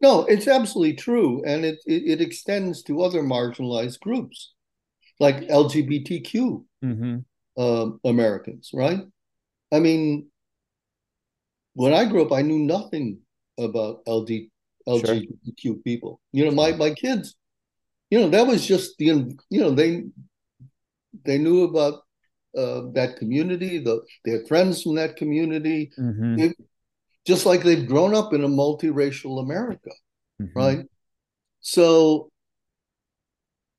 No, 0.00 0.24
it's 0.24 0.48
absolutely 0.48 0.94
true, 0.94 1.42
and 1.44 1.62
it, 1.64 1.78
it, 1.84 2.02
it 2.06 2.20
extends 2.22 2.82
to 2.84 3.02
other 3.02 3.22
marginalized 3.22 4.00
groups, 4.00 4.54
like 5.18 5.48
LGBTQ 5.48 6.64
mm-hmm. 6.82 7.16
uh, 7.58 7.90
Americans, 8.08 8.70
right? 8.72 9.00
I 9.70 9.78
mean, 9.78 10.28
when 11.74 11.92
I 11.92 12.06
grew 12.06 12.24
up, 12.24 12.32
I 12.32 12.40
knew 12.40 12.58
nothing 12.58 13.18
about 13.58 14.00
LD, 14.06 14.48
LGBTQ 14.90 15.58
sure. 15.58 15.74
people. 15.84 16.20
You 16.32 16.44
know, 16.44 16.50
my 16.50 16.72
my 16.72 16.90
kids, 16.90 17.34
you 18.10 18.20
know, 18.20 18.28
that 18.28 18.46
was 18.46 18.66
just 18.66 18.96
the 18.98 19.06
you 19.50 19.60
know 19.60 19.70
they 19.70 20.04
they 21.24 21.38
knew 21.38 21.64
about 21.64 22.02
uh, 22.56 22.82
that 22.94 23.16
community. 23.18 23.78
The 23.78 24.02
they 24.24 24.32
had 24.32 24.48
friends 24.48 24.82
from 24.82 24.96
that 24.96 25.16
community. 25.16 25.90
Mm-hmm. 25.98 26.50
just 27.26 27.46
like 27.46 27.62
they've 27.62 27.86
grown 27.86 28.14
up 28.14 28.32
in 28.32 28.44
a 28.44 28.48
multiracial 28.48 29.40
America, 29.42 29.90
mm-hmm. 30.40 30.58
right? 30.58 30.86
So 31.60 32.30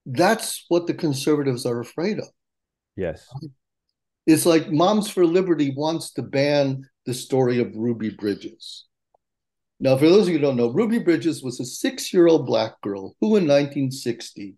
that's 0.06 0.66
what 0.70 0.88
the 0.88 0.94
conservatives 0.94 1.66
are 1.66 1.80
afraid 1.80 2.20
of. 2.20 2.30
Yes. 2.96 3.28
It's 4.28 4.46
like 4.46 4.72
Moms 4.72 5.10
for 5.10 5.26
Liberty 5.26 5.74
wants 5.76 6.14
to 6.14 6.22
ban 6.22 6.88
the 7.06 7.14
story 7.14 7.60
of 7.60 7.76
Ruby 7.76 8.10
Bridges. 8.10 8.86
Now, 9.82 9.98
for 9.98 10.08
those 10.08 10.28
of 10.28 10.34
you 10.34 10.36
who 10.36 10.46
don't 10.46 10.58
know, 10.58 10.70
Ruby 10.70 11.00
Bridges 11.00 11.42
was 11.42 11.60
a 11.60 11.66
six 11.66 12.14
year 12.14 12.28
old 12.28 12.46
black 12.46 12.80
girl 12.82 13.16
who, 13.20 13.36
in 13.36 13.48
1960, 13.48 14.56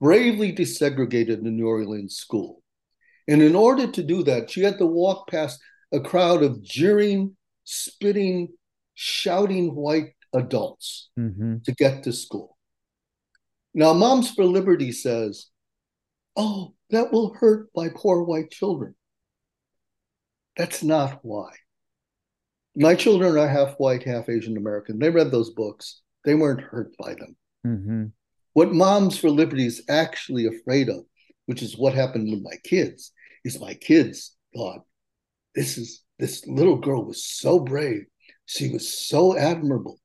bravely 0.00 0.52
desegregated 0.52 1.42
the 1.42 1.50
New 1.50 1.66
Orleans 1.66 2.14
school. 2.14 2.62
And 3.26 3.42
in 3.42 3.56
order 3.56 3.88
to 3.88 4.02
do 4.04 4.22
that, 4.22 4.48
she 4.48 4.62
had 4.62 4.78
to 4.78 4.86
walk 4.86 5.28
past 5.28 5.60
a 5.92 5.98
crowd 5.98 6.44
of 6.44 6.62
jeering, 6.62 7.36
spitting, 7.64 8.50
shouting 8.94 9.74
white 9.74 10.14
adults 10.32 11.10
mm-hmm. 11.18 11.56
to 11.64 11.72
get 11.72 12.04
to 12.04 12.12
school. 12.12 12.56
Now, 13.74 13.94
Moms 13.94 14.30
for 14.30 14.44
Liberty 14.44 14.92
says, 14.92 15.46
oh, 16.36 16.74
that 16.90 17.12
will 17.12 17.34
hurt 17.34 17.68
my 17.74 17.88
poor 17.92 18.22
white 18.22 18.52
children. 18.52 18.94
That's 20.56 20.84
not 20.84 21.18
why 21.22 21.50
my 22.76 22.94
children 22.94 23.36
are 23.36 23.48
half 23.48 23.74
white, 23.78 24.02
half 24.04 24.28
Asian 24.28 24.56
American. 24.56 24.98
They 24.98 25.10
read 25.10 25.30
those 25.30 25.50
books. 25.50 26.02
They 26.24 26.34
weren't 26.34 26.60
hurt 26.60 26.96
by 26.98 27.14
them. 27.14 27.36
Mm-hmm. 27.66 28.04
What 28.52 28.72
Moms 28.72 29.18
for 29.18 29.30
Liberty 29.30 29.66
is 29.66 29.82
actually 29.88 30.46
afraid 30.46 30.88
of, 30.88 31.04
which 31.46 31.62
is 31.62 31.76
what 31.76 31.94
happened 31.94 32.30
with 32.30 32.42
my 32.42 32.56
kids, 32.64 33.12
is 33.44 33.60
my 33.60 33.74
kids 33.74 34.34
thought, 34.54 34.82
this 35.54 35.78
is 35.78 36.02
this 36.18 36.46
little 36.46 36.76
girl 36.76 37.04
was 37.04 37.24
so 37.24 37.58
brave. 37.58 38.04
She 38.46 38.70
was 38.70 39.06
so 39.06 39.36
admirable. 39.36 39.98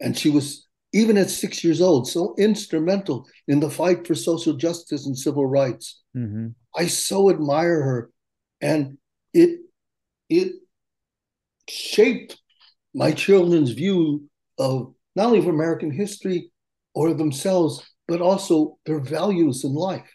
And 0.00 0.18
she 0.18 0.30
was, 0.30 0.66
even 0.92 1.16
at 1.16 1.30
six 1.30 1.62
years 1.62 1.80
old, 1.80 2.08
so 2.08 2.34
instrumental 2.38 3.26
in 3.46 3.60
the 3.60 3.70
fight 3.70 4.06
for 4.06 4.14
social 4.14 4.54
justice 4.54 5.06
and 5.06 5.16
civil 5.16 5.46
rights. 5.46 6.02
Mm-hmm. 6.16 6.48
I 6.74 6.86
so 6.86 7.30
admire 7.30 7.82
her. 7.82 8.10
And 8.60 8.98
it 9.32 9.60
it 10.28 10.52
shaped 11.72 12.38
my 12.94 13.12
children's 13.12 13.70
view 13.70 14.28
of 14.58 14.94
not 15.16 15.26
only 15.26 15.38
of 15.38 15.46
American 15.46 15.90
history 15.90 16.50
or 16.94 17.14
themselves, 17.14 17.82
but 18.06 18.20
also 18.20 18.78
their 18.86 19.00
values 19.00 19.64
in 19.64 19.74
life. 19.74 20.10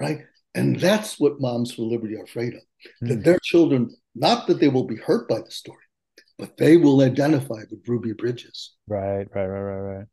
Right? 0.00 0.20
And 0.54 0.80
that's 0.80 1.20
what 1.20 1.40
moms 1.40 1.74
for 1.74 1.82
liberty 1.82 2.16
are 2.16 2.24
afraid 2.24 2.54
of. 2.54 2.60
Mm. 3.02 3.08
That 3.08 3.14
hmm. 3.16 3.22
their 3.22 3.38
children, 3.42 3.90
not 4.14 4.46
that 4.46 4.60
they 4.60 4.68
will 4.68 4.86
be 4.86 4.96
hurt 4.96 5.28
by 5.28 5.40
the 5.40 5.50
story, 5.50 5.82
but 6.38 6.56
they 6.56 6.76
will 6.76 7.02
identify 7.02 7.62
with 7.70 7.86
Ruby 7.86 8.12
Bridges. 8.12 8.74
Right, 8.86 9.26
right, 9.34 9.46
right, 9.46 9.60
right, 9.60 9.96
right. 9.96 10.06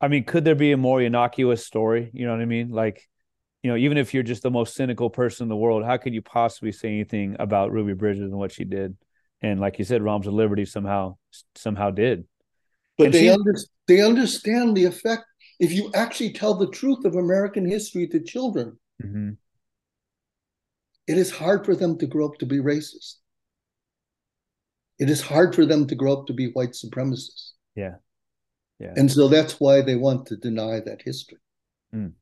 I 0.00 0.08
mean, 0.08 0.24
could 0.24 0.44
there 0.44 0.54
be 0.54 0.72
a 0.72 0.78
more 0.78 1.00
innocuous 1.00 1.64
story? 1.64 2.10
You 2.14 2.26
know 2.26 2.32
what 2.32 2.40
I 2.40 2.46
mean? 2.46 2.70
Like, 2.70 3.06
you 3.62 3.70
know, 3.70 3.76
even 3.76 3.98
if 3.98 4.14
you're 4.14 4.22
just 4.22 4.42
the 4.42 4.50
most 4.50 4.74
cynical 4.74 5.10
person 5.10 5.44
in 5.44 5.48
the 5.50 5.56
world, 5.56 5.84
how 5.84 5.98
could 5.98 6.14
you 6.14 6.22
possibly 6.22 6.72
say 6.72 6.88
anything 6.88 7.36
about 7.38 7.70
Ruby 7.70 7.92
Bridges 7.92 8.22
and 8.22 8.38
what 8.38 8.52
she 8.52 8.64
did? 8.64 8.96
And 9.42 9.60
like 9.60 9.78
you 9.78 9.84
said, 9.84 10.02
Moms 10.02 10.26
of 10.26 10.34
Liberty 10.34 10.64
somehow 10.64 11.16
somehow 11.54 11.90
did. 11.90 12.24
But 12.98 13.06
and 13.06 13.14
they 13.14 13.20
she, 13.20 13.30
under, 13.30 13.54
they 13.88 14.02
understand 14.02 14.76
the 14.76 14.84
effect. 14.84 15.24
If 15.58 15.72
you 15.72 15.90
actually 15.94 16.32
tell 16.32 16.54
the 16.54 16.70
truth 16.70 17.04
of 17.04 17.14
American 17.14 17.68
history 17.68 18.06
to 18.08 18.20
children, 18.20 18.78
mm-hmm. 19.02 19.30
it 21.06 21.18
is 21.18 21.30
hard 21.30 21.64
for 21.64 21.74
them 21.74 21.98
to 21.98 22.06
grow 22.06 22.26
up 22.26 22.38
to 22.38 22.46
be 22.46 22.58
racist. 22.58 23.16
It 24.98 25.08
is 25.08 25.22
hard 25.22 25.54
for 25.54 25.64
them 25.64 25.86
to 25.86 25.94
grow 25.94 26.12
up 26.12 26.26
to 26.26 26.34
be 26.34 26.50
white 26.52 26.72
supremacists. 26.72 27.52
Yeah. 27.74 27.94
Yeah. 28.78 28.92
And 28.96 29.10
so 29.10 29.28
that's 29.28 29.60
why 29.60 29.82
they 29.82 29.96
want 29.96 30.26
to 30.26 30.36
deny 30.36 30.80
that 30.80 31.02
history. 31.02 31.38
Mm. 31.94 32.12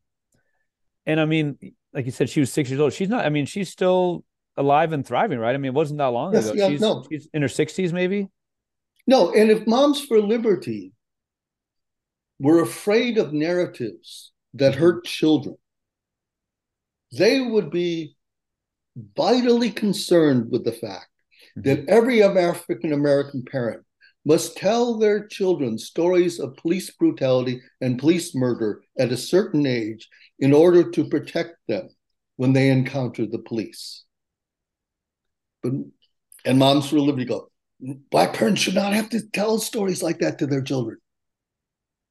And 1.07 1.21
I 1.21 1.25
mean, 1.25 1.59
like 1.93 2.07
you 2.07 2.12
said, 2.12 2.29
she 2.29 2.41
was 2.41 2.53
six 2.53 2.71
years 2.71 2.81
old. 2.81 2.93
She's 2.93 3.09
not, 3.09 3.25
I 3.25 3.31
mean, 3.31 3.47
she's 3.47 3.71
still 3.71 4.25
alive 4.59 4.93
and 4.93 5.07
thriving, 5.07 5.39
right? 5.39 5.55
I 5.55 5.59
mean, 5.59 5.71
it 5.71 5.75
wasn't 5.75 5.99
that 5.99 6.07
long 6.07 6.35
yes, 6.35 6.49
ago. 6.49 6.55
Yeah, 6.55 6.69
she's, 6.69 6.81
no. 6.81 7.05
she's 7.11 7.29
in 7.33 7.43
her 7.43 7.49
60s, 7.49 7.93
maybe? 7.93 8.29
No, 9.07 9.33
and 9.33 9.51
if 9.51 9.67
Moms 9.67 10.05
for 10.05 10.21
Liberty 10.21 10.93
were 12.39 12.61
afraid 12.61 13.17
of 13.17 13.33
narratives 13.33 14.33
that 14.55 14.73
mm-hmm. 14.73 14.83
hurt 14.83 15.05
children, 15.05 15.57
they 17.17 17.41
would 17.41 17.71
be 17.71 18.17
vitally 19.17 19.71
concerned 19.71 20.51
with 20.51 20.65
the 20.65 20.73
fact 20.73 21.09
mm-hmm. 21.57 21.63
that 21.63 21.89
every 21.89 22.23
African 22.23 22.93
American 22.93 23.45
parent 23.51 23.85
must 24.25 24.57
tell 24.57 24.99
their 24.99 25.27
children 25.27 25.79
stories 25.79 26.39
of 26.39 26.57
police 26.57 26.91
brutality 26.91 27.63
and 27.81 27.99
police 27.99 28.35
murder 28.35 28.83
at 28.99 29.13
a 29.13 29.17
certain 29.17 29.65
age 29.65 30.07
in 30.39 30.53
order 30.53 30.91
to 30.91 31.09
protect 31.09 31.57
them 31.67 31.89
when 32.37 32.53
they 32.53 32.69
encounter 32.69 33.25
the 33.25 33.39
police. 33.39 34.05
But 35.63 35.73
and 36.45 36.59
moms 36.59 36.89
for 36.89 36.97
a 36.97 37.01
liberty 37.01 37.25
go, 37.25 37.51
black 38.11 38.35
parents 38.35 38.61
should 38.61 38.75
not 38.75 38.93
have 38.93 39.11
to 39.11 39.21
tell 39.33 39.59
stories 39.59 40.03
like 40.03 40.19
that 40.21 40.39
to 40.39 40.47
their 40.47 40.63
children. 40.63 40.99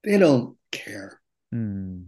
They 0.03 0.17
don't 0.17 0.55
care. 0.71 1.21
Mm. 1.53 2.05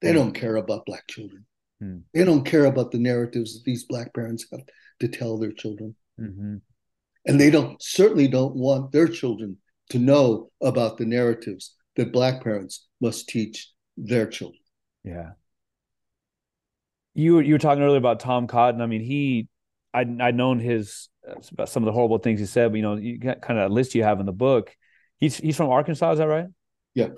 They 0.00 0.10
mm. 0.10 0.14
don't 0.14 0.32
care 0.32 0.56
about 0.56 0.86
black 0.86 1.06
children. 1.08 1.46
Mm. 1.82 2.02
They 2.12 2.24
don't 2.24 2.44
care 2.44 2.66
about 2.66 2.90
the 2.90 2.98
narratives 2.98 3.54
that 3.54 3.64
these 3.64 3.84
black 3.84 4.14
parents 4.14 4.46
have 4.52 4.62
to 5.00 5.08
tell 5.08 5.38
their 5.38 5.52
children. 5.52 5.94
Mm-hmm. 6.20 6.56
And 7.26 7.40
they 7.40 7.50
don't 7.50 7.82
certainly 7.82 8.28
don't 8.28 8.54
want 8.54 8.92
their 8.92 9.08
children 9.08 9.58
to 9.90 9.98
know 9.98 10.50
about 10.62 10.98
the 10.98 11.06
narratives 11.06 11.74
that 11.96 12.12
black 12.12 12.42
parents 12.42 12.86
must 13.00 13.28
teach 13.28 13.70
their 13.96 14.26
children. 14.26 14.60
Yeah. 15.04 15.30
You 17.14 17.38
you 17.40 17.54
were 17.54 17.58
talking 17.58 17.82
earlier 17.82 17.98
about 17.98 18.20
Tom 18.20 18.46
Cotton. 18.46 18.80
I 18.80 18.86
mean, 18.86 19.02
he 19.02 19.48
I 19.94 20.00
I'd 20.00 20.34
known 20.34 20.58
his 20.58 21.08
uh, 21.26 21.64
some 21.66 21.82
of 21.82 21.86
the 21.86 21.92
horrible 21.92 22.18
things 22.18 22.40
he 22.40 22.46
said, 22.46 22.72
but 22.72 22.76
you 22.76 22.82
know, 22.82 22.96
you 22.96 23.18
got 23.18 23.40
kind 23.40 23.58
of 23.58 23.70
a 23.70 23.74
list 23.74 23.94
you 23.94 24.02
have 24.02 24.20
in 24.20 24.26
the 24.26 24.32
book. 24.32 24.74
He's 25.18 25.36
he's 25.36 25.56
from 25.56 25.70
Arkansas, 25.70 26.12
is 26.12 26.18
that 26.18 26.28
right? 26.28 26.46
Yeah. 26.94 27.08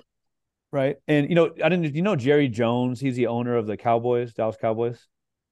Right. 0.71 0.97
And 1.07 1.29
you 1.29 1.35
know, 1.35 1.49
I 1.63 1.69
didn't 1.69 1.95
you 1.95 2.01
know 2.01 2.15
Jerry 2.15 2.47
Jones, 2.47 2.99
he's 2.99 3.15
the 3.15 3.27
owner 3.27 3.55
of 3.55 3.67
the 3.67 3.77
Cowboys, 3.77 4.33
Dallas 4.33 4.57
Cowboys. 4.61 5.05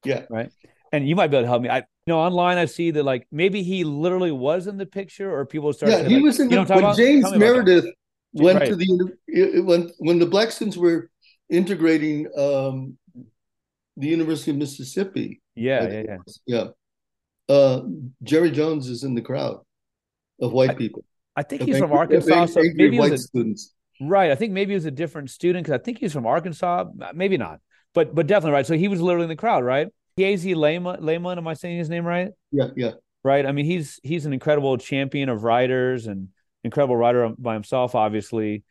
Yeah. 0.04 0.24
Right. 0.30 0.50
And 0.92 1.08
you 1.08 1.16
might 1.16 1.28
be 1.28 1.36
able 1.36 1.44
to 1.44 1.48
help 1.48 1.62
me. 1.62 1.68
I 1.68 1.78
You 1.78 1.84
know, 2.08 2.20
online 2.20 2.58
I 2.58 2.66
see 2.66 2.92
that 2.92 3.02
like 3.02 3.26
maybe 3.32 3.62
he 3.62 3.82
literally 3.84 4.30
was 4.30 4.68
in 4.68 4.76
the 4.76 4.86
picture, 4.86 5.30
or 5.34 5.44
people 5.44 5.72
start. 5.72 5.90
Yeah, 5.90 6.04
he 6.04 6.14
like, 6.14 6.24
was 6.24 6.40
in 6.40 6.50
you 6.50 6.64
the 6.64 6.74
when 6.74 6.94
James 6.94 7.24
about? 7.24 7.36
About 7.36 7.64
that. 7.64 7.64
Meredith 7.64 7.94
went 8.32 8.60
Right. 8.60 8.68
to 8.68 8.76
the 8.76 9.62
when 9.62 9.90
when 9.98 10.18
the 10.18 10.26
black 10.26 10.50
students 10.52 10.76
were 10.76 11.10
integrating 11.50 12.28
um, 12.38 12.96
the 13.96 14.06
University 14.06 14.50
of 14.52 14.58
Mississippi. 14.58 15.40
Yeah, 15.54 15.88
yeah, 15.88 16.02
yeah. 16.06 16.16
yeah. 16.46 16.64
Uh, 17.48 17.82
Jerry 18.22 18.50
Jones 18.50 18.88
is 18.88 19.04
in 19.04 19.14
the 19.14 19.22
crowd 19.22 19.60
of 20.40 20.52
white 20.52 20.70
I- 20.70 20.74
people. 20.74 21.04
I 21.38 21.42
think 21.42 21.62
he's 21.62 21.76
from 21.76 21.92
angry- 21.92 22.16
of 22.16 22.22
Arkansas, 22.30 22.46
so 22.46 22.62
maybe 22.74 22.98
white 22.98 23.12
a, 23.12 23.18
students. 23.18 23.74
right. 24.00 24.30
I 24.30 24.34
think 24.34 24.54
maybe 24.54 24.70
he 24.70 24.74
was 24.74 24.86
a 24.86 24.90
different 24.90 25.30
student 25.30 25.66
because 25.66 25.78
I 25.78 25.82
think 25.82 25.98
he's 25.98 26.12
from 26.12 26.26
Arkansas. 26.26 26.84
Maybe 27.14 27.36
not, 27.36 27.60
but 27.92 28.14
but 28.14 28.26
definitely 28.26 28.52
right. 28.52 28.66
So 28.66 28.74
he 28.74 28.88
was 28.88 29.02
literally 29.02 29.24
in 29.24 29.28
the 29.28 29.36
crowd, 29.36 29.62
right? 29.62 29.88
Laymon, 30.18 31.02
Laymon, 31.02 31.36
am 31.36 31.46
I 31.46 31.52
saying 31.52 31.76
his 31.76 31.90
name 31.90 32.06
right? 32.06 32.30
Yeah, 32.52 32.68
yeah. 32.74 32.92
right? 33.22 33.44
I 33.44 33.52
mean, 33.52 33.66
he's 33.66 34.00
he's 34.02 34.24
an 34.24 34.32
incredible 34.32 34.78
champion 34.78 35.28
of 35.28 35.44
writers 35.44 36.06
and 36.06 36.28
incredible 36.64 36.96
writer 36.96 37.30
by 37.36 37.52
himself, 37.52 37.94
obviously. 37.94 38.64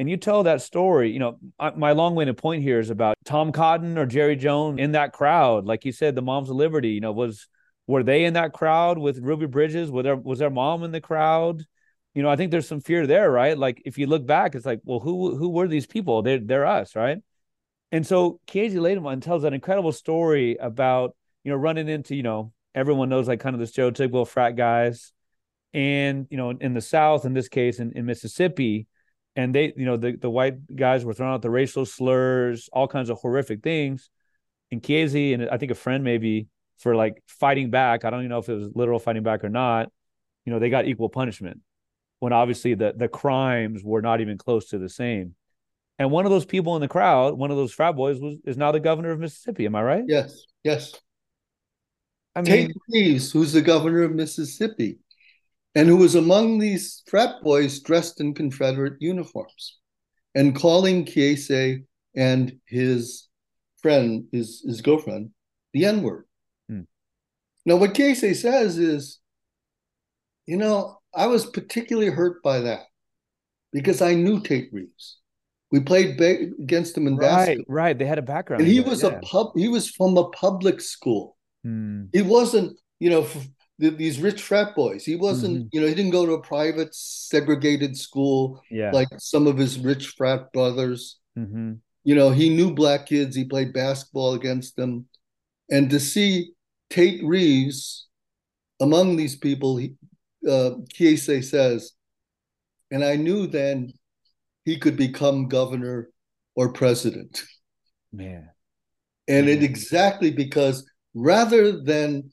And 0.00 0.10
you 0.10 0.16
tell 0.16 0.42
that 0.42 0.60
story. 0.60 1.12
You 1.12 1.20
know, 1.20 1.38
my 1.76 1.92
long-winded 1.92 2.36
point 2.36 2.64
here 2.64 2.80
is 2.80 2.90
about 2.90 3.16
Tom 3.24 3.52
Cotton 3.52 3.96
or 3.96 4.06
Jerry 4.06 4.34
Jones 4.34 4.80
in 4.80 4.92
that 4.92 5.12
crowd. 5.12 5.66
Like 5.66 5.84
you 5.84 5.92
said, 5.92 6.16
the 6.16 6.22
Moms 6.22 6.50
of 6.50 6.56
Liberty. 6.56 6.90
You 6.90 7.00
know, 7.00 7.12
was 7.12 7.46
were 7.88 8.04
they 8.04 8.26
in 8.26 8.34
that 8.34 8.52
crowd 8.52 8.98
with 8.98 9.18
Ruby 9.18 9.46
Bridges? 9.46 9.90
Was 9.90 10.04
there 10.04 10.14
was 10.14 10.38
their 10.38 10.50
mom 10.50 10.84
in 10.84 10.92
the 10.92 11.00
crowd? 11.00 11.64
You 12.14 12.22
know, 12.22 12.28
I 12.28 12.36
think 12.36 12.50
there's 12.50 12.68
some 12.68 12.80
fear 12.80 13.06
there, 13.06 13.30
right? 13.30 13.58
Like 13.58 13.82
if 13.84 13.98
you 13.98 14.06
look 14.06 14.26
back, 14.26 14.54
it's 14.54 14.66
like, 14.66 14.80
well, 14.84 15.00
who 15.00 15.36
who 15.36 15.48
were 15.48 15.66
these 15.66 15.86
people? 15.86 16.22
They're 16.22 16.38
they're 16.38 16.66
us, 16.66 16.94
right? 16.94 17.18
And 17.90 18.06
so 18.06 18.40
Kiese 18.46 18.74
Laymon 18.74 19.22
tells 19.22 19.44
an 19.44 19.54
incredible 19.54 19.92
story 19.92 20.56
about, 20.56 21.16
you 21.42 21.50
know, 21.50 21.56
running 21.56 21.88
into, 21.88 22.14
you 22.14 22.22
know, 22.22 22.52
everyone 22.74 23.08
knows 23.08 23.26
like 23.26 23.40
kind 23.40 23.54
of 23.54 23.60
the 23.60 23.66
stereotypical 23.66 24.28
frat 24.28 24.54
guys. 24.54 25.12
And, 25.72 26.26
you 26.30 26.36
know, 26.36 26.50
in 26.50 26.74
the 26.74 26.80
South, 26.82 27.24
in 27.24 27.32
this 27.32 27.48
case, 27.48 27.78
in, 27.78 27.92
in 27.92 28.04
Mississippi, 28.04 28.86
and 29.36 29.54
they, 29.54 29.72
you 29.76 29.86
know, 29.86 29.96
the, 29.96 30.16
the 30.16 30.28
white 30.28 30.76
guys 30.76 31.04
were 31.04 31.14
throwing 31.14 31.32
out 31.32 31.42
the 31.42 31.50
racial 31.50 31.86
slurs, 31.86 32.68
all 32.72 32.88
kinds 32.88 33.08
of 33.08 33.18
horrific 33.18 33.62
things. 33.62 34.10
And 34.70 34.82
Kiese 34.82 35.32
and 35.32 35.48
I 35.48 35.56
think 35.56 35.70
a 35.72 35.74
friend 35.74 36.04
maybe 36.04 36.48
for 36.78 36.94
like 36.94 37.22
fighting 37.26 37.70
back. 37.70 38.04
I 38.04 38.10
don't 38.10 38.20
even 38.20 38.30
know 38.30 38.38
if 38.38 38.48
it 38.48 38.54
was 38.54 38.70
literal 38.74 38.98
fighting 38.98 39.22
back 39.22 39.44
or 39.44 39.48
not. 39.48 39.90
You 40.44 40.52
know, 40.52 40.58
they 40.58 40.70
got 40.70 40.86
equal 40.86 41.08
punishment 41.08 41.60
when 42.20 42.32
obviously 42.32 42.74
the 42.74 42.94
the 42.96 43.08
crimes 43.08 43.82
were 43.84 44.02
not 44.02 44.20
even 44.20 44.38
close 44.38 44.70
to 44.70 44.78
the 44.78 44.88
same. 44.88 45.34
And 45.98 46.10
one 46.10 46.24
of 46.24 46.30
those 46.30 46.44
people 46.44 46.76
in 46.76 46.80
the 46.80 46.88
crowd, 46.88 47.36
one 47.36 47.50
of 47.50 47.56
those 47.56 47.72
frat 47.72 47.96
boys, 47.96 48.20
was 48.20 48.36
is 48.44 48.56
now 48.56 48.72
the 48.72 48.80
governor 48.80 49.10
of 49.10 49.18
Mississippi. 49.18 49.66
Am 49.66 49.74
I 49.74 49.82
right? 49.82 50.04
Yes, 50.06 50.44
yes. 50.62 50.94
I 52.36 52.42
mean, 52.42 52.68
Tate 52.68 52.76
Reeves, 52.88 53.32
who's 53.32 53.52
the 53.52 53.62
governor 53.62 54.02
of 54.02 54.12
Mississippi, 54.12 54.98
and 55.74 55.88
who 55.88 55.96
was 55.96 56.14
among 56.14 56.60
these 56.60 57.02
frat 57.08 57.42
boys 57.42 57.80
dressed 57.80 58.20
in 58.20 58.32
Confederate 58.32 58.94
uniforms, 59.00 59.78
and 60.36 60.54
calling 60.54 61.04
Kiese 61.04 61.84
and 62.14 62.60
his 62.66 63.26
friend, 63.82 64.26
his, 64.30 64.62
his 64.64 64.80
girlfriend, 64.82 65.30
the 65.72 65.84
N 65.84 66.02
word. 66.02 66.27
Now, 67.68 67.76
what 67.76 67.92
Kiese 67.92 68.34
says 68.36 68.78
is, 68.78 69.18
you 70.46 70.56
know, 70.56 70.98
I 71.14 71.26
was 71.26 71.44
particularly 71.44 72.10
hurt 72.10 72.42
by 72.42 72.60
that 72.60 72.84
because 73.74 74.00
I 74.00 74.14
knew 74.14 74.40
Tate 74.40 74.70
Reeves. 74.72 75.18
We 75.70 75.80
played 75.80 76.16
ba- 76.16 76.48
against 76.62 76.96
him 76.96 77.06
in 77.06 77.16
right, 77.16 77.28
basketball, 77.28 77.64
right. 77.68 77.82
Right. 77.88 77.98
They 77.98 78.06
had 78.06 78.18
a 78.18 78.22
background. 78.22 78.62
and 78.62 78.70
he 78.72 78.80
was 78.80 79.02
yeah. 79.02 79.10
a 79.10 79.20
pub. 79.20 79.48
He 79.54 79.68
was 79.68 79.90
from 79.90 80.16
a 80.16 80.30
public 80.30 80.80
school. 80.80 81.36
Hmm. 81.62 82.04
He 82.14 82.22
wasn't, 82.22 82.78
you 83.00 83.10
know, 83.10 83.24
f- 83.24 83.46
th- 83.78 83.98
these 83.98 84.18
rich 84.18 84.40
frat 84.40 84.74
boys. 84.74 85.04
He 85.04 85.16
wasn't, 85.16 85.64
Mhm. 85.64 85.68
you 85.72 85.80
know, 85.82 85.86
he 85.88 85.94
didn't 85.94 86.12
go 86.12 86.24
to 86.24 86.32
a 86.32 86.40
private 86.40 86.94
segregated 86.94 87.98
school 87.98 88.62
yeah. 88.70 88.92
like 88.92 89.08
some 89.18 89.46
of 89.46 89.58
his 89.58 89.78
rich 89.78 90.14
frat 90.16 90.50
brothers. 90.54 91.18
hmm 91.36 91.74
You 92.04 92.14
know, 92.14 92.30
he 92.30 92.48
knew 92.48 92.72
black 92.72 93.04
kids. 93.04 93.36
He 93.36 93.44
played 93.44 93.74
basketball 93.74 94.32
against 94.32 94.76
them, 94.76 95.04
and 95.70 95.90
to 95.90 96.00
see 96.00 96.54
Tate 96.90 97.22
Reeves 97.24 98.08
among 98.80 99.16
these 99.16 99.36
people, 99.36 99.76
he, 99.76 99.94
uh, 100.46 100.76
Kiese 100.94 101.44
says, 101.44 101.92
and 102.90 103.04
I 103.04 103.16
knew 103.16 103.46
then 103.46 103.92
he 104.64 104.78
could 104.78 104.96
become 104.96 105.48
governor 105.48 106.10
or 106.54 106.72
president. 106.72 107.42
Man. 108.12 108.48
And 109.26 109.48
it 109.48 109.60
Mhm. 109.60 109.64
exactly 109.64 110.30
because 110.30 110.88
rather 111.14 111.82
than, 111.82 112.32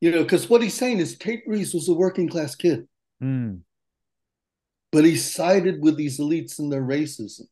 you 0.00 0.10
know, 0.10 0.22
because 0.22 0.50
what 0.50 0.62
he's 0.62 0.74
saying 0.74 0.98
is 0.98 1.16
Tate 1.16 1.44
Reeves 1.46 1.74
was 1.74 1.88
a 1.88 1.94
working 1.94 2.28
class 2.28 2.56
kid, 2.56 2.88
Hmm. 3.20 3.58
but 4.90 5.04
he 5.04 5.16
sided 5.16 5.80
with 5.80 5.96
these 5.96 6.18
elites 6.18 6.58
and 6.58 6.72
their 6.72 6.82
racism. 6.82 7.48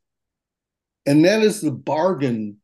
And 1.07 1.25
that 1.25 1.43
is 1.43 1.61
the 1.61 1.71
bargain 1.71 2.61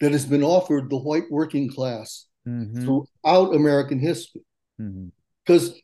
that 0.00 0.12
has 0.12 0.26
been 0.26 0.42
offered 0.42 0.90
the 0.90 0.98
white 0.98 1.30
working 1.30 1.68
class 1.68 2.27
hmm 2.48 2.84
throughout 2.84 3.54
American 3.54 3.98
history. 3.98 4.42
Because, 5.44 5.74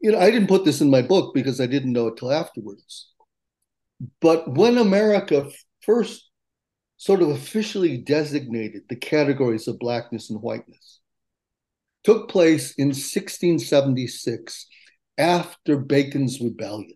you 0.00 0.12
know, 0.12 0.18
I 0.18 0.30
didn't 0.30 0.48
put 0.48 0.64
this 0.64 0.80
in 0.80 0.90
my 0.90 1.02
book 1.02 1.34
because 1.34 1.60
I 1.60 1.66
didn't 1.66 1.92
know 1.92 2.08
it 2.08 2.16
till 2.16 2.32
afterwards. 2.32 3.12
But 4.20 4.54
when 4.54 4.78
America 4.78 5.50
first 5.82 6.30
sort 6.96 7.22
of 7.22 7.30
officially 7.30 7.98
designated 7.98 8.82
the 8.88 8.96
categories 8.96 9.68
of 9.68 9.78
blackness 9.78 10.30
and 10.30 10.40
whiteness, 10.42 11.00
took 12.04 12.28
place 12.28 12.74
in 12.74 12.88
1676 12.88 14.66
after 15.16 15.78
Bacon's 15.78 16.40
Rebellion. 16.40 16.92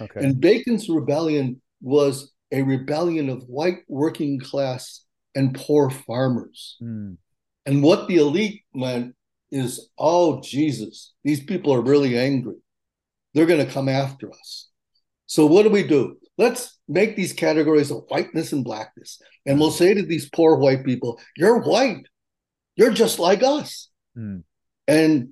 Okay. 0.00 0.20
And 0.20 0.40
Bacon's 0.40 0.88
Rebellion 0.88 1.60
was 1.80 2.32
a 2.52 2.62
rebellion 2.62 3.28
of 3.28 3.42
white 3.44 3.78
working 3.88 4.38
class 4.38 5.04
and 5.34 5.54
poor 5.54 5.90
farmers. 5.90 6.76
Hmm. 6.80 7.14
And 7.66 7.82
what 7.82 8.06
the 8.06 8.16
elite 8.16 8.62
meant 8.72 9.14
is, 9.50 9.90
oh, 9.98 10.40
Jesus, 10.40 11.12
these 11.24 11.42
people 11.42 11.74
are 11.74 11.80
really 11.80 12.16
angry. 12.16 12.56
They're 13.34 13.46
going 13.46 13.64
to 13.64 13.72
come 13.72 13.88
after 13.88 14.32
us. 14.32 14.68
So 15.26 15.44
what 15.46 15.64
do 15.64 15.70
we 15.70 15.82
do? 15.82 16.16
Let's 16.38 16.78
make 16.88 17.16
these 17.16 17.32
categories 17.32 17.90
of 17.90 18.04
whiteness 18.08 18.52
and 18.52 18.64
blackness. 18.64 19.20
And 19.44 19.58
we'll 19.58 19.70
say 19.70 19.94
to 19.94 20.02
these 20.02 20.30
poor 20.30 20.56
white 20.56 20.84
people, 20.84 21.20
you're 21.36 21.60
white. 21.60 22.06
You're 22.76 22.92
just 22.92 23.18
like 23.18 23.42
us. 23.42 23.88
Hmm. 24.14 24.38
And 24.86 25.30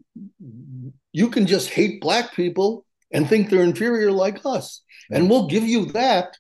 you 1.13 1.31
can 1.31 1.47
just 1.47 1.69
hate 1.69 2.01
black 2.01 2.35
people 2.35 2.85
and 3.13 3.29
think 3.29 3.49
they're 3.49 3.63
inferior 3.63 4.11
like 4.11 4.41
us. 4.45 4.83
And 5.11 5.31
we'll 5.31 5.47
give 5.47 5.65
you 5.65 5.87
that 5.93 6.37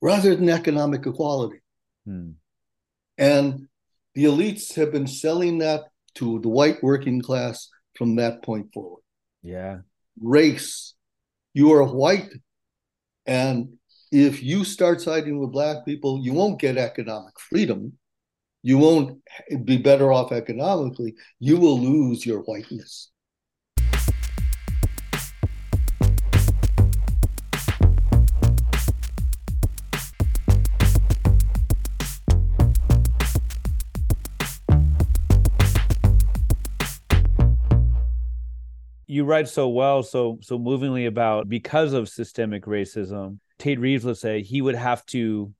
rather 0.00 0.36
than 0.36 0.48
economic 0.48 1.06
equality. 1.06 1.58
Hmm. 2.06 2.32
And 3.18 3.68
the 4.16 4.24
elites 4.24 4.74
have 4.74 4.90
been 4.90 5.06
selling 5.06 5.58
that 5.58 5.82
to 6.14 6.40
the 6.40 6.48
white 6.48 6.82
working 6.82 7.20
class 7.20 7.68
from 7.96 8.16
that 8.16 8.42
point 8.42 8.72
forward. 8.72 9.02
Yeah. 9.42 9.80
Race, 10.20 10.94
you 11.52 11.70
are 11.72 11.84
white. 11.84 12.32
And 13.26 13.74
if 14.10 14.42
you 14.42 14.64
start 14.64 15.02
siding 15.02 15.38
with 15.38 15.52
black 15.52 15.84
people, 15.84 16.20
you 16.24 16.32
won't 16.32 16.58
get 16.58 16.78
economic 16.78 17.38
freedom. 17.38 17.92
You 18.62 18.78
won't 18.78 19.20
be 19.64 19.76
better 19.76 20.10
off 20.10 20.32
economically. 20.32 21.14
You 21.38 21.58
will 21.58 21.78
lose 21.78 22.24
your 22.24 22.40
whiteness. 22.40 23.10
You 39.16 39.24
write 39.24 39.48
so 39.48 39.68
well, 39.68 40.02
so 40.02 40.38
so 40.42 40.58
movingly 40.58 41.06
about 41.06 41.48
because 41.48 41.94
of 41.94 42.08
systemic 42.08 42.64
racism. 42.66 43.38
Tate 43.58 43.80
Reeves, 43.80 44.04
let's 44.04 44.20
say, 44.20 44.42
he 44.42 44.60
would 44.60 44.74
have 44.74 45.04
to 45.06 45.52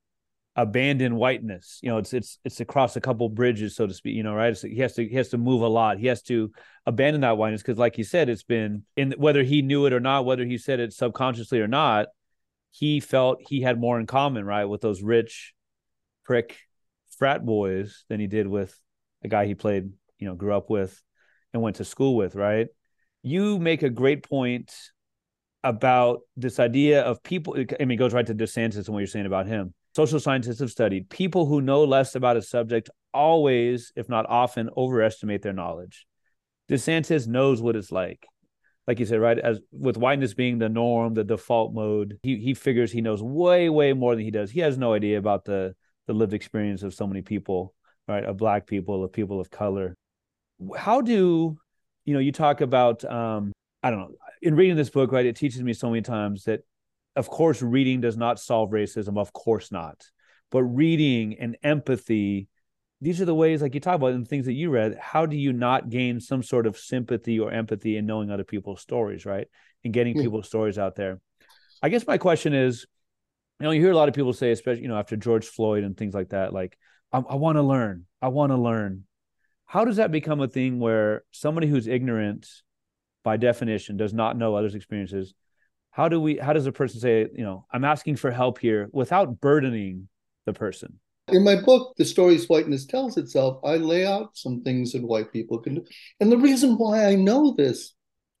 abandon 0.55 1.15
whiteness. 1.15 1.79
You 1.81 1.89
know, 1.89 1.97
it's 1.97 2.13
it's 2.13 2.37
it's 2.45 2.59
across 2.59 2.95
a 2.95 3.01
couple 3.01 3.27
bridges, 3.29 3.75
so 3.75 3.87
to 3.87 3.93
speak. 3.95 4.15
You 4.15 4.21
know, 4.21 4.35
right? 4.35 4.51
It's, 4.51 4.61
he 4.61 4.77
has 4.77 4.93
to 4.93 5.07
he 5.07 5.15
has 5.15 5.29
to 5.29 5.39
move 5.39 5.63
a 5.63 5.67
lot. 5.67 5.97
He 5.97 6.05
has 6.05 6.21
to 6.23 6.51
abandon 6.85 7.21
that 7.21 7.37
whiteness 7.37 7.63
because, 7.63 7.79
like 7.79 7.97
you 7.97 8.03
said, 8.03 8.29
it's 8.29 8.43
been 8.43 8.83
in 8.95 9.13
whether 9.17 9.41
he 9.41 9.63
knew 9.63 9.87
it 9.87 9.93
or 9.93 9.99
not, 9.99 10.25
whether 10.25 10.45
he 10.45 10.59
said 10.59 10.79
it 10.79 10.93
subconsciously 10.93 11.59
or 11.59 11.67
not. 11.67 12.07
He 12.69 12.99
felt 12.99 13.39
he 13.41 13.61
had 13.61 13.79
more 13.79 13.99
in 13.99 14.05
common, 14.05 14.45
right, 14.45 14.65
with 14.65 14.81
those 14.81 15.01
rich 15.01 15.55
prick 16.25 16.59
frat 17.17 17.43
boys 17.43 18.03
than 18.07 18.19
he 18.19 18.27
did 18.27 18.45
with 18.45 18.79
a 19.23 19.27
guy 19.27 19.47
he 19.47 19.55
played, 19.55 19.89
you 20.19 20.27
know, 20.27 20.35
grew 20.35 20.53
up 20.53 20.69
with 20.69 21.01
and 21.53 21.63
went 21.63 21.77
to 21.77 21.85
school 21.85 22.15
with, 22.15 22.35
right? 22.35 22.67
You 23.27 23.59
make 23.59 23.83
a 23.83 23.89
great 23.89 24.23
point 24.23 24.73
about 25.61 26.21
this 26.37 26.59
idea 26.59 27.01
of 27.01 27.21
people. 27.23 27.57
I 27.57 27.83
mean, 27.83 27.91
it 27.91 27.97
goes 27.97 28.13
right 28.13 28.25
to 28.25 28.33
DeSantis 28.33 28.85
and 28.85 28.89
what 28.89 28.99
you're 28.99 29.07
saying 29.07 29.25
about 29.25 29.47
him. 29.47 29.73
Social 29.93 30.21
scientists 30.21 30.61
have 30.61 30.71
studied 30.71 31.09
people 31.09 31.45
who 31.45 31.59
know 31.59 31.83
less 31.83 32.15
about 32.15 32.37
a 32.37 32.41
subject 32.41 32.89
always, 33.13 33.91
if 33.97 34.07
not 34.07 34.25
often, 34.29 34.69
overestimate 34.77 35.41
their 35.41 35.51
knowledge. 35.51 36.07
DeSantis 36.69 37.27
knows 37.27 37.61
what 37.61 37.75
it's 37.75 37.91
like. 37.91 38.25
Like 38.87 38.99
you 38.99 39.05
said, 39.05 39.19
right? 39.19 39.37
As 39.37 39.59
with 39.73 39.97
whiteness 39.97 40.33
being 40.33 40.59
the 40.59 40.69
norm, 40.69 41.13
the 41.13 41.25
default 41.25 41.73
mode, 41.73 42.19
he 42.23 42.37
he 42.37 42.53
figures 42.53 42.93
he 42.93 43.01
knows 43.01 43.21
way, 43.21 43.67
way 43.67 43.91
more 43.91 44.15
than 44.15 44.23
he 44.23 44.31
does. 44.31 44.51
He 44.51 44.61
has 44.61 44.77
no 44.77 44.93
idea 44.93 45.17
about 45.17 45.43
the 45.43 45.75
the 46.05 46.13
lived 46.13 46.31
experience 46.31 46.81
of 46.81 46.93
so 46.93 47.05
many 47.05 47.23
people, 47.23 47.73
right? 48.07 48.23
Of 48.23 48.37
black 48.37 48.67
people, 48.67 49.03
of 49.03 49.11
people 49.11 49.41
of 49.41 49.51
color. 49.51 49.97
How 50.77 51.01
do 51.01 51.57
you 52.07 52.15
know, 52.15 52.19
you 52.19 52.31
talk 52.31 52.61
about 52.61 53.05
um, 53.05 53.51
I 53.83 53.91
don't 53.91 53.99
know, 53.99 54.15
in 54.41 54.55
reading 54.55 54.75
this 54.75 54.89
book, 54.89 55.11
right, 55.11 55.25
it 55.25 55.35
teaches 55.35 55.61
me 55.61 55.73
so 55.73 55.89
many 55.89 56.01
times 56.01 56.45
that 56.45 56.61
of 57.15 57.29
course 57.29 57.61
reading 57.61 58.01
does 58.01 58.17
not 58.17 58.39
solve 58.39 58.71
racism, 58.71 59.19
of 59.19 59.31
course 59.33 59.71
not. 59.71 60.03
But 60.49 60.63
reading 60.63 61.37
and 61.39 61.57
empathy 61.61 62.47
these 63.01 63.21
are 63.21 63.25
the 63.25 63.35
ways 63.35 63.61
like 63.61 63.75
you 63.75 63.79
talk 63.79 63.95
about 63.95 64.13
and 64.13 64.27
things 64.27 64.45
that 64.45 64.53
you 64.53 64.69
read 64.69 64.97
how 64.99 65.25
do 65.25 65.37
you 65.37 65.53
not 65.53 65.89
gain 65.89 66.19
some 66.19 66.41
sort 66.41 66.65
of 66.65 66.77
sympathy 66.77 67.39
or 67.39 67.51
empathy 67.51 67.97
in 67.97 68.05
knowing 68.05 68.31
other 68.31 68.43
people's 68.43 68.81
stories 68.81 69.25
right 69.25 69.47
and 69.83 69.93
getting 69.93 70.15
yeah. 70.15 70.23
people's 70.23 70.47
stories 70.47 70.77
out 70.77 70.95
there 70.95 71.19
i 71.81 71.89
guess 71.89 72.07
my 72.07 72.17
question 72.17 72.53
is 72.53 72.85
you 73.59 73.65
know 73.65 73.71
you 73.71 73.81
hear 73.81 73.91
a 73.91 73.95
lot 73.95 74.09
of 74.09 74.15
people 74.15 74.33
say 74.33 74.51
especially 74.51 74.81
you 74.81 74.87
know 74.87 74.97
after 74.97 75.15
george 75.15 75.45
floyd 75.45 75.83
and 75.83 75.95
things 75.95 76.13
like 76.13 76.29
that 76.29 76.53
like 76.53 76.77
i, 77.11 77.19
I 77.19 77.35
want 77.35 77.57
to 77.57 77.63
learn 77.63 78.05
i 78.21 78.29
want 78.29 78.51
to 78.51 78.57
learn 78.57 79.03
how 79.67 79.85
does 79.85 79.97
that 79.97 80.11
become 80.11 80.41
a 80.41 80.47
thing 80.47 80.79
where 80.79 81.23
somebody 81.31 81.67
who's 81.67 81.87
ignorant 81.87 82.47
by 83.23 83.37
definition 83.37 83.97
does 83.97 84.13
not 84.13 84.37
know 84.37 84.55
others 84.55 84.75
experiences 84.75 85.33
how 85.91 86.09
do 86.09 86.19
we 86.19 86.37
how 86.37 86.53
does 86.53 86.65
a 86.65 86.71
person 86.71 86.99
say 86.99 87.27
you 87.33 87.43
know 87.43 87.65
i'm 87.71 87.85
asking 87.85 88.15
for 88.15 88.31
help 88.31 88.59
here 88.59 88.89
without 88.91 89.39
burdening 89.39 90.07
the 90.45 90.53
person 90.53 90.99
in 91.29 91.43
my 91.43 91.55
book, 91.55 91.93
The 91.97 92.05
Stories 92.05 92.47
Whiteness 92.47 92.85
Tells 92.85 93.17
Itself, 93.17 93.59
I 93.63 93.75
lay 93.75 94.05
out 94.05 94.37
some 94.37 94.61
things 94.63 94.93
that 94.93 95.03
white 95.03 95.33
people 95.33 95.59
can 95.59 95.75
do. 95.75 95.85
And 96.19 96.31
the 96.31 96.37
reason 96.37 96.77
why 96.77 97.05
I 97.05 97.15
know 97.15 97.53
this, 97.57 97.93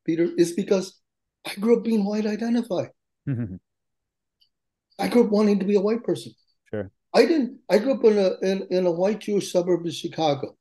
Peter, 0.05 0.29
is 0.37 0.53
because 0.53 0.97
I 1.45 1.53
grew 1.55 1.77
up 1.77 1.83
being 1.83 2.05
white 2.05 2.25
identified. 2.25 2.89
Mm-hmm. 3.27 3.55
I 4.99 5.07
grew 5.09 5.25
up 5.25 5.31
wanting 5.31 5.59
to 5.59 5.65
be 5.65 5.75
a 5.75 5.81
white 5.81 6.03
person. 6.03 6.33
Sure. 6.69 6.89
I 7.13 7.25
didn't, 7.25 7.59
I 7.69 7.77
grew 7.79 7.93
up 7.93 8.03
in 8.05 8.17
a 8.17 8.31
in, 8.41 8.67
in 8.71 8.85
a 8.85 8.91
white 8.91 9.19
Jewish 9.19 9.51
suburb 9.51 9.85
of 9.85 9.93
Chicago. 9.93 10.57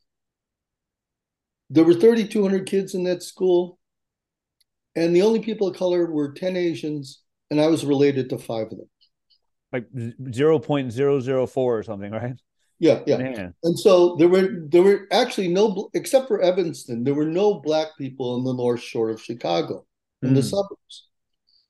There 1.71 1.85
were 1.85 1.95
3,200 1.95 2.67
kids 2.67 2.95
in 2.95 3.05
that 3.05 3.23
school, 3.23 3.79
and 4.95 5.15
the 5.15 5.23
only 5.23 5.41
people 5.41 5.69
of 5.69 5.77
color 5.77 6.11
were 6.11 6.33
10 6.33 6.57
Asians, 6.57 7.23
and 7.51 7.61
I 7.61 7.67
was 7.67 7.85
related 7.85 8.31
to 8.31 8.39
five 8.39 8.67
of 8.67 8.79
them 8.79 8.89
like 9.73 9.91
0.004 9.93 11.57
or 11.57 11.83
something, 11.83 12.13
right? 12.13 12.35
Yeah, 12.79 13.01
yeah. 13.07 13.17
Man. 13.17 13.55
And 13.63 13.79
so 13.79 14.17
there 14.17 14.29
were 14.29 14.49
there 14.69 14.83
were 14.83 15.07
actually 15.11 15.49
no 15.49 15.89
except 15.95 16.29
for 16.29 16.43
Evanston, 16.43 17.05
there 17.05 17.15
were 17.15 17.27
no 17.27 17.61
black 17.61 17.89
people 17.97 18.37
in 18.37 18.45
the 18.45 18.53
North 18.53 18.83
Shore 18.83 19.11
of 19.11 19.23
Chicago 19.23 19.87
in 20.23 20.31
mm. 20.31 20.35
the 20.35 20.43
hmm. 20.43 20.47
suburbs. 20.47 21.09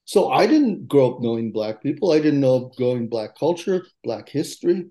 So 0.05 0.31
I 0.31 0.47
didn't 0.47 0.89
grow 0.89 1.15
up 1.15 1.21
knowing 1.21 1.53
black 1.53 1.83
people. 1.83 2.13
I 2.13 2.19
didn't 2.19 2.41
know 2.41 2.71
growing 2.77 3.09
black 3.09 3.37
culture, 3.37 3.87
black 4.05 4.29
history. 4.29 4.87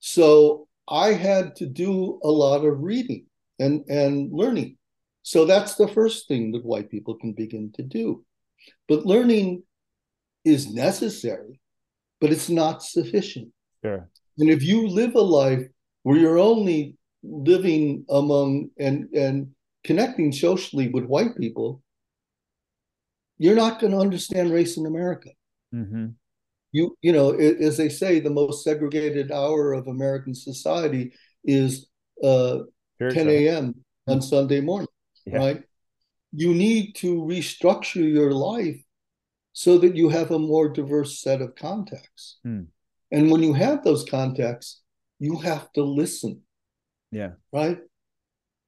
So 0.00 0.66
I 0.88 1.12
had 1.12 1.56
to 1.56 1.66
do 1.66 2.18
a 2.22 2.30
lot 2.30 2.64
of 2.64 2.80
reading 2.80 3.26
and 3.60 3.84
and 3.88 4.32
learning. 4.32 4.76
So 5.22 5.44
that's 5.44 5.74
the 5.76 5.88
first 5.88 6.28
thing 6.28 6.52
that 6.52 6.64
white 6.64 6.90
people 6.90 7.14
can 7.14 7.32
begin 7.32 7.72
to 7.74 7.82
do. 7.82 8.24
But 8.88 9.06
learning 9.06 9.62
is 10.44 10.72
necessary 10.72 11.60
but 12.20 12.30
it's 12.30 12.48
not 12.48 12.82
sufficient. 12.82 13.48
Sure. 13.82 14.08
And 14.38 14.50
if 14.50 14.62
you 14.62 14.86
live 14.86 15.14
a 15.14 15.20
life 15.20 15.66
where 16.02 16.16
you're 16.16 16.38
only 16.38 16.96
living 17.22 18.04
among 18.08 18.70
and 18.78 19.08
and 19.14 19.48
connecting 19.84 20.32
socially 20.32 20.88
with 20.88 21.04
white 21.04 21.36
people, 21.36 21.82
you're 23.38 23.56
not 23.56 23.80
going 23.80 23.92
to 23.92 23.98
understand 23.98 24.52
race 24.52 24.76
in 24.76 24.86
America. 24.86 25.30
Mm-hmm. 25.74 26.08
You 26.72 26.96
you 27.02 27.12
know, 27.12 27.32
as 27.32 27.76
they 27.76 27.88
say, 27.88 28.20
the 28.20 28.30
most 28.30 28.62
segregated 28.62 29.32
hour 29.32 29.72
of 29.72 29.88
American 29.88 30.34
society 30.34 31.12
is 31.44 31.88
uh, 32.22 32.58
10 33.08 33.28
a.m. 33.28 33.74
on 34.06 34.18
mm-hmm. 34.18 34.20
Sunday 34.20 34.60
morning, 34.60 34.88
yeah. 35.26 35.38
right? 35.38 35.62
You 36.32 36.54
need 36.54 36.94
to 36.96 37.16
restructure 37.22 38.08
your 38.08 38.32
life 38.32 38.80
so 39.52 39.78
that 39.78 39.96
you 39.96 40.08
have 40.08 40.30
a 40.30 40.38
more 40.38 40.68
diverse 40.68 41.20
set 41.20 41.42
of 41.42 41.54
contacts. 41.56 42.38
Hmm. 42.44 42.64
And 43.10 43.30
when 43.30 43.42
you 43.42 43.52
have 43.54 43.82
those 43.82 44.04
contacts, 44.04 44.82
you 45.18 45.38
have 45.38 45.72
to 45.72 45.82
listen. 45.82 46.42
Yeah. 47.10 47.30
Right? 47.52 47.78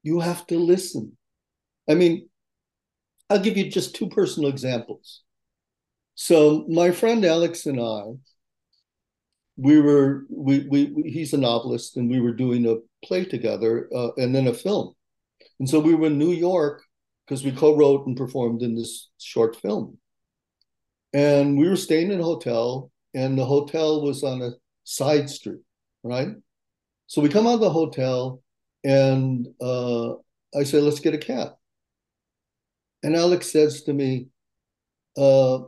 You 0.03 0.19
have 0.19 0.45
to 0.47 0.59
listen. 0.59 1.17
I 1.89 1.95
mean, 1.95 2.29
I'll 3.29 3.39
give 3.39 3.57
you 3.57 3.71
just 3.71 3.95
two 3.95 4.09
personal 4.09 4.49
examples. 4.49 5.23
So 6.15 6.65
my 6.69 6.91
friend 6.91 7.25
Alex 7.25 7.65
and 7.65 7.79
I, 7.79 8.03
we 9.57 9.79
were 9.79 10.25
we 10.29 10.65
we 10.69 10.93
he's 11.05 11.33
a 11.33 11.37
novelist 11.37 11.97
and 11.97 12.09
we 12.09 12.19
were 12.19 12.33
doing 12.33 12.65
a 12.65 12.77
play 13.05 13.25
together 13.25 13.89
uh, 13.95 14.09
and 14.17 14.33
then 14.33 14.47
a 14.47 14.53
film, 14.53 14.93
and 15.59 15.69
so 15.69 15.79
we 15.79 15.93
were 15.93 16.07
in 16.07 16.17
New 16.17 16.31
York 16.31 16.83
because 17.25 17.43
we 17.43 17.51
co-wrote 17.51 18.05
and 18.07 18.17
performed 18.17 18.61
in 18.61 18.75
this 18.75 19.09
short 19.19 19.55
film. 19.55 19.97
And 21.13 21.57
we 21.57 21.69
were 21.69 21.75
staying 21.75 22.11
in 22.11 22.19
a 22.19 22.23
hotel, 22.23 22.91
and 23.13 23.37
the 23.37 23.45
hotel 23.45 24.01
was 24.01 24.23
on 24.23 24.41
a 24.41 24.51
side 24.83 25.29
street, 25.29 25.61
right? 26.03 26.29
So 27.07 27.21
we 27.21 27.29
come 27.29 27.45
out 27.45 27.55
of 27.55 27.59
the 27.59 27.69
hotel, 27.69 28.41
and 28.83 29.47
uh, 29.61 30.13
I 30.57 30.63
say, 30.63 30.79
let's 30.79 30.99
get 30.99 31.13
a 31.13 31.19
cab. 31.19 31.49
And 33.03 33.15
Alex 33.15 33.51
says 33.51 33.83
to 33.83 33.93
me, 33.93 34.27
uh, 35.15 35.59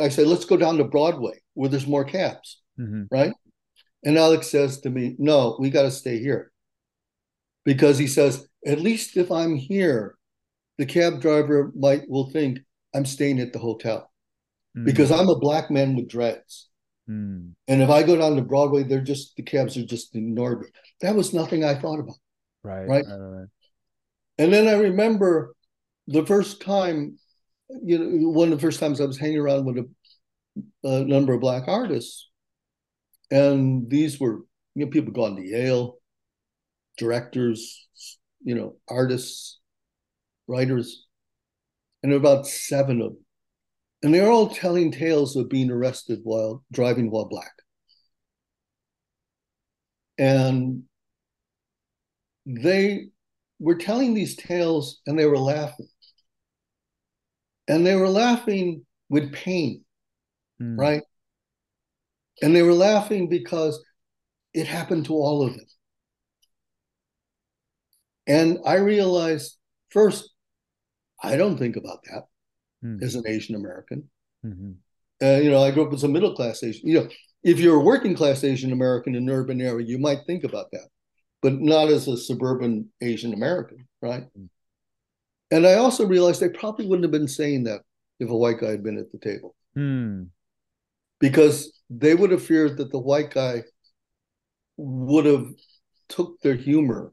I 0.00 0.08
say, 0.08 0.24
let's 0.24 0.44
go 0.44 0.56
down 0.56 0.76
to 0.78 0.84
Broadway 0.84 1.40
where 1.56 1.68
there's 1.68 1.86
more 1.86 2.04
cabs, 2.04 2.60
mm-hmm. 2.78 3.04
right? 3.10 3.32
And 4.04 4.16
Alex 4.16 4.48
says 4.48 4.80
to 4.82 4.90
me, 4.90 5.16
no, 5.18 5.56
we 5.58 5.70
got 5.70 5.82
to 5.82 5.90
stay 5.90 6.18
here. 6.18 6.52
Because 7.64 7.98
he 7.98 8.06
says, 8.06 8.46
at 8.64 8.80
least 8.80 9.16
if 9.16 9.32
I'm 9.32 9.56
here, 9.56 10.16
the 10.78 10.86
cab 10.86 11.20
driver 11.20 11.72
might 11.74 12.08
will 12.08 12.30
think 12.30 12.60
I'm 12.94 13.06
staying 13.06 13.40
at 13.40 13.52
the 13.52 13.58
hotel 13.58 14.10
mm. 14.76 14.84
because 14.84 15.10
I'm 15.10 15.28
a 15.28 15.38
black 15.38 15.70
man 15.70 15.96
with 15.96 16.08
dreads. 16.08 16.68
Mm. 17.08 17.52
And 17.66 17.82
if 17.82 17.90
I 17.90 18.02
go 18.02 18.16
down 18.16 18.36
to 18.36 18.42
Broadway, 18.42 18.82
they're 18.82 19.00
just 19.00 19.34
the 19.36 19.42
cabs 19.42 19.76
are 19.76 19.84
just 19.84 20.14
ignored 20.14 20.60
me. 20.60 20.68
That 21.00 21.16
was 21.16 21.32
nothing 21.32 21.64
I 21.64 21.74
thought 21.74 22.00
about. 22.00 22.16
Right. 22.62 22.86
Right. 22.86 23.04
right, 23.08 23.16
right. 23.16 23.48
And 24.38 24.52
then 24.52 24.68
I 24.68 24.74
remember 24.74 25.54
the 26.06 26.26
first 26.26 26.60
time, 26.60 27.18
you 27.82 27.98
know, 27.98 28.28
one 28.28 28.52
of 28.52 28.58
the 28.58 28.66
first 28.66 28.78
times 28.78 29.00
I 29.00 29.06
was 29.06 29.18
hanging 29.18 29.38
around 29.38 29.64
with 29.64 29.78
a, 29.78 29.88
a 30.84 31.04
number 31.04 31.34
of 31.34 31.40
black 31.40 31.64
artists, 31.68 32.28
and 33.30 33.88
these 33.90 34.20
were 34.20 34.40
you 34.74 34.84
know 34.84 34.90
people 34.90 35.12
gone 35.12 35.36
to 35.36 35.42
Yale, 35.42 35.98
directors, 36.96 37.88
you 38.42 38.54
know, 38.54 38.76
artists, 38.88 39.58
writers, 40.46 41.06
and 42.02 42.12
there 42.12 42.20
were 42.20 42.28
about 42.28 42.46
seven 42.46 43.00
of 43.00 43.12
them. 43.14 43.24
And 44.02 44.14
they're 44.14 44.30
all 44.30 44.48
telling 44.48 44.92
tales 44.92 45.36
of 45.36 45.48
being 45.48 45.70
arrested 45.70 46.20
while 46.22 46.62
driving 46.70 47.10
while 47.10 47.24
black. 47.24 47.52
And 50.18 50.84
they 52.46 53.08
were 53.58 53.76
telling 53.76 54.14
these 54.14 54.36
tales 54.36 55.00
and 55.06 55.18
they 55.18 55.26
were 55.26 55.38
laughing. 55.38 55.88
And 57.68 57.84
they 57.84 57.96
were 57.96 58.08
laughing 58.08 58.86
with 59.08 59.32
pain, 59.32 59.84
mm. 60.60 60.78
right? 60.78 61.02
And 62.42 62.54
they 62.54 62.62
were 62.62 62.74
laughing 62.74 63.28
because 63.28 63.82
it 64.52 64.66
happened 64.66 65.06
to 65.06 65.14
all 65.14 65.46
of 65.46 65.54
them. 65.54 65.66
And 68.26 68.58
I 68.66 68.76
realized 68.76 69.56
first, 69.90 70.30
I 71.22 71.36
don't 71.36 71.58
think 71.58 71.76
about 71.76 72.00
that 72.04 72.24
mm. 72.84 73.02
as 73.02 73.14
an 73.14 73.24
Asian 73.26 73.54
American. 73.54 74.10
Mm-hmm. 74.44 74.72
Uh, 75.22 75.36
you 75.36 75.50
know, 75.50 75.62
I 75.62 75.70
grew 75.70 75.86
up 75.86 75.92
as 75.92 76.04
a 76.04 76.08
middle 76.08 76.34
class 76.34 76.62
Asian. 76.62 76.88
You 76.88 77.00
know, 77.00 77.08
if 77.42 77.58
you're 77.60 77.80
a 77.80 77.84
working 77.84 78.14
class 78.14 78.44
Asian 78.44 78.72
American 78.72 79.14
in 79.14 79.22
an 79.22 79.34
urban 79.34 79.60
area, 79.60 79.86
you 79.86 79.98
might 79.98 80.26
think 80.26 80.44
about 80.44 80.66
that, 80.72 80.88
but 81.42 81.54
not 81.54 81.88
as 81.88 82.08
a 82.08 82.16
suburban 82.16 82.90
Asian 83.00 83.32
American, 83.32 83.86
right? 84.02 84.24
Mm. 84.38 84.48
And 85.50 85.66
I 85.66 85.74
also 85.74 86.06
realized 86.06 86.40
they 86.40 86.48
probably 86.48 86.86
wouldn't 86.86 87.04
have 87.04 87.12
been 87.12 87.28
saying 87.28 87.64
that 87.64 87.82
if 88.18 88.30
a 88.30 88.36
white 88.36 88.58
guy 88.58 88.70
had 88.70 88.82
been 88.82 88.98
at 88.98 89.12
the 89.12 89.18
table, 89.18 89.54
mm. 89.76 90.28
Because 91.18 91.80
they 91.88 92.14
would 92.14 92.30
have 92.30 92.42
feared 92.42 92.76
that 92.78 92.90
the 92.90 92.98
white 92.98 93.30
guy 93.30 93.62
would 94.76 95.24
have 95.24 95.46
took 96.08 96.40
their 96.40 96.54
humor 96.54 97.12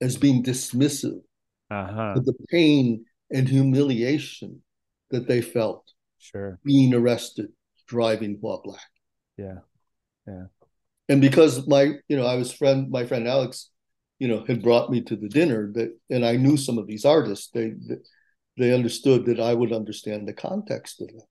as 0.00 0.16
being 0.16 0.42
dismissive 0.42 1.20
uh-huh. 1.70 2.14
the 2.16 2.34
pain 2.48 3.04
and 3.30 3.48
humiliation 3.48 4.62
that 5.10 5.26
they 5.26 5.40
felt 5.40 5.84
sure 6.18 6.58
being 6.64 6.94
arrested 6.94 7.48
driving 7.86 8.36
while 8.40 8.60
black 8.62 8.90
yeah 9.36 9.58
yeah 10.26 10.44
and 11.08 11.20
because 11.20 11.66
my 11.66 11.92
you 12.08 12.16
know 12.16 12.26
I 12.26 12.36
was 12.36 12.52
friend 12.52 12.90
my 12.90 13.04
friend 13.06 13.26
Alex, 13.26 13.70
you 14.18 14.28
know, 14.28 14.44
had 14.46 14.62
brought 14.62 14.90
me 14.90 15.00
to 15.02 15.16
the 15.16 15.28
dinner 15.28 15.70
that 15.74 15.96
and 16.10 16.24
I 16.24 16.36
knew 16.36 16.56
some 16.56 16.78
of 16.78 16.86
these 16.86 17.04
artists. 17.04 17.50
They 17.52 17.72
they 18.56 18.74
understood 18.74 19.24
that 19.26 19.40
I 19.40 19.54
would 19.54 19.72
understand 19.72 20.26
the 20.28 20.34
context 20.34 21.00
of 21.00 21.08
it. 21.08 21.22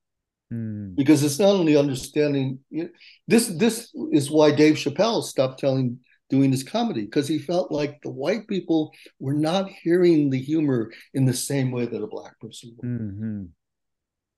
Mm. 0.51 0.95
Because 0.95 1.23
it's 1.23 1.39
not 1.39 1.55
only 1.55 1.75
understanding 1.75 2.59
you 2.69 2.83
know, 2.83 2.89
this. 3.27 3.47
This 3.47 3.93
is 4.11 4.31
why 4.31 4.51
Dave 4.55 4.75
Chappelle 4.75 5.21
stopped 5.23 5.59
telling 5.59 5.99
doing 6.29 6.51
his 6.51 6.63
comedy 6.63 7.01
because 7.01 7.27
he 7.27 7.39
felt 7.39 7.71
like 7.71 8.01
the 8.01 8.09
white 8.09 8.47
people 8.47 8.93
were 9.19 9.33
not 9.33 9.69
hearing 9.69 10.29
the 10.29 10.39
humor 10.39 10.91
in 11.13 11.25
the 11.25 11.33
same 11.33 11.71
way 11.71 11.85
that 11.85 12.01
a 12.01 12.07
black 12.07 12.37
person 12.39 12.75
would. 12.77 12.87
hmm 12.87 13.43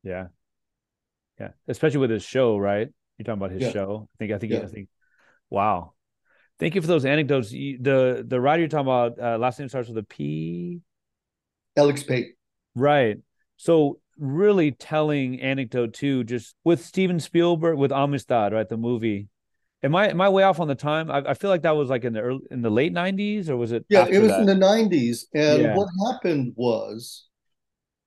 Yeah. 0.04 0.28
Yeah. 1.40 1.50
Especially 1.68 2.00
with 2.00 2.12
his 2.12 2.24
show, 2.24 2.58
right? 2.58 2.88
You're 3.18 3.24
talking 3.24 3.40
about 3.40 3.52
his 3.52 3.64
Yeah. 3.64 3.72
show. 3.72 4.10
I 4.14 4.18
think, 4.18 4.32
I 4.34 4.38
think, 4.38 4.54
Yeah. 4.54 4.60
I 4.62 4.68
think, 4.68 4.90
wow. 5.50 5.94
Thank 6.60 6.76
you 6.76 6.82
for 6.82 6.88
those 6.88 7.06
anecdotes. 7.06 7.52
You- 7.52 7.78
The 7.80 8.26
the 8.28 8.40
writer 8.42 8.62
you're 8.62 8.70
talking 8.70 8.88
about, 8.88 9.20
uh, 9.20 9.38
last 9.38 9.60
name 9.60 9.70
starts 9.70 9.88
with 9.90 9.98
a 9.98 10.04
P. 10.04 10.82
Alex 11.78 12.04
Pate. 12.04 12.36
Right. 12.76 13.18
So 13.58 14.00
really 14.20 14.72
telling 14.72 15.42
anecdote 15.42 15.94
too, 15.94 16.24
just 16.24 16.56
with 16.64 16.84
Steven 16.86 17.20
Spielberg 17.20 17.78
with 17.78 17.92
Amistad, 17.92 18.54
right? 18.54 18.68
The 18.68 18.78
movie. 18.78 19.28
Am 19.82 19.96
I 19.96 20.10
am 20.10 20.20
I 20.20 20.28
way 20.30 20.44
off 20.44 20.60
on 20.60 20.68
the 20.68 20.76
time? 20.76 21.10
I, 21.10 21.20
I 21.30 21.34
feel 21.34 21.50
like 21.50 21.62
that 21.62 21.76
was 21.76 21.90
like 21.90 22.04
in 22.04 22.14
the 22.14 22.20
early 22.22 22.42
in 22.52 22.62
the 22.62 22.70
late 22.70 22.92
nineties, 22.92 23.50
or 23.50 23.56
was 23.56 23.72
it? 23.72 23.86
Yeah, 23.90 24.06
it 24.10 24.20
was 24.20 24.32
that? 24.32 24.42
in 24.42 24.46
the 24.46 24.54
'90s, 24.56 25.26
and 25.34 25.62
Yeah. 25.62 25.76
what 25.76 25.88
happened 26.12 26.54
was 26.56 27.28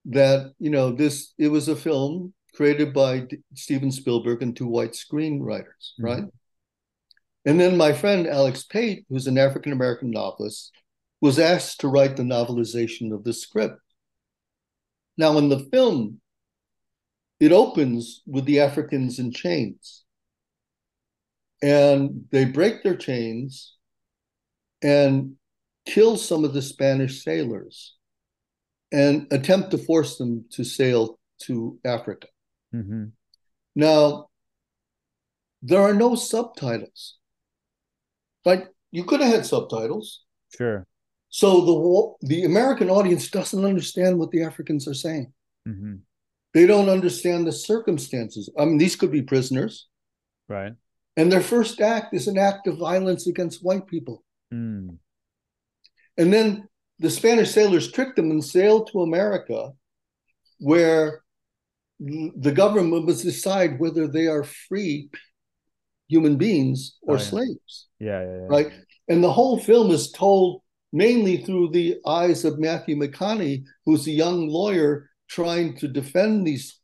that 0.06 0.52
you 0.58 0.68
know 0.70 0.92
this 0.92 1.32
it 1.38 1.48
was 1.48 1.68
a 1.68 1.76
film 1.76 2.34
created 2.54 2.92
by 2.92 3.20
D- 3.20 3.38
Steven 3.54 3.90
Spielberg 3.90 4.42
and 4.42 4.54
two 4.54 4.66
white 4.66 4.92
screenwriters, 4.92 5.94
Mhm. 5.98 6.04
right? 6.04 6.24
And 7.46 7.58
then 7.58 7.76
my 7.78 7.92
friend 7.94 8.26
Alex 8.26 8.64
Pate, 8.64 9.06
who's 9.08 9.26
an 9.26 9.38
African 9.38 9.72
American 9.72 10.10
novelist, 10.10 10.70
was 11.22 11.38
asked 11.38 11.80
to 11.80 11.88
write 11.88 12.16
the 12.16 12.22
novelization 12.22 13.12
of 13.14 13.24
the 13.24 13.32
script. 13.32 13.80
Now, 15.22 15.38
in 15.38 15.48
the 15.48 15.60
film, 15.70 16.20
it 17.38 17.52
opens 17.52 18.22
with 18.26 18.44
the 18.44 18.58
Africans 18.58 19.20
in 19.20 19.30
chains. 19.30 20.02
And 21.62 22.24
they 22.32 22.44
break 22.44 22.82
their 22.82 22.96
chains 22.96 23.76
and 24.82 25.36
kill 25.86 26.16
some 26.16 26.44
of 26.44 26.54
the 26.54 26.60
Spanish 26.60 27.22
sailors 27.22 27.94
and 28.90 29.28
attempt 29.30 29.70
to 29.70 29.78
force 29.78 30.18
them 30.18 30.46
to 30.54 30.64
sail 30.64 31.20
to 31.42 31.78
Africa. 31.84 32.26
Mhm. 32.74 33.12
Now, 33.76 34.28
there 35.62 35.82
are 35.82 35.94
no 35.94 36.16
subtitles. 36.16 37.18
Right? 38.44 38.66
You 38.90 39.04
could 39.04 39.20
have 39.20 39.32
had 39.32 39.46
subtitles. 39.46 40.24
Sure. 40.48 40.84
So 41.34 41.48
the 42.20 42.26
the 42.28 42.44
American 42.44 42.90
audience 42.90 43.30
doesn't 43.30 43.64
understand 43.64 44.18
what 44.18 44.30
the 44.32 44.42
Africans 44.44 44.86
are 44.86 44.94
saying. 45.06 45.32
hmm 45.66 45.96
They 46.54 46.66
don't 46.66 46.90
understand 46.98 47.46
the 47.46 47.52
circumstances. 47.52 48.44
I 48.60 48.66
mean, 48.66 48.76
these 48.78 48.96
could 48.96 49.10
be 49.10 49.22
prisoners, 49.32 49.88
Right. 50.48 50.74
and 51.16 51.32
their 51.32 51.40
first 51.54 51.80
act 51.80 52.12
is 52.18 52.28
an 52.28 52.36
act 52.36 52.66
of 52.68 52.76
violence 52.76 53.26
against 53.32 53.64
white 53.64 53.86
people. 53.86 54.16
Mm. 54.52 54.98
And 56.20 56.28
then 56.34 56.68
the 56.98 57.08
Spanish 57.10 57.50
sailors 57.50 57.90
trick 57.90 58.14
them 58.16 58.30
and 58.30 58.44
sail 58.44 58.84
to 58.84 59.00
America, 59.00 59.72
where 60.58 61.22
the 62.44 62.52
government 62.62 63.06
must 63.06 63.24
decide 63.24 63.78
whether 63.80 64.06
they 64.06 64.26
are 64.26 64.44
free 64.68 65.08
human 66.08 66.36
beings 66.36 66.98
or 67.00 67.14
Oh, 67.16 67.18
yeah. 67.18 67.24
slaves. 67.30 67.72
Yeah. 67.98 68.20
Yeah. 68.20 68.36
yeah. 68.40 68.46
right? 68.54 68.70
And 69.08 69.24
the 69.24 69.32
whole 69.32 69.56
film 69.58 69.90
is 69.90 70.10
told 70.12 70.61
mainly 70.92 71.38
through 71.38 71.70
the 71.70 71.98
eyes 72.06 72.44
of 72.44 72.58
Matthew 72.58 72.96
McConaughey, 72.96 73.64
who's 73.86 74.06
a 74.06 74.10
young 74.10 74.48
lawyer 74.48 75.08
trying 75.28 75.76
to 75.78 75.88
defend 75.88 76.46
these, 76.46 76.78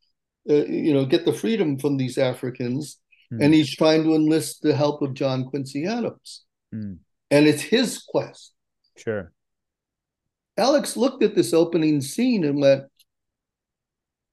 uh, 0.48 0.64
you 0.64 0.94
know, 0.94 1.04
get 1.04 1.24
the 1.24 1.32
freedom 1.32 1.78
from 1.78 1.96
these 1.96 2.18
Africans, 2.18 2.98
Hmm. 3.30 3.42
and 3.42 3.54
he's 3.54 3.76
trying 3.76 4.04
to 4.04 4.14
enlist 4.14 4.62
the 4.62 4.74
help 4.74 5.02
of 5.02 5.12
John 5.12 5.44
Quincy 5.44 5.84
Adams, 5.84 6.44
Hmm. 6.72 6.94
and 7.30 7.46
it's 7.46 7.60
his 7.60 7.98
quest. 7.98 8.54
Sure. 8.96 9.32
Alex 10.56 10.96
looked 10.96 11.22
at 11.22 11.34
this 11.34 11.52
opening 11.52 12.00
scene 12.00 12.42
and 12.44 12.58
went, 12.58 12.84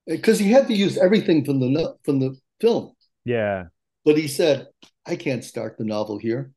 because 0.08 0.40
he 0.40 0.50
had 0.52 0.68
to 0.68 0.74
use 0.74 0.98
everything 0.98 1.44
from 1.44 1.60
the 1.60 1.96
from 2.04 2.20
the 2.20 2.38
film. 2.62 2.94
Yeah. 3.26 3.66
But 4.06 4.18
he 4.18 4.28
said, 4.28 4.68
I 5.06 5.18
can't 5.18 5.44
start 5.44 5.78
the 5.78 5.84
novel 5.84 6.18
here. 6.18 6.52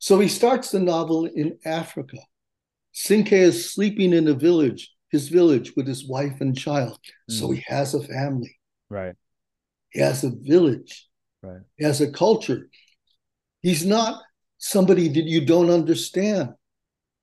So 0.00 0.18
he 0.18 0.28
starts 0.28 0.70
the 0.70 0.80
novel 0.80 1.26
in 1.26 1.58
Africa. 1.64 2.16
Cinque 2.92 3.32
is 3.32 3.70
sleeping 3.72 4.12
in 4.14 4.26
a 4.28 4.34
village, 4.34 4.90
his 5.10 5.28
village, 5.28 5.76
with 5.76 5.86
his 5.86 6.08
wife 6.08 6.40
and 6.40 6.56
child. 6.58 6.98
So 7.28 7.48
Mm. 7.48 7.54
he 7.56 7.64
has 7.68 7.94
a 7.94 8.02
family, 8.02 8.58
Right. 8.88 9.14
he 9.90 10.00
has 10.00 10.24
a 10.24 10.30
village, 10.30 11.08
Right. 11.42 11.62
he 11.76 11.84
has 11.84 12.00
a 12.00 12.10
culture. 12.10 12.68
He's 13.60 13.84
not 13.84 14.22
somebody 14.58 15.06
that 15.08 15.24
you 15.28 15.44
don't 15.44 15.70
understand 15.70 16.54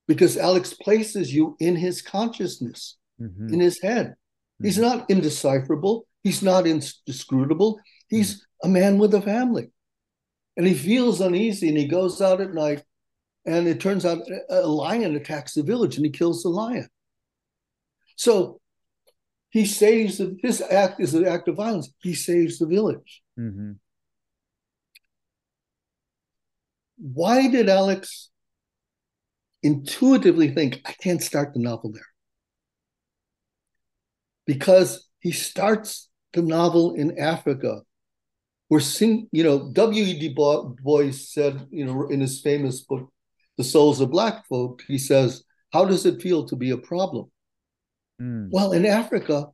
because 0.06 0.36
Alex 0.36 0.72
places 0.72 1.34
you 1.34 1.56
in 1.58 1.76
his 1.76 2.00
consciousness, 2.00 2.96
hmm 3.18 3.52
in 3.52 3.60
his 3.60 3.80
head. 3.82 4.14
He's 4.62 4.78
not 4.78 5.08
indecipherable. 5.10 6.06
He's 6.22 6.42
not 6.42 6.66
inscrutable. 6.66 7.80
He's 8.08 8.46
a 8.62 8.68
man 8.68 8.98
with 8.98 9.14
a 9.14 9.22
family. 9.22 9.70
And 10.58 10.66
he 10.66 10.74
feels 10.74 11.20
uneasy 11.20 11.68
and 11.68 11.78
he 11.78 11.86
goes 11.86 12.20
out 12.20 12.40
at 12.40 12.52
night. 12.52 12.82
And 13.46 13.66
it 13.68 13.80
turns 13.80 14.04
out 14.04 14.18
a 14.50 14.66
lion 14.66 15.14
attacks 15.14 15.54
the 15.54 15.62
village 15.62 15.96
and 15.96 16.04
he 16.04 16.10
kills 16.10 16.42
the 16.42 16.50
lion. 16.50 16.88
So 18.16 18.60
he 19.50 19.64
saves 19.64 20.18
the, 20.18 20.36
his 20.42 20.60
act 20.60 21.00
is 21.00 21.14
an 21.14 21.26
act 21.26 21.46
of 21.46 21.56
violence. 21.56 21.90
He 22.02 22.12
saves 22.12 22.58
the 22.58 22.66
village. 22.66 23.22
hmm 23.36 23.72
Why 26.96 27.46
did 27.46 27.68
Alex 27.68 28.28
intuitively 29.62 30.50
think, 30.50 30.80
I 30.84 30.92
can't 31.00 31.22
start 31.22 31.54
the 31.54 31.60
novel 31.60 31.92
there? 31.92 32.02
Because 34.44 35.08
he 35.20 35.30
starts 35.30 36.08
the 36.32 36.42
novel 36.42 36.94
in 36.94 37.16
Africa, 37.16 37.82
where 38.68 38.80
sing, 38.80 39.28
you 39.32 39.42
know, 39.42 39.70
W.E.B. 39.72 40.34
Du 40.34 40.76
Bois 40.82 41.10
said, 41.12 41.66
you 41.70 41.84
know, 41.84 42.08
in 42.08 42.20
his 42.20 42.40
famous 42.40 42.82
book, 42.82 43.10
The 43.56 43.64
Souls 43.64 44.00
of 44.00 44.10
Black 44.10 44.46
Folk, 44.46 44.82
he 44.86 44.98
says, 44.98 45.44
How 45.72 45.84
does 45.84 46.06
it 46.06 46.22
feel 46.22 46.46
to 46.46 46.56
be 46.56 46.70
a 46.70 46.78
problem? 46.78 47.30
Mm. 48.20 48.48
Well, 48.50 48.72
in 48.72 48.84
Africa, 48.84 49.46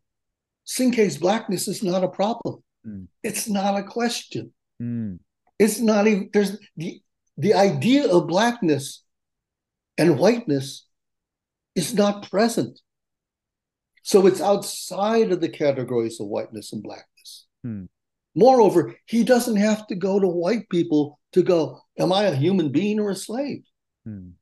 Cinque's 0.65 1.19
blackness 1.19 1.69
is 1.69 1.83
not 1.83 2.05
a 2.05 2.09
problem. 2.09 2.63
Mm. 2.87 3.07
It's 3.23 3.49
not 3.49 3.79
a 3.79 3.85
question. 3.85 4.53
Mm. 4.83 5.19
It's 5.59 5.79
not 5.79 6.07
even 6.07 6.31
there's 6.33 6.59
the 6.77 7.01
the 7.37 7.55
idea 7.55 8.11
of 8.11 8.27
blackness 8.27 9.05
and 9.99 10.19
whiteness 10.19 10.87
is 11.75 11.95
not 11.95 12.29
present. 12.29 12.81
So 14.03 14.27
it's 14.27 14.41
outside 14.41 15.33
of 15.33 15.41
the 15.41 15.49
categories 15.49 16.21
of 16.21 16.27
whiteness 16.27 16.73
and 16.73 16.83
blackness. 16.83 17.47
Hmm. 17.63 17.85
Moreover, 18.35 18.95
he 19.07 19.25
doesn't 19.25 19.57
have 19.57 19.87
to 19.87 19.95
go 19.95 20.19
to 20.19 20.27
white 20.27 20.69
people 20.69 21.21
to 21.33 21.43
go, 21.43 21.81
Am 21.99 22.13
I 22.13 22.25
a 22.25 22.35
human 22.35 22.71
being 22.71 22.99
or 22.99 23.11
a 23.11 23.17
slave? 23.17 23.63
Mm. 24.07 24.33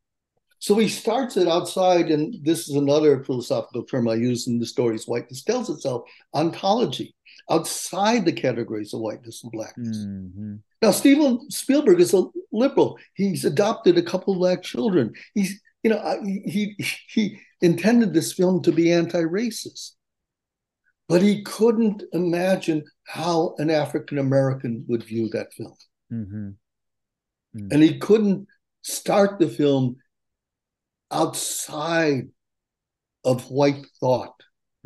So 0.59 0.77
he 0.77 0.89
starts 0.89 1.37
it 1.37 1.49
outside, 1.49 2.11
and 2.11 2.37
this 2.45 2.69
is 2.69 2.77
another 2.77 3.25
philosophical 3.25 3.83
term 3.83 4.09
I 4.09 4.15
use 4.15 4.47
in 4.47 4.61
the 4.61 4.67
stories. 4.67 5.07
Whiteness 5.07 5.43
tells 5.43 5.69
itself 5.69 6.03
ontology, 6.35 7.17
outside 7.51 8.25
the 8.25 8.33
categories 8.33 8.95
of 8.95 9.01
whiteness 9.01 9.43
and 9.43 9.51
blackness. 9.51 10.05
hmm 10.05 10.57
Now, 10.81 10.93
Steven 10.93 11.51
Spielberg 11.51 12.01
is 12.01 12.15
a 12.15 12.25
liberal. 12.53 12.97
He's 13.15 13.45
adopted 13.45 13.99
a 13.99 14.03
couple 14.03 14.35
of 14.35 14.39
black 14.39 14.63
children. 14.63 15.13
He's, 15.35 15.61
you 15.83 15.91
know, 15.91 16.23
he 16.25 16.77
he 17.09 17.41
intended 17.61 18.15
this 18.15 18.33
film 18.33 18.63
to 18.63 18.73
be 18.73 18.93
anti-racist, 18.93 19.93
but 21.09 21.23
he 21.23 21.43
couldn't 21.43 22.05
imagine 22.13 22.85
how 23.05 23.55
an 23.59 23.71
African 23.71 24.19
American 24.19 24.85
would 24.89 25.05
view 25.05 25.29
that 25.31 25.53
film, 25.55 25.75
hmm 26.11 26.51
and 27.71 27.83
he 27.83 27.99
couldn't 27.99 28.49
start 28.81 29.39
the 29.39 29.47
film 29.49 29.97
outside 31.11 32.29
of 33.25 33.51
white 33.51 33.85
thought 34.01 34.35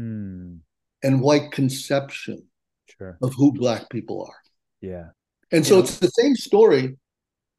Mm. 0.01 0.61
and 1.03 1.23
white 1.23 1.53
conception 1.53 2.51
Sure. 2.89 3.17
of 3.23 3.33
who 3.35 3.53
black 3.53 3.89
people 3.89 4.25
are. 4.27 4.43
Yeah. 4.81 5.11
And 5.53 5.65
so 5.65 5.77
Yeah. 5.77 5.85
it's 5.85 5.99
the 5.99 6.11
same 6.11 6.35
story, 6.37 6.99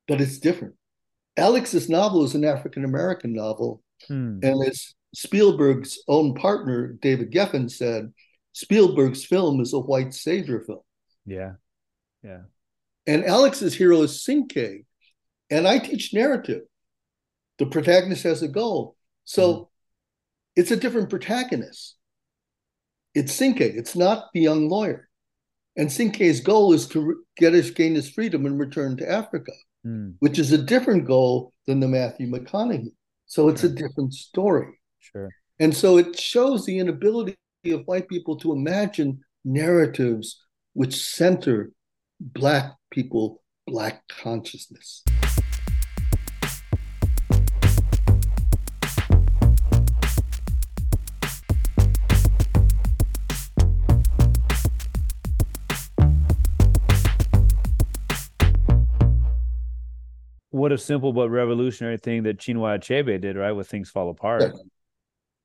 but 0.07 0.21
it's 0.21 0.37
different. 0.39 0.75
Alex's 1.37 1.89
novel 1.89 2.23
is 2.25 2.35
an 2.35 2.43
African 2.45 2.83
American 2.83 3.33
novel, 3.33 3.81
Mm. 4.09 4.43
and 4.43 4.67
as 4.67 4.93
Spielberg's 5.15 5.97
own 6.07 6.35
partner, 6.35 6.93
David 7.01 7.31
Geffen, 7.31 7.71
said, 7.71 8.13
Spielberg's 8.57 9.23
film 9.23 9.61
is 9.61 9.71
a 9.73 9.79
white 9.79 10.15
savior 10.15 10.61
film. 10.61 10.79
Yeah. 11.27 11.53
Yeah. 12.23 12.41
And 13.05 13.23
Alex's 13.23 13.75
hero 13.75 14.01
is 14.01 14.23
Cinque, 14.23 14.83
And 15.51 15.67
I 15.67 15.77
teach 15.77 16.11
narrative. 16.11 16.63
The 17.59 17.67
protagonist 17.67 18.23
has 18.23 18.41
a 18.41 18.47
goal. 18.47 18.95
So 19.25 19.53
mm-hmm. 19.53 19.63
it's 20.55 20.71
a 20.71 20.75
different 20.75 21.11
protagonist. 21.11 21.97
It's 23.13 23.31
Cinque. 23.31 23.61
It's 23.61 23.95
not 23.95 24.29
the 24.33 24.41
young 24.41 24.69
lawyer. 24.69 25.07
And 25.75 25.91
Cinque's 25.91 26.39
goal 26.39 26.73
is 26.73 26.87
to 26.87 27.23
get 27.37 27.53
his 27.53 27.69
gain 27.69 27.93
his 27.93 28.09
freedom 28.09 28.47
and 28.47 28.59
return 28.59 28.97
to 28.97 29.07
Africa, 29.07 29.51
mm. 29.85 30.15
which 30.17 30.39
is 30.39 30.51
a 30.51 30.57
different 30.57 31.05
goal 31.05 31.53
than 31.67 31.79
the 31.79 31.87
Matthew 31.87 32.27
McConaughey. 32.27 32.93
So 33.27 33.49
it's 33.49 33.61
sure. 33.61 33.69
a 33.69 33.73
different 33.73 34.15
story. 34.15 34.79
Sure. 34.99 35.29
And 35.59 35.77
so 35.77 35.99
it 35.99 36.19
shows 36.19 36.65
the 36.65 36.79
inability 36.79 37.35
of 37.71 37.85
white 37.85 38.07
people 38.07 38.37
to 38.37 38.53
imagine 38.53 39.21
narratives 39.45 40.43
which 40.73 40.95
center 40.95 41.71
Black 42.19 42.73
people, 42.91 43.41
Black 43.67 44.01
consciousness. 44.07 45.03
what 60.57 60.71
a 60.73 60.77
simple 60.77 61.13
but 61.13 61.29
revolutionary 61.29 61.97
thing 61.97 62.23
that 62.23 62.37
Chinua 62.39 62.79
Achebe 62.79 63.21
did, 63.21 63.37
right? 63.37 63.53
With 63.53 63.69
things 63.69 63.89
fall 63.89 64.09
apart, 64.09 64.41
yeah. 64.41 64.49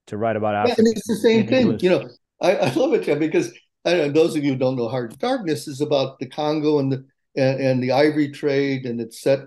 To 0.08 0.16
write 0.16 0.36
about 0.36 0.54
Africa. 0.54 0.74
Yeah, 0.82 0.88
and 0.88 0.96
it's 0.96 1.06
the 1.06 1.16
same 1.16 1.46
thing. 1.46 1.78
You 1.80 1.90
know, 1.90 2.08
I, 2.40 2.56
I 2.56 2.72
love 2.74 2.92
it, 2.94 3.04
Jeff, 3.04 3.18
because 3.18 3.52
I 3.84 3.94
know, 3.94 4.10
those 4.10 4.36
of 4.36 4.44
you 4.44 4.52
who 4.52 4.58
don't 4.58 4.76
know 4.76 4.88
Heart 4.88 5.12
of 5.12 5.18
Darkness 5.18 5.68
is 5.68 5.80
about 5.80 6.18
the 6.18 6.28
Congo 6.28 6.78
and 6.78 6.92
the 6.92 7.04
and, 7.36 7.60
and 7.60 7.82
the 7.82 7.92
ivory 7.92 8.30
trade, 8.30 8.84
and 8.84 9.00
it's 9.00 9.20
set, 9.20 9.40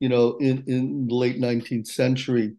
you 0.00 0.08
know, 0.08 0.36
in 0.38 0.64
in 0.66 1.06
the 1.06 1.14
late 1.14 1.40
19th 1.40 1.88
century, 1.88 2.54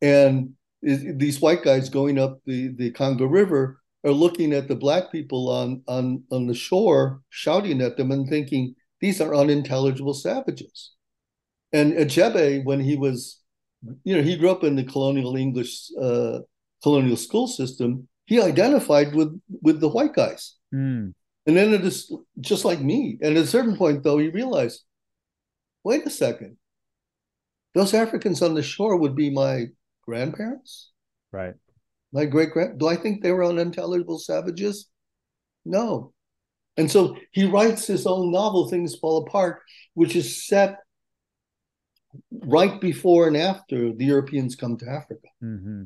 and 0.00 0.50
these 0.82 1.40
white 1.40 1.62
guys 1.62 1.88
going 1.88 2.18
up 2.18 2.38
the 2.46 2.68
the 2.76 2.90
Congo 2.92 3.26
River 3.26 3.80
are 4.04 4.12
looking 4.12 4.54
at 4.54 4.68
the 4.68 4.76
black 4.76 5.12
people 5.12 5.50
on 5.50 5.82
on 5.88 6.24
on 6.30 6.46
the 6.46 6.54
shore, 6.54 7.20
shouting 7.30 7.82
at 7.82 7.96
them 7.96 8.10
and 8.10 8.28
thinking 8.28 8.74
these 9.00 9.20
are 9.20 9.34
unintelligible 9.34 10.14
savages 10.14 10.92
and 11.72 11.92
Achebe, 11.92 12.64
when 12.64 12.80
he 12.80 12.96
was, 12.96 13.39
you 14.04 14.16
know, 14.16 14.22
he 14.22 14.36
grew 14.36 14.50
up 14.50 14.64
in 14.64 14.76
the 14.76 14.84
colonial 14.84 15.36
English 15.36 15.90
uh, 16.00 16.40
colonial 16.82 17.16
school 17.16 17.46
system. 17.46 18.08
He 18.26 18.40
identified 18.40 19.14
with 19.14 19.40
with 19.62 19.80
the 19.80 19.88
white 19.88 20.14
guys, 20.14 20.56
mm. 20.74 21.12
and 21.46 21.56
then 21.56 21.72
it 21.72 21.84
is 21.84 22.12
just 22.40 22.64
like 22.64 22.80
me. 22.80 23.18
And 23.20 23.36
at 23.36 23.44
a 23.44 23.46
certain 23.46 23.76
point, 23.76 24.02
though, 24.02 24.18
he 24.18 24.28
realized, 24.28 24.84
wait 25.82 26.06
a 26.06 26.10
second, 26.10 26.56
those 27.74 27.94
Africans 27.94 28.42
on 28.42 28.54
the 28.54 28.62
shore 28.62 28.96
would 28.96 29.16
be 29.16 29.30
my 29.30 29.66
grandparents, 30.04 30.90
right? 31.32 31.54
My 32.12 32.24
great 32.24 32.52
grand. 32.52 32.78
Do 32.78 32.88
I 32.88 32.96
think 32.96 33.22
they 33.22 33.32
were 33.32 33.44
unintelligible 33.44 34.18
savages? 34.18 34.88
No. 35.64 36.12
And 36.76 36.90
so 36.90 37.16
he 37.32 37.44
writes 37.44 37.86
his 37.86 38.06
own 38.06 38.32
novel, 38.32 38.68
Things 38.68 38.96
Fall 38.96 39.26
Apart, 39.26 39.60
which 39.94 40.16
is 40.16 40.46
set 40.46 40.78
right 42.30 42.80
before 42.80 43.26
and 43.26 43.36
after 43.36 43.92
the 43.92 44.04
Europeans 44.04 44.56
come 44.56 44.76
to 44.78 44.88
Africa. 44.88 45.28
Mm-hmm. 45.42 45.84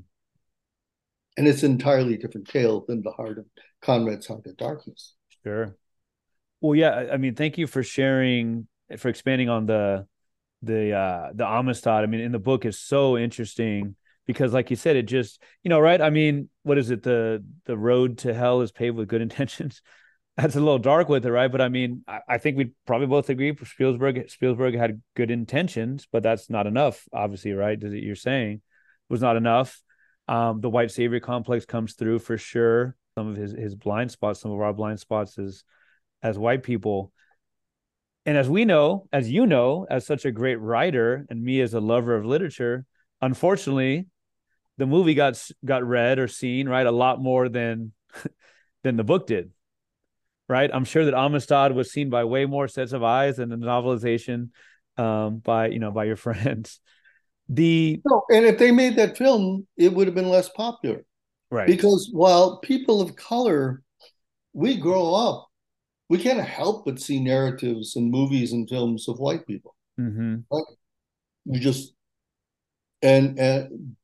And 1.36 1.48
it's 1.48 1.62
an 1.62 1.72
entirely 1.72 2.16
different 2.16 2.48
tale 2.48 2.84
than 2.86 3.02
the 3.02 3.10
heart 3.10 3.38
of 3.38 3.46
Conrad's 3.82 4.26
Heart 4.26 4.46
of 4.46 4.56
Darkness. 4.56 5.14
Sure. 5.42 5.76
Well, 6.60 6.74
yeah, 6.74 7.08
I 7.12 7.16
mean, 7.16 7.34
thank 7.34 7.58
you 7.58 7.66
for 7.66 7.82
sharing, 7.82 8.68
for 8.98 9.08
expanding 9.08 9.48
on 9.48 9.66
the 9.66 10.06
the 10.62 10.92
uh 10.92 11.30
the 11.34 11.44
Amistad. 11.44 12.04
I 12.04 12.06
mean, 12.06 12.20
in 12.20 12.32
the 12.32 12.38
book 12.38 12.64
is 12.64 12.78
so 12.78 13.18
interesting 13.18 13.96
because 14.26 14.54
like 14.54 14.70
you 14.70 14.76
said, 14.76 14.96
it 14.96 15.02
just, 15.02 15.42
you 15.62 15.68
know, 15.68 15.80
right? 15.80 16.00
I 16.00 16.08
mean, 16.10 16.48
what 16.62 16.78
is 16.78 16.90
it? 16.90 17.02
The 17.02 17.44
the 17.66 17.76
road 17.76 18.18
to 18.18 18.32
hell 18.32 18.62
is 18.62 18.72
paved 18.72 18.96
with 18.96 19.08
good 19.08 19.20
intentions 19.28 19.82
that's 20.36 20.56
a 20.56 20.60
little 20.60 20.78
dark 20.78 21.08
with 21.08 21.24
it, 21.24 21.30
right? 21.30 21.50
But 21.50 21.60
I 21.60 21.68
mean, 21.68 22.02
I, 22.08 22.20
I 22.28 22.38
think 22.38 22.56
we 22.56 22.72
probably 22.86 23.06
both 23.06 23.28
agree 23.28 23.56
Spielberg 23.64 24.28
Spielberg 24.30 24.74
had 24.74 25.00
good 25.14 25.30
intentions, 25.30 26.08
but 26.10 26.22
that's 26.22 26.50
not 26.50 26.66
enough, 26.66 27.06
obviously, 27.12 27.52
right? 27.52 27.80
You're 27.80 28.16
saying 28.16 28.60
was 29.08 29.20
not 29.20 29.36
enough. 29.36 29.80
Um, 30.26 30.60
the 30.60 30.70
white 30.70 30.90
savior 30.90 31.20
complex 31.20 31.66
comes 31.66 31.94
through 31.94 32.18
for 32.18 32.36
sure. 32.36 32.96
Some 33.16 33.28
of 33.28 33.36
his 33.36 33.52
his 33.52 33.74
blind 33.76 34.10
spots, 34.10 34.40
some 34.40 34.50
of 34.50 34.60
our 34.60 34.72
blind 34.72 34.98
spots 34.98 35.38
as 35.38 35.62
as 36.22 36.38
white 36.38 36.64
people. 36.64 37.12
And 38.26 38.36
as 38.36 38.48
we 38.48 38.64
know, 38.64 39.06
as 39.12 39.30
you 39.30 39.46
know, 39.46 39.86
as 39.88 40.06
such 40.06 40.24
a 40.24 40.32
great 40.32 40.56
writer, 40.56 41.26
and 41.28 41.42
me 41.42 41.60
as 41.60 41.74
a 41.74 41.80
lover 41.80 42.16
of 42.16 42.24
literature, 42.24 42.86
unfortunately, 43.20 44.06
the 44.78 44.86
movie 44.86 45.14
got 45.14 45.40
got 45.64 45.84
read 45.84 46.18
or 46.18 46.26
seen 46.26 46.68
right 46.68 46.86
a 46.86 46.90
lot 46.90 47.20
more 47.20 47.48
than 47.48 47.92
than 48.82 48.96
the 48.96 49.04
book 49.04 49.28
did 49.28 49.52
right? 50.48 50.70
I'm 50.72 50.84
sure 50.84 51.04
that 51.04 51.14
Amistad 51.14 51.72
was 51.72 51.92
seen 51.92 52.10
by 52.10 52.24
way 52.24 52.46
more 52.46 52.68
sets 52.68 52.92
of 52.92 53.02
eyes 53.02 53.36
than 53.36 53.48
the 53.48 53.56
novelization 53.56 54.50
um, 54.96 55.38
by 55.38 55.68
you 55.68 55.78
know 55.78 55.90
by 55.90 56.04
your 56.04 56.16
friends. 56.26 56.80
The 57.48 58.00
no, 58.04 58.22
and 58.30 58.46
if 58.46 58.58
they 58.58 58.72
made 58.72 58.96
that 58.96 59.18
film, 59.18 59.66
it 59.76 59.92
would 59.92 60.06
have 60.06 60.14
been 60.14 60.30
less 60.30 60.48
popular, 60.50 61.04
right? 61.50 61.66
Because 61.66 62.08
while 62.12 62.58
people 62.60 63.00
of 63.00 63.16
color, 63.16 63.82
we 64.52 64.78
grow 64.78 65.14
up, 65.14 65.48
we 66.08 66.18
can't 66.18 66.40
help 66.40 66.86
but 66.86 67.00
see 67.00 67.20
narratives 67.20 67.96
and 67.96 68.10
movies 68.10 68.52
and 68.52 68.68
films 68.68 69.08
of 69.08 69.18
white 69.18 69.46
people. 69.46 69.74
Mm-hmm. 70.00 70.36
Right? 70.50 70.64
You 71.44 71.60
just 71.60 71.92
and 73.02 73.38
and 73.38 73.96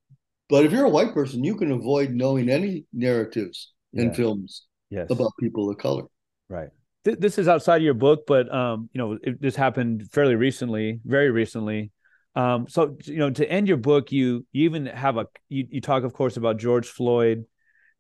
but 0.51 0.67
if 0.67 0.73
you're 0.73 0.85
a 0.85 0.91
white 0.91 1.15
person, 1.15 1.45
you 1.45 1.55
can 1.57 1.71
avoid 1.71 2.11
knowing 2.11 2.51
any 2.51 2.85
narratives 2.93 3.73
yeah. 3.93 4.03
in 4.03 4.15
films 4.15 4.67
yes. 4.91 5.07
about 5.09 5.31
people 5.41 5.71
of 5.71 5.79
color. 5.79 6.05
Right. 6.51 6.69
Th- 7.05 7.19
this 7.19 7.39
is 7.39 7.49
outside 7.49 7.77
of 7.77 7.83
your 7.83 7.95
book, 7.95 8.25
but 8.27 8.53
um, 8.53 8.91
you 8.93 8.99
know, 8.99 9.19
it, 9.23 9.41
this 9.41 9.57
happened 9.57 10.11
fairly 10.13 10.35
recently, 10.35 11.01
very 11.05 11.31
recently. 11.31 11.93
Um, 12.35 12.67
so 12.69 12.99
you 13.05 13.17
know, 13.17 13.31
to 13.31 13.51
end 13.51 13.69
your 13.69 13.77
book, 13.77 14.13
you 14.13 14.45
you 14.53 14.65
even 14.65 14.87
have 14.87 15.17
a 15.17 15.27
you, 15.49 15.67
you 15.71 15.81
talk, 15.81 16.03
of 16.03 16.13
course, 16.13 16.37
about 16.37 16.59
George 16.59 16.89
Floyd. 16.89 17.45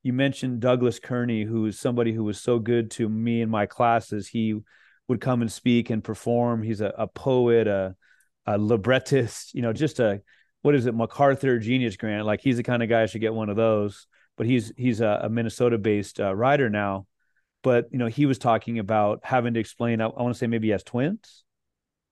You 0.03 0.13
mentioned 0.13 0.61
Douglas 0.61 0.99
Kearney, 0.99 1.45
who 1.45 1.67
is 1.67 1.79
somebody 1.79 2.13
who 2.13 2.25
was 2.25 2.41
so 2.41 2.59
good 2.59 2.91
to 2.93 3.09
me 3.09 3.41
in 3.41 3.51
my 3.51 3.67
classes. 3.67 4.29
He 4.29 4.59
would 5.09 5.21
come 5.21 5.43
and 5.43 5.51
speak 5.51 5.91
and 5.91 6.03
perform. 6.03 6.63
He's 6.63 6.81
a, 6.81 6.93
a 6.97 7.07
poet, 7.07 7.67
a, 7.67 7.95
a 8.47 8.59
librettist, 8.59 9.55
you 9.55 9.63
know, 9.63 9.73
just 9.73 10.01
a 10.01 10.23
what 10.63 10.75
is 10.75 10.87
it, 10.87 10.95
MacArthur 10.95 11.59
Genius 11.59 11.97
Grant? 11.97 12.27
Like 12.27 12.41
he's 12.41 12.57
the 12.57 12.63
kind 12.63 12.83
of 12.83 12.89
guy 12.89 13.03
I 13.03 13.07
should 13.07 13.21
get 13.21 13.33
one 13.33 13.49
of 13.49 13.57
those. 13.57 14.07
But 14.37 14.47
he's 14.47 14.73
he's 14.77 15.01
a, 15.01 15.21
a 15.25 15.29
Minnesota-based 15.29 16.19
uh, 16.19 16.35
writer 16.35 16.69
now 16.69 17.07
but 17.63 17.89
you 17.91 17.99
know 17.99 18.07
he 18.07 18.27
was 18.27 18.39
talking 18.39 18.79
about 18.79 19.21
having 19.23 19.55
to 19.55 19.61
explain 19.61 20.01
i, 20.01 20.07
I 20.07 20.23
want 20.23 20.35
to 20.35 20.39
say 20.39 20.47
maybe 20.47 20.69
he 20.69 20.73
has 20.73 20.83
twins. 20.83 21.45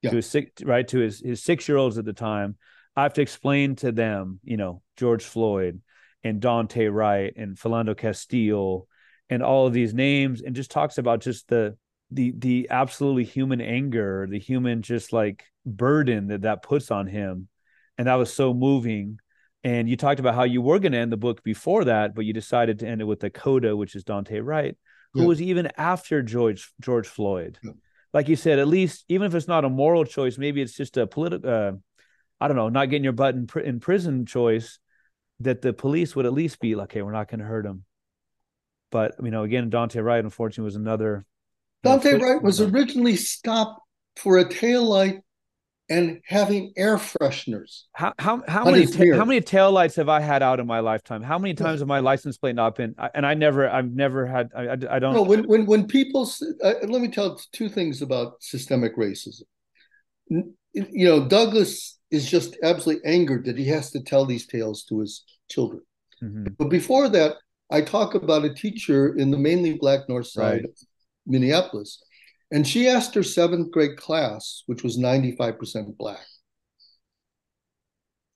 Yeah. 0.01 0.11
to 0.11 0.17
his 0.17 0.27
six 0.27 0.63
right 0.63 0.87
to 0.89 0.99
his 1.01 1.21
his 1.21 1.43
six 1.43 1.69
year 1.69 1.77
olds 1.77 1.99
at 1.99 2.05
the 2.05 2.13
time. 2.13 2.57
I 2.95 3.03
have 3.03 3.15
to 3.15 3.23
explain 3.23 3.77
to 3.77 3.93
them 3.93 4.41
you 4.45 4.57
know 4.57 4.83
george 4.97 5.25
floyd 5.25 5.81
and 6.25 6.41
Daunte 6.41 6.93
wright 6.93 7.33
and 7.37 7.57
philando 7.57 7.97
castile 7.97 8.87
and 9.31 9.43
all 9.43 9.67
of 9.67 9.73
these 9.73 9.95
names 9.95 10.41
and 10.41 10.55
just 10.55 10.71
talks 10.71 10.99
about 10.99 11.21
just 11.21 11.49
the 11.49 11.77
the 12.11 12.33
the 12.37 12.69
absolutely 12.71 13.25
human 13.25 13.61
anger 13.61 14.27
the 14.31 14.39
human 14.39 14.83
just 14.83 15.13
like 15.13 15.45
burden 15.67 16.29
that 16.29 16.43
that 16.43 16.63
puts 16.63 16.91
on 16.91 17.07
him. 17.07 17.49
And 17.97 18.07
that 18.07 18.15
was 18.15 18.33
so 18.33 18.55
moving. 18.55 19.19
And 19.65 19.89
you 19.89 19.97
talked 19.97 20.21
about 20.21 20.37
how 20.37 20.45
you 20.45 20.63
were 20.63 20.79
going 20.79 20.93
to 20.93 20.99
end 20.99 21.13
the 21.13 21.17
book 21.17 21.43
before 21.43 21.85
that 21.85 22.15
but 22.15 22.25
you 22.25 22.33
decided 22.33 22.79
to 22.79 22.89
end 22.89 23.01
it 23.01 23.05
with 23.05 23.21
the 23.21 23.31
coda 23.31 23.77
which 23.77 23.95
is 23.95 24.05
Daunte 24.05 24.41
wright 24.45 24.77
who 25.15 25.23
yeah. 25.23 25.27
was 25.27 25.43
even 25.43 25.71
after 25.77 26.23
George 26.23 26.71
George 26.81 27.09
Floyd. 27.09 27.59
Yeah. 27.63 27.73
Like 28.13 28.29
you 28.29 28.37
said, 28.37 28.59
at 28.59 28.69
least 28.69 29.05
even 29.09 29.27
if 29.27 29.35
it's 29.35 29.49
not 29.49 29.65
a 29.65 29.69
moral 29.69 30.05
choice, 30.05 30.39
maybe 30.39 30.63
it's 30.63 30.75
just 30.75 30.97
a 30.97 31.07
political. 31.07 31.51
Uh, 31.51 31.73
I 32.41 32.49
don't 32.49 32.57
know, 32.57 32.69
not 32.69 32.87
getting 32.87 33.05
your 33.05 33.13
butt 33.13 33.35
in, 33.35 33.47
pr- 33.47 33.61
in 33.61 33.81
prison 33.81 34.27
choice. 34.27 34.79
That 35.41 35.63
the 35.63 35.73
police 35.73 36.17
would 36.17 36.27
at 36.27 36.33
least 36.33 36.59
be 36.59 36.75
like, 36.75 36.91
"Okay, 36.91 37.03
we're 37.03 37.13
not 37.13 37.29
going 37.29 37.39
to 37.41 37.47
hurt 37.47 37.65
him." 37.65 37.85
But 38.91 39.15
you 39.23 39.31
know, 39.31 39.45
again, 39.45 39.71
Daunte 39.71 40.03
Wright, 40.03 40.25
unfortunately, 40.25 40.65
was 40.65 40.77
another. 40.77 41.25
Daunte 41.85 42.21
Wright 42.21 42.43
was 42.43 42.61
originally 42.61 43.15
stopped 43.15 43.81
for 44.17 44.39
a 44.39 44.49
tail 44.49 44.85
light 44.85 45.21
and 45.91 46.21
having 46.27 46.73
air 46.77 46.97
fresheners. 46.97 47.85
How 47.93 48.13
how 48.19 48.43
how 48.47 48.65
many 48.65 48.87
ta- 48.87 49.17
how 49.17 49.25
many 49.25 49.41
tail 49.41 49.73
lights 49.73 49.97
have 49.97 50.09
I 50.09 50.21
had 50.21 50.43
out 50.43 50.61
in 50.61 50.67
my 50.67 50.81
lifetime? 50.81 51.23
How 51.23 51.39
many 51.39 51.55
times 51.55 51.81
have 51.81 51.89
my 51.89 52.01
license 52.01 52.37
plate 52.37 52.55
not 52.55 52.77
been? 52.77 52.95
And 53.15 53.25
I 53.27 53.35
never 53.35 53.69
I've 53.69 53.91
never 53.91 54.27
had 54.27 54.51
I, 54.57 54.73
I 54.73 54.99
don't. 54.99 55.15
No, 55.15 55.23
when 55.23 55.45
when 55.45 55.67
when 55.67 55.87
people 55.87 56.31
uh, 56.63 56.75
let 56.83 57.01
me 57.01 57.09
tell 57.09 57.41
two 57.53 57.69
things 57.69 58.03
about 58.03 58.43
systemic 58.43 58.97
racism. 58.97 59.43
You 60.29 60.55
know, 61.07 61.27
Douglas 61.27 61.99
is 62.11 62.31
just 62.31 62.57
absolutely 62.63 63.11
angered 63.11 63.47
that 63.47 63.59
he 63.59 63.67
has 63.69 63.91
to 63.93 64.03
tell 64.03 64.27
these 64.27 64.47
tales 64.47 64.85
to 64.85 65.01
his 65.01 65.25
children. 65.51 65.83
Mm-hmm. 66.23 66.49
But 66.59 66.69
before 66.69 67.09
that, 67.09 67.37
I 67.71 67.81
talk 67.81 68.15
about 68.15 68.45
a 68.45 68.53
teacher 68.53 69.15
in 69.17 69.31
the 69.31 69.39
mainly 69.39 69.75
black 69.75 70.09
north 70.09 70.27
side 70.27 70.63
right. 70.63 70.65
of 70.65 70.71
Minneapolis 71.27 72.03
and 72.51 72.67
she 72.67 72.89
asked 72.89 73.15
her 73.15 73.23
seventh 73.23 73.71
grade 73.71 73.97
class, 73.97 74.63
which 74.67 74.83
was 74.83 74.99
95% 74.99 75.97
black, 75.97 76.27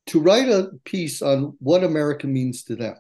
to 0.07 0.21
write 0.21 0.49
a 0.49 0.71
piece 0.85 1.23
on 1.23 1.57
what 1.61 1.85
America 1.85 2.27
means 2.27 2.65
to 2.65 2.77
them. 2.77 2.97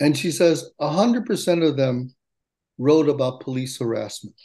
And 0.00 0.16
she 0.16 0.30
says 0.30 0.70
100% 0.80 1.68
of 1.68 1.76
them 1.76 2.14
wrote 2.78 3.08
about 3.08 3.40
police 3.40 3.78
harassment. 3.78 4.40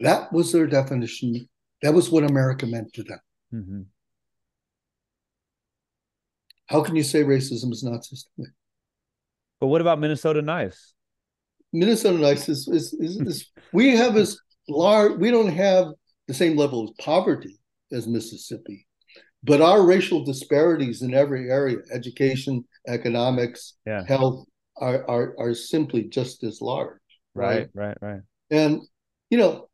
That 0.00 0.32
was 0.32 0.50
their 0.50 0.66
definition. 0.66 1.48
That 1.82 1.94
was 1.94 2.10
what 2.10 2.24
America 2.24 2.66
meant 2.66 2.92
to 2.94 3.02
them. 3.02 3.20
Mm-hmm. 3.54 3.80
How 6.66 6.82
can 6.82 6.96
you 6.96 7.02
say 7.02 7.22
racism 7.22 7.70
is 7.70 7.84
not 7.84 8.04
systemic? 8.04 8.52
But 9.60 9.66
what 9.66 9.80
about 9.80 10.00
Minnesota 10.00 10.42
Nice? 10.42 10.94
Minnesota 11.72 12.18
Nice 12.18 12.48
is, 12.48 12.68
is, 12.68 12.92
is, 12.94 13.20
is 13.20 13.50
we 13.72 13.96
have 13.96 14.16
as 14.16 14.38
large, 14.68 15.18
we 15.18 15.30
don't 15.30 15.52
have 15.52 15.86
the 16.28 16.34
same 16.34 16.56
level 16.56 16.88
of 16.88 16.96
poverty 16.98 17.58
as 17.90 18.06
Mississippi, 18.06 18.86
but 19.42 19.60
our 19.60 19.82
racial 19.82 20.24
disparities 20.24 21.02
in 21.02 21.14
every 21.14 21.50
area, 21.50 21.78
education, 21.92 22.64
economics, 22.88 23.74
yeah. 23.86 24.04
health, 24.06 24.46
are, 24.76 25.08
are, 25.08 25.34
are 25.38 25.54
simply 25.54 26.04
just 26.04 26.42
as 26.44 26.60
large. 26.60 26.98
Right, 27.34 27.68
right, 27.74 27.96
right. 28.00 28.12
right. 28.12 28.20
And, 28.50 28.82
you 29.30 29.38
know, 29.38 29.68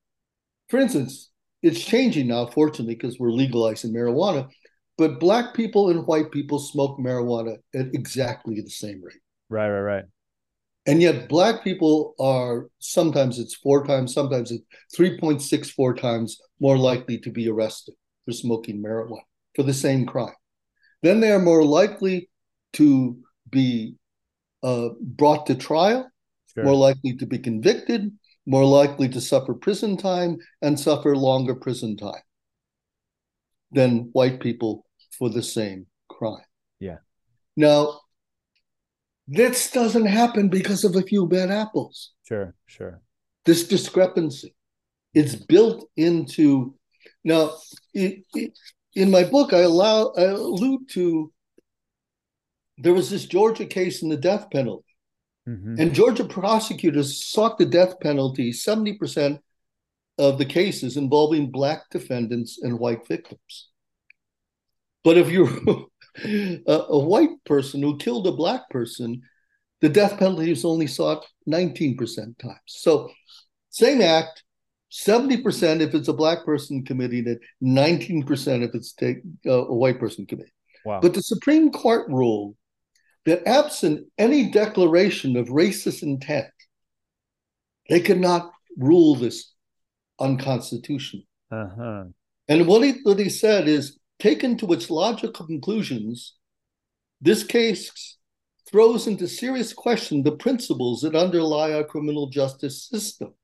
for 0.68 0.78
instance, 0.78 1.30
it's 1.62 1.80
changing 1.80 2.28
now, 2.28 2.46
fortunately, 2.46 2.94
because 2.94 3.18
we're 3.18 3.30
legalizing 3.30 3.92
marijuana, 3.92 4.48
but 4.96 5.20
black 5.20 5.54
people 5.54 5.90
and 5.90 6.06
white 6.06 6.30
people 6.30 6.58
smoke 6.58 6.98
marijuana 6.98 7.56
at 7.74 7.86
exactly 7.94 8.60
the 8.60 8.70
same 8.70 9.02
rate. 9.02 9.20
Right, 9.48 9.68
right, 9.68 9.80
right. 9.80 10.04
And 10.88 11.02
yet, 11.02 11.28
black 11.28 11.62
people 11.62 12.14
are 12.18 12.70
sometimes 12.78 13.38
it's 13.38 13.54
four 13.54 13.86
times, 13.86 14.14
sometimes 14.14 14.50
it's 14.50 14.64
3.64 14.96 15.94
times 15.98 16.40
more 16.60 16.78
likely 16.78 17.18
to 17.18 17.30
be 17.30 17.46
arrested 17.46 17.94
for 18.24 18.32
smoking 18.32 18.82
marijuana 18.82 19.20
for 19.54 19.64
the 19.64 19.74
same 19.74 20.06
crime. 20.06 20.32
Then 21.02 21.20
they 21.20 21.30
are 21.30 21.38
more 21.38 21.62
likely 21.62 22.30
to 22.72 23.18
be 23.50 23.96
uh, 24.62 24.88
brought 24.98 25.44
to 25.48 25.56
trial, 25.56 26.10
sure. 26.54 26.64
more 26.64 26.74
likely 26.74 27.14
to 27.16 27.26
be 27.26 27.38
convicted, 27.38 28.10
more 28.46 28.64
likely 28.64 29.10
to 29.10 29.20
suffer 29.20 29.52
prison 29.52 29.98
time 29.98 30.38
and 30.62 30.80
suffer 30.80 31.14
longer 31.14 31.54
prison 31.54 31.98
time 31.98 32.22
than 33.72 34.08
white 34.12 34.40
people 34.40 34.86
for 35.18 35.28
the 35.28 35.42
same 35.42 35.86
crime. 36.08 36.48
Yeah. 36.80 36.96
Now, 37.58 38.00
this 39.28 39.70
doesn't 39.70 40.06
happen 40.06 40.48
because 40.48 40.84
of 40.84 40.96
a 40.96 41.02
few 41.02 41.26
bad 41.26 41.50
apples. 41.50 42.12
Sure, 42.26 42.54
sure. 42.66 43.02
This 43.44 43.68
discrepancy, 43.68 44.54
it's 45.12 45.34
built 45.34 45.88
into. 45.96 46.74
Now, 47.24 47.52
it, 47.92 48.24
it, 48.34 48.58
in 48.94 49.10
my 49.10 49.24
book, 49.24 49.52
I 49.52 49.60
allow 49.60 50.12
I 50.16 50.22
allude 50.22 50.88
to. 50.90 51.30
There 52.78 52.94
was 52.94 53.10
this 53.10 53.26
Georgia 53.26 53.66
case 53.66 54.02
in 54.02 54.08
the 54.08 54.16
death 54.16 54.50
penalty, 54.50 54.96
mm-hmm. 55.48 55.76
and 55.78 55.94
Georgia 55.94 56.24
prosecutors 56.24 57.24
sought 57.24 57.58
the 57.58 57.66
death 57.66 58.00
penalty 58.00 58.52
seventy 58.52 58.94
percent 58.94 59.40
of 60.16 60.38
the 60.38 60.46
cases 60.46 60.96
involving 60.96 61.50
black 61.50 61.90
defendants 61.90 62.58
and 62.62 62.78
white 62.78 63.06
victims. 63.06 63.68
But 65.04 65.16
if 65.16 65.30
you're 65.30 65.48
a, 66.24 66.84
a, 66.88 66.98
white 66.98 67.42
person 67.44 67.82
who 67.82 67.98
killed 67.98 68.26
a 68.26 68.32
black 68.32 68.68
person, 68.70 69.22
the 69.80 69.88
death 69.88 70.18
penalty 70.18 70.50
was 70.50 70.64
only 70.64 70.86
sought 70.86 71.26
19% 71.48 71.96
times. 72.38 72.58
So, 72.66 73.10
same 73.70 74.00
act, 74.00 74.42
70% 74.90 75.80
if 75.80 75.94
it's 75.94 76.08
a 76.08 76.12
black 76.12 76.44
person 76.44 76.84
committing 76.84 77.26
it, 77.26 77.40
19% 77.62 78.62
if 78.62 78.74
it's 78.74 78.92
take, 78.92 79.18
uh, 79.46 79.66
a 79.66 79.74
white 79.74 80.00
person 80.00 80.26
committing 80.26 80.52
wow. 80.84 81.00
But 81.00 81.14
the 81.14 81.22
Supreme 81.22 81.70
Court 81.70 82.08
ruled 82.08 82.56
that 83.26 83.46
absent 83.46 84.06
any 84.16 84.50
declaration 84.50 85.36
of 85.36 85.48
racist 85.48 86.02
intent, 86.02 86.46
they 87.88 88.00
could 88.00 88.20
not 88.20 88.50
rule 88.76 89.14
this 89.14 89.52
unconstitutional. 90.18 91.24
Uh-huh. 91.50 92.04
And 92.48 92.66
what 92.66 92.82
he, 92.82 92.94
what 93.02 93.18
he 93.18 93.28
said 93.28 93.68
is 93.68 93.97
taken 94.18 94.56
to 94.58 94.72
its 94.72 94.90
logical 94.90 95.46
conclusions, 95.46 96.34
this 97.20 97.44
case 97.44 98.16
throws 98.70 99.06
into 99.06 99.26
serious 99.26 99.72
question 99.72 100.22
the 100.22 100.32
principles 100.32 101.00
that 101.00 101.14
underlie 101.14 101.72
our 101.72 101.84
criminal 101.84 102.28
justice 102.28 102.86
system. 102.86 103.34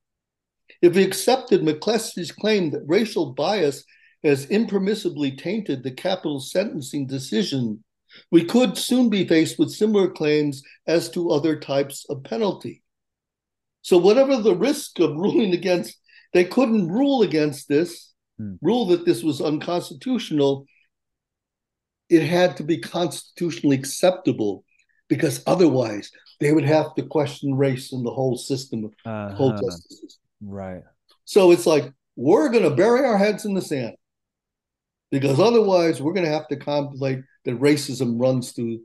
If 0.81 0.95
we 0.95 1.03
accepted 1.03 1.61
McCleskey's 1.61 2.31
claim 2.31 2.71
that 2.71 2.83
racial 2.85 3.33
bias 3.33 3.83
has 4.23 4.47
impermissibly 4.47 5.37
tainted 5.37 5.83
the 5.83 5.91
capital 5.91 6.39
sentencing 6.39 7.07
decision, 7.07 7.83
we 8.31 8.43
could 8.43 8.77
soon 8.77 9.09
be 9.09 9.27
faced 9.27 9.59
with 9.59 9.71
similar 9.71 10.09
claims 10.09 10.63
as 10.87 11.09
to 11.11 11.31
other 11.31 11.59
types 11.59 12.05
of 12.09 12.23
penalty. 12.23 12.83
So, 13.81 13.97
whatever 13.97 14.37
the 14.37 14.55
risk 14.55 14.99
of 14.99 15.15
ruling 15.15 15.53
against, 15.53 15.99
they 16.33 16.43
couldn't 16.43 16.87
rule 16.87 17.21
against 17.21 17.67
this 17.67 18.13
hmm. 18.37 18.55
rule 18.61 18.87
that 18.87 19.05
this 19.05 19.23
was 19.23 19.41
unconstitutional, 19.41 20.65
it 22.09 22.23
had 22.23 22.57
to 22.57 22.63
be 22.63 22.77
constitutionally 22.77 23.77
acceptable 23.77 24.63
because 25.07 25.43
otherwise 25.47 26.11
they 26.39 26.51
would 26.51 26.65
have 26.65 26.93
to 26.95 27.03
question 27.03 27.55
race 27.55 27.91
in 27.93 28.03
the 28.03 28.11
whole 28.11 28.37
system 28.37 28.85
of 28.85 28.93
uh-huh. 29.05 29.35
whole 29.35 29.51
justice 29.51 29.99
system. 30.01 30.21
Right. 30.41 30.83
So 31.25 31.51
it's 31.51 31.65
like 31.65 31.91
we're 32.15 32.49
going 32.49 32.63
to 32.63 32.75
bury 32.75 33.05
our 33.05 33.17
heads 33.17 33.45
in 33.45 33.53
the 33.53 33.61
sand 33.61 33.95
because 35.11 35.39
otherwise 35.39 36.01
we're 36.01 36.13
going 36.13 36.25
to 36.25 36.31
have 36.31 36.47
to 36.49 36.57
contemplate 36.57 37.19
that 37.45 37.59
racism 37.59 38.19
runs 38.19 38.51
through. 38.51 38.81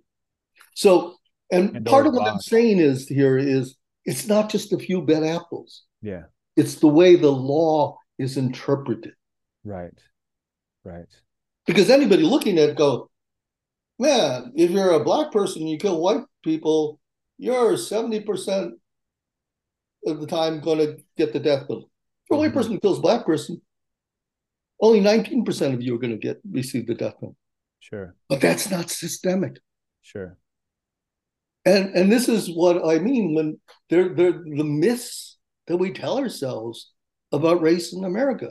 So, 0.74 1.16
and, 1.50 1.76
and 1.76 1.86
part 1.86 2.06
of 2.06 2.14
what 2.14 2.30
I'm 2.30 2.40
saying 2.40 2.78
is 2.78 3.08
here 3.08 3.36
is 3.36 3.76
it's 4.04 4.26
not 4.26 4.50
just 4.50 4.72
a 4.72 4.78
few 4.78 5.02
bad 5.02 5.24
apples. 5.24 5.82
Yeah. 6.02 6.22
It's 6.56 6.76
the 6.76 6.88
way 6.88 7.16
the 7.16 7.30
law 7.30 7.98
is 8.18 8.36
interpreted. 8.36 9.12
Right. 9.64 9.98
Right. 10.84 11.08
Because 11.66 11.90
anybody 11.90 12.22
looking 12.22 12.58
at 12.58 12.70
it 12.70 12.76
go, 12.76 13.10
man, 13.98 14.52
if 14.56 14.70
you're 14.70 14.92
a 14.92 15.04
black 15.04 15.30
person 15.30 15.62
and 15.62 15.70
you 15.70 15.78
kill 15.78 16.00
white 16.00 16.24
people, 16.42 17.00
you're 17.38 17.72
70% 17.74 18.72
of 20.06 20.20
the 20.20 20.26
time 20.26 20.60
going 20.60 20.78
to 20.78 20.96
get 21.16 21.32
the 21.32 21.40
death 21.40 21.66
penalty. 21.66 21.86
For 22.26 22.34
a 22.34 22.38
white 22.38 22.48
mm-hmm. 22.48 22.58
person 22.58 22.72
who 22.72 22.80
kills 22.80 23.00
black 23.00 23.26
person, 23.26 23.60
only 24.80 25.00
19% 25.00 25.74
of 25.74 25.82
you 25.82 25.94
are 25.94 25.98
going 25.98 26.12
to 26.12 26.16
get 26.16 26.40
receive 26.50 26.86
the 26.86 26.94
death 26.94 27.14
penalty. 27.20 27.36
Sure. 27.80 28.14
But 28.28 28.40
that's 28.40 28.70
not 28.70 28.90
systemic. 28.90 29.58
Sure. 30.02 30.36
And 31.64 31.94
and 31.94 32.10
this 32.10 32.28
is 32.28 32.48
what 32.48 32.86
I 32.86 32.98
mean 32.98 33.34
when 33.34 33.60
they're 33.90 34.14
they're 34.14 34.32
the 34.32 34.64
myths 34.64 35.38
that 35.66 35.76
we 35.76 35.92
tell 35.92 36.18
ourselves 36.18 36.92
about 37.32 37.60
race 37.60 37.92
in 37.92 38.04
America. 38.04 38.50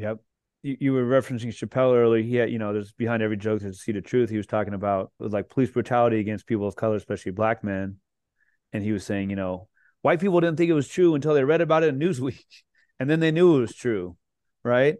Yep. 0.00 0.18
You, 0.62 0.76
you 0.80 0.92
were 0.92 1.04
referencing 1.04 1.48
Chappelle 1.48 1.94
earlier. 1.94 2.22
He 2.22 2.36
had, 2.36 2.50
you 2.50 2.58
know, 2.58 2.72
there's 2.72 2.92
behind 2.92 3.22
every 3.22 3.36
joke 3.36 3.60
there's 3.60 3.76
a 3.76 3.78
seed 3.78 3.96
of 3.96 4.04
truth. 4.04 4.30
He 4.30 4.36
was 4.36 4.46
talking 4.46 4.74
about 4.74 5.12
like 5.18 5.48
police 5.48 5.70
brutality 5.70 6.18
against 6.20 6.46
people 6.46 6.66
of 6.66 6.76
color, 6.76 6.96
especially 6.96 7.32
black 7.32 7.62
men. 7.62 7.96
And 8.72 8.82
he 8.82 8.92
was 8.92 9.04
saying, 9.04 9.30
you 9.30 9.36
know, 9.36 9.68
white 10.02 10.20
people 10.20 10.40
didn't 10.40 10.56
think 10.56 10.70
it 10.70 10.74
was 10.74 10.88
true 10.88 11.14
until 11.14 11.34
they 11.34 11.44
read 11.44 11.60
about 11.60 11.82
it 11.82 11.88
in 11.88 11.98
Newsweek, 11.98 12.44
and 13.00 13.10
then 13.10 13.20
they 13.20 13.30
knew 13.30 13.56
it 13.56 13.60
was 13.60 13.74
true, 13.74 14.16
right? 14.64 14.96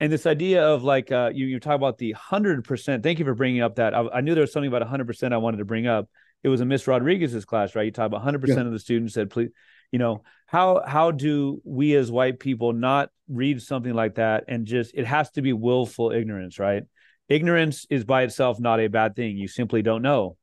And 0.00 0.12
this 0.12 0.26
idea 0.26 0.64
of 0.64 0.84
like 0.84 1.10
uh, 1.10 1.30
you 1.34 1.46
you 1.46 1.58
talk 1.58 1.74
about 1.74 1.98
the 1.98 2.12
hundred 2.12 2.64
percent. 2.64 3.02
Thank 3.02 3.18
you 3.18 3.24
for 3.24 3.34
bringing 3.34 3.62
up 3.62 3.76
that. 3.76 3.94
I, 3.94 4.06
I 4.08 4.20
knew 4.20 4.34
there 4.34 4.42
was 4.42 4.52
something 4.52 4.68
about 4.68 4.82
hundred 4.82 5.08
percent 5.08 5.34
I 5.34 5.38
wanted 5.38 5.58
to 5.58 5.64
bring 5.64 5.86
up. 5.86 6.08
It 6.44 6.48
was 6.48 6.60
a 6.60 6.64
Miss 6.64 6.86
Rodriguez's 6.86 7.44
class, 7.44 7.74
right? 7.74 7.84
You 7.84 7.90
talk 7.90 8.06
about 8.06 8.22
hundred 8.22 8.42
yeah. 8.42 8.54
percent 8.54 8.68
of 8.68 8.72
the 8.72 8.78
students 8.78 9.14
said, 9.14 9.30
please, 9.30 9.50
you 9.92 9.98
know, 9.98 10.22
how 10.46 10.82
how 10.86 11.10
do 11.10 11.60
we 11.64 11.94
as 11.94 12.10
white 12.10 12.38
people 12.38 12.72
not 12.72 13.10
read 13.28 13.62
something 13.62 13.92
like 13.92 14.16
that 14.16 14.44
and 14.48 14.66
just 14.66 14.92
it 14.94 15.06
has 15.06 15.30
to 15.32 15.42
be 15.42 15.52
willful 15.52 16.12
ignorance, 16.12 16.58
right? 16.58 16.84
Ignorance 17.28 17.86
is 17.90 18.04
by 18.04 18.22
itself 18.22 18.58
not 18.58 18.80
a 18.80 18.88
bad 18.88 19.14
thing. 19.14 19.36
You 19.36 19.48
simply 19.48 19.82
don't 19.82 20.02
know. 20.02 20.36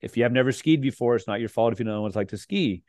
If 0.00 0.16
you 0.16 0.22
have 0.22 0.32
never 0.32 0.52
skied 0.52 0.80
before, 0.80 1.16
it's 1.16 1.26
not 1.26 1.40
your 1.40 1.48
fault 1.48 1.72
if 1.72 1.78
you 1.78 1.84
don't 1.84 1.94
know 1.94 2.02
what 2.02 2.08
it's 2.08 2.16
like 2.16 2.28
to 2.28 2.38
ski. 2.38 2.82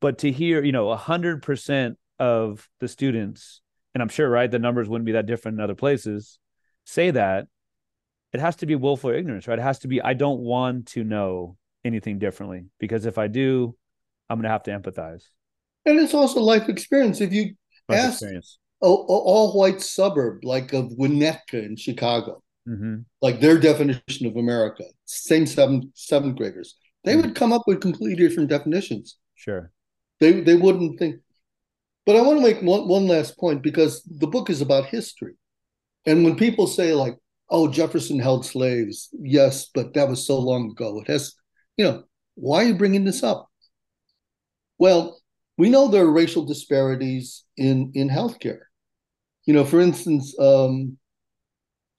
But 0.00 0.18
to 0.18 0.32
hear, 0.32 0.62
you 0.62 0.72
know, 0.72 0.90
a 0.90 0.96
hundred 0.96 1.42
percent 1.42 1.98
of 2.18 2.68
the 2.80 2.88
students, 2.88 3.60
and 3.94 4.02
I'm 4.02 4.08
sure, 4.08 4.28
right, 4.28 4.50
the 4.50 4.58
numbers 4.58 4.88
wouldn't 4.88 5.06
be 5.06 5.12
that 5.12 5.26
different 5.26 5.58
in 5.58 5.64
other 5.64 5.74
places, 5.74 6.38
say 6.84 7.10
that, 7.10 7.46
it 8.32 8.40
has 8.40 8.56
to 8.56 8.66
be 8.66 8.74
willful 8.74 9.10
ignorance, 9.10 9.48
right? 9.48 9.58
It 9.58 9.62
has 9.62 9.80
to 9.80 9.88
be, 9.88 10.02
I 10.02 10.14
don't 10.14 10.40
want 10.40 10.88
to 10.88 11.04
know 11.04 11.56
anything 11.84 12.18
differently 12.18 12.66
because 12.78 13.06
if 13.06 13.18
I 13.18 13.26
do, 13.26 13.74
I'm 14.28 14.36
going 14.36 14.44
to 14.44 14.50
have 14.50 14.64
to 14.64 14.70
empathize. 14.70 15.24
And 15.88 15.98
it's 15.98 16.14
also 16.14 16.40
life 16.40 16.68
experience. 16.68 17.20
If 17.20 17.32
you 17.32 17.54
life 17.88 18.00
ask 18.00 18.22
a, 18.22 18.36
a 18.82 18.88
all 18.88 19.58
white 19.58 19.80
suburb 19.80 20.44
like 20.44 20.72
of 20.72 20.86
Winnetka 20.98 21.64
in 21.64 21.76
Chicago, 21.76 22.42
mm-hmm. 22.68 22.96
like 23.22 23.40
their 23.40 23.58
definition 23.58 24.26
of 24.26 24.36
America, 24.36 24.84
same 25.04 25.46
seven 25.46 25.90
seventh 25.94 26.36
graders, 26.36 26.76
they 27.04 27.12
mm-hmm. 27.12 27.22
would 27.22 27.34
come 27.34 27.52
up 27.52 27.62
with 27.66 27.80
completely 27.80 28.16
different 28.16 28.50
definitions. 28.50 29.16
Sure. 29.34 29.70
They 30.20 30.40
they 30.40 30.56
wouldn't 30.56 30.98
think. 30.98 31.16
But 32.04 32.16
I 32.16 32.22
want 32.22 32.38
to 32.38 32.46
make 32.46 32.62
one, 32.62 32.88
one 32.88 33.06
last 33.06 33.38
point 33.38 33.62
because 33.62 34.02
the 34.02 34.26
book 34.26 34.48
is 34.48 34.62
about 34.62 34.86
history. 34.86 35.34
And 36.06 36.24
when 36.24 36.36
people 36.36 36.66
say 36.66 36.94
like, 36.94 37.16
oh, 37.50 37.68
Jefferson 37.68 38.18
held 38.18 38.44
slaves. 38.44 39.08
Yes, 39.20 39.68
but 39.74 39.94
that 39.94 40.08
was 40.08 40.26
so 40.26 40.38
long 40.38 40.70
ago. 40.70 41.00
It 41.00 41.08
has, 41.08 41.34
you 41.76 41.84
know, 41.84 42.04
why 42.34 42.64
are 42.64 42.68
you 42.68 42.74
bringing 42.74 43.04
this 43.04 43.22
up? 43.22 43.48
Well, 44.78 45.17
we 45.58 45.68
know 45.68 45.88
there 45.88 46.04
are 46.04 46.10
racial 46.10 46.44
disparities 46.44 47.44
in 47.56 47.92
in 47.94 48.08
healthcare. 48.08 48.60
You 49.44 49.54
know, 49.54 49.64
for 49.64 49.80
instance, 49.80 50.34
um, 50.38 50.96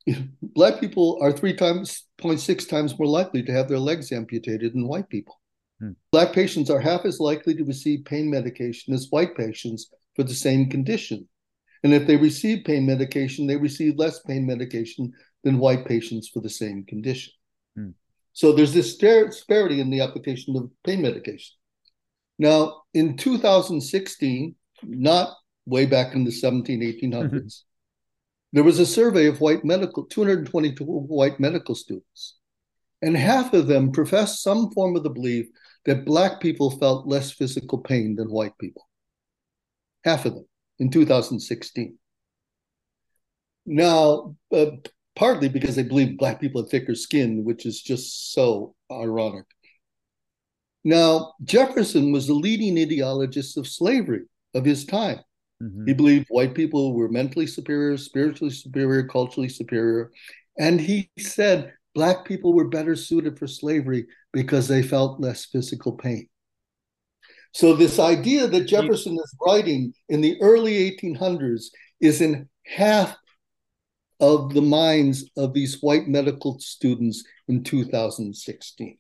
black 0.42 0.80
people 0.80 1.20
are 1.22 1.32
three 1.32 1.54
times, 1.54 2.06
0.6 2.22 2.68
times 2.68 2.98
more 2.98 3.08
likely 3.08 3.44
to 3.44 3.52
have 3.52 3.68
their 3.68 3.80
legs 3.80 4.12
amputated 4.12 4.74
than 4.74 4.88
white 4.88 5.10
people. 5.10 5.40
Hmm. 5.80 5.92
Black 6.12 6.34
patients 6.34 6.70
are 6.70 6.80
half 6.80 7.06
as 7.06 7.20
likely 7.20 7.54
to 7.56 7.64
receive 7.64 8.06
pain 8.06 8.30
medication 8.30 8.94
as 8.94 9.08
white 9.10 9.36
patients 9.36 9.90
for 10.16 10.24
the 10.24 10.34
same 10.34 10.70
condition. 10.70 11.28
And 11.84 11.94
if 11.94 12.08
they 12.08 12.18
receive 12.18 12.66
pain 12.66 12.86
medication, 12.86 13.48
they 13.48 13.56
receive 13.56 13.98
less 13.98 14.20
pain 14.20 14.46
medication 14.46 15.14
than 15.44 15.60
white 15.60 15.86
patients 15.86 16.28
for 16.28 16.42
the 16.42 16.50
same 16.50 16.86
condition. 16.86 17.34
Hmm. 17.76 17.90
So 18.34 18.54
there's 18.54 18.74
this 18.74 18.96
disparity 18.98 19.80
in 19.82 19.90
the 19.90 20.02
application 20.02 20.56
of 20.56 20.70
pain 20.86 21.02
medication. 21.02 21.56
Now, 22.40 22.84
in 22.94 23.18
2016, 23.18 24.56
not 24.84 25.36
way 25.66 25.86
back 25.86 26.16
in 26.16 26.24
the 26.24 26.32
17, 26.32 26.80
1800s, 26.80 27.12
mm-hmm. 27.12 27.48
there 28.54 28.64
was 28.64 28.80
a 28.80 28.86
survey 28.86 29.28
of 29.28 29.42
white 29.42 29.66
medical, 29.66 30.06
222 30.06 30.84
white 30.84 31.40
medical 31.40 31.76
students. 31.76 32.38
And 33.02 33.16
half 33.16 33.54
of 33.54 33.68
them 33.68 33.92
professed 33.92 34.42
some 34.42 34.72
form 34.72 34.96
of 34.96 35.04
the 35.04 35.10
belief 35.10 35.48
that 35.86 36.06
Black 36.06 36.40
people 36.40 36.72
felt 36.72 37.08
less 37.08 37.32
physical 37.32 37.78
pain 37.78 38.16
than 38.16 38.32
white 38.32 38.58
people. 38.58 38.88
Half 40.06 40.26
of 40.26 40.36
them 40.36 40.46
in 40.80 40.90
2016. 40.90 41.98
Now, 43.66 44.36
uh, 44.54 44.66
partly 45.16 45.50
because 45.50 45.76
they 45.76 45.84
believe 45.84 46.18
Black 46.18 46.40
people 46.40 46.62
have 46.62 46.72
thicker 46.72 46.96
skin, 46.96 47.44
which 47.44 47.66
is 47.66 47.82
just 47.82 48.34
so 48.34 48.76
ironic. 48.92 49.46
Now, 50.84 51.34
Jefferson 51.44 52.12
was 52.12 52.28
the 52.28 52.34
leading 52.34 52.76
ideologist 52.76 53.58
of 53.58 53.68
slavery 53.68 54.24
of 54.54 54.66
his 54.66 54.86
time. 54.86 55.20
Mm-hmm. 55.62 55.88
He 55.88 55.94
believed 55.94 56.28
white 56.30 56.56
people 56.56 56.94
were 56.94 57.10
mentally 57.10 57.48
superior, 57.48 57.98
spiritually 57.98 58.54
superior, 58.54 59.08
culturally 59.08 59.50
superior. 59.50 60.12
And 60.58 60.80
he 60.80 61.10
said 61.20 61.74
black 61.94 62.26
people 62.26 62.54
were 62.54 62.68
better 62.68 62.96
suited 62.96 63.38
for 63.38 63.48
slavery 63.48 64.08
because 64.32 64.68
they 64.68 64.82
felt 64.82 65.20
less 65.20 65.46
physical 65.46 65.94
pain. 65.94 66.30
So, 67.52 67.74
this 67.74 67.98
idea 67.98 68.48
that 68.48 68.68
Jefferson 68.68 69.14
is 69.14 69.36
writing 69.46 69.94
in 70.08 70.22
the 70.22 70.40
early 70.40 70.92
1800s 70.92 71.66
is 72.00 72.22
in 72.22 72.48
half 72.64 73.18
of 74.20 74.54
the 74.54 74.62
minds 74.62 75.30
of 75.36 75.54
these 75.54 75.82
white 75.82 76.08
medical 76.08 76.60
students 76.60 77.24
in 77.48 77.64
2016. 77.64 78.98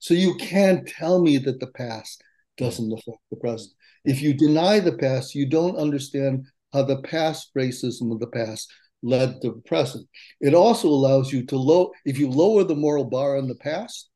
So, 0.00 0.14
you 0.14 0.34
can't 0.34 0.86
tell 0.86 1.22
me 1.22 1.38
that 1.38 1.60
the 1.60 1.68
past 1.68 2.22
doesn't 2.58 2.92
affect 2.92 3.18
the 3.30 3.36
present. 3.36 3.72
If 4.04 4.20
you 4.20 4.34
deny 4.34 4.80
the 4.80 4.96
past, 4.96 5.34
you 5.34 5.46
don't 5.46 5.76
understand 5.76 6.46
how 6.72 6.82
the 6.82 7.02
past 7.02 7.50
racism 7.56 8.12
of 8.12 8.20
the 8.20 8.26
past 8.26 8.70
led 9.02 9.40
to 9.42 9.52
the 9.52 9.62
present. 9.62 10.06
It 10.40 10.54
also 10.54 10.88
allows 10.88 11.32
you 11.32 11.44
to 11.46 11.56
low 11.56 11.92
if 12.04 12.18
you 12.18 12.30
lower 12.30 12.64
the 12.64 12.74
moral 12.74 13.04
bar 13.04 13.36
in 13.36 13.48
the 13.48 13.54
past, 13.54 14.10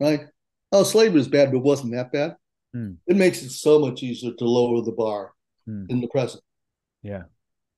right? 0.00 0.26
Oh, 0.72 0.82
slavery 0.82 1.20
is 1.20 1.28
bad, 1.28 1.50
but 1.50 1.58
it 1.58 1.62
wasn't 1.62 1.92
that 1.92 2.12
bad. 2.12 2.36
Hmm. 2.72 2.92
It 3.06 3.16
makes 3.16 3.42
it 3.42 3.50
so 3.50 3.78
much 3.78 4.02
easier 4.02 4.32
to 4.32 4.44
lower 4.44 4.82
the 4.82 4.92
bar 4.92 5.32
hmm. 5.66 5.84
in 5.88 6.00
the 6.00 6.08
present. 6.08 6.42
Yeah. 7.02 7.24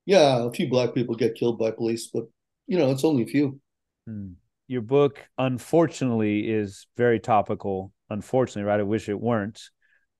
Yeah, 0.06 0.46
a 0.46 0.52
few 0.52 0.68
black 0.68 0.94
people 0.94 1.14
get 1.16 1.34
killed 1.34 1.58
by 1.58 1.70
police, 1.70 2.08
but 2.12 2.24
you 2.66 2.78
know, 2.78 2.90
it's 2.90 3.04
only 3.04 3.24
a 3.24 3.26
few. 3.26 3.60
Hmm. 4.06 4.32
Your 4.66 4.82
book, 4.82 5.26
unfortunately, 5.38 6.50
is 6.50 6.86
very 6.96 7.20
topical. 7.20 7.92
Unfortunately, 8.10 8.68
right? 8.68 8.80
I 8.80 8.84
wish 8.84 9.08
it 9.08 9.20
weren't 9.20 9.60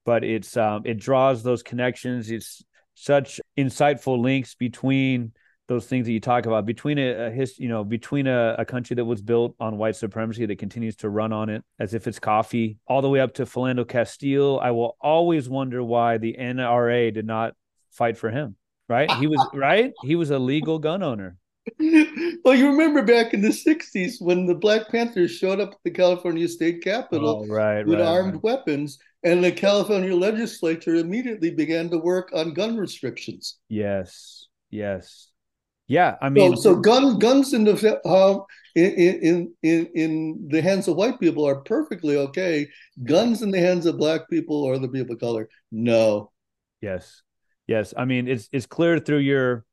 but 0.05 0.23
it's 0.23 0.55
um, 0.55 0.83
it 0.85 0.99
draws 0.99 1.43
those 1.43 1.63
connections. 1.63 2.31
It's 2.31 2.63
such 2.93 3.41
insightful 3.57 4.21
links 4.21 4.55
between 4.55 5.33
those 5.67 5.87
things 5.87 6.05
that 6.05 6.11
you 6.11 6.19
talk 6.19 6.45
about 6.45 6.65
between 6.65 6.99
a, 6.99 7.25
a 7.25 7.31
his, 7.31 7.57
you 7.57 7.67
know, 7.67 7.83
between 7.83 8.27
a, 8.27 8.55
a, 8.59 8.65
country 8.65 8.95
that 8.95 9.03
was 9.03 9.23
built 9.23 9.55
on 9.59 9.77
white 9.77 9.95
supremacy 9.95 10.45
that 10.45 10.59
continues 10.59 10.95
to 10.97 11.09
run 11.09 11.33
on 11.33 11.49
it 11.49 11.63
as 11.79 11.95
if 11.95 12.07
it's 12.07 12.19
coffee, 12.19 12.77
all 12.87 13.01
the 13.01 13.09
way 13.09 13.19
up 13.19 13.33
to 13.33 13.45
Philando 13.45 13.85
Castile. 13.87 14.59
I 14.59 14.71
will 14.71 14.95
always 15.01 15.49
wonder 15.49 15.83
why 15.83 16.19
the 16.19 16.35
NRA 16.39 17.11
did 17.11 17.25
not 17.25 17.55
fight 17.91 18.15
for 18.15 18.29
him. 18.29 18.55
Right? 18.87 19.11
He 19.13 19.25
was 19.25 19.43
right. 19.51 19.91
He 20.03 20.15
was 20.15 20.29
a 20.29 20.37
legal 20.37 20.77
gun 20.77 21.01
owner. 21.01 21.37
well, 22.45 22.53
you 22.53 22.67
remember 22.67 23.01
back 23.01 23.33
in 23.33 23.41
the 23.41 23.49
60s 23.49 24.21
when 24.21 24.45
the 24.45 24.53
Black 24.53 24.87
Panthers 24.89 25.31
showed 25.31 25.59
up 25.59 25.71
at 25.71 25.79
the 25.83 25.89
California 25.89 26.47
State 26.47 26.83
Capitol 26.83 27.43
oh, 27.43 27.51
right, 27.51 27.85
with 27.85 27.99
right, 27.99 28.07
armed 28.07 28.35
right. 28.35 28.43
weapons, 28.43 28.99
and 29.23 29.43
the 29.43 29.51
California 29.51 30.15
legislature 30.15 30.93
immediately 30.93 31.49
began 31.49 31.89
to 31.89 31.97
work 31.97 32.29
on 32.35 32.53
gun 32.53 32.77
restrictions. 32.77 33.57
Yes, 33.67 34.45
yes. 34.69 35.31
Yeah, 35.87 36.17
I 36.21 36.29
mean, 36.29 36.55
so, 36.55 36.61
so 36.61 36.75
gun 36.75 37.17
guns 37.17 37.53
in 37.53 37.63
the 37.63 37.99
uh, 38.05 38.39
in, 38.75 38.91
in 38.91 39.53
in 39.63 39.89
in 39.95 40.47
the 40.49 40.61
hands 40.61 40.87
of 40.87 40.97
white 40.97 41.19
people 41.19 41.47
are 41.47 41.61
perfectly 41.61 42.17
okay. 42.17 42.67
Guns 43.03 43.41
in 43.41 43.49
the 43.49 43.59
hands 43.59 43.87
of 43.87 43.97
black 43.97 44.29
people 44.29 44.63
or 44.63 44.75
other 44.75 44.87
people 44.87 45.13
of 45.13 45.19
color, 45.19 45.49
no. 45.71 46.31
Yes, 46.81 47.23
yes. 47.65 47.93
I 47.97 48.05
mean, 48.05 48.27
it's 48.27 48.49
it's 48.51 48.65
clear 48.67 48.99
through 48.99 49.19
your 49.19 49.65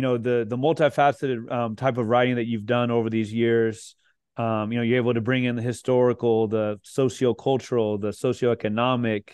you 0.00 0.02
know 0.02 0.16
the 0.16 0.46
the 0.48 0.56
multifaceted 0.56 1.50
um, 1.52 1.76
type 1.76 1.98
of 1.98 2.06
writing 2.06 2.36
that 2.36 2.46
you've 2.46 2.66
done 2.66 2.90
over 2.90 3.10
these 3.10 3.32
years 3.32 3.94
um, 4.36 4.72
you 4.72 4.78
know 4.78 4.82
you're 4.82 4.96
able 4.96 5.14
to 5.14 5.20
bring 5.20 5.44
in 5.44 5.56
the 5.56 5.62
historical 5.62 6.48
the 6.48 6.80
socio-cultural 6.82 7.98
the 7.98 8.08
socioeconomic 8.08 9.24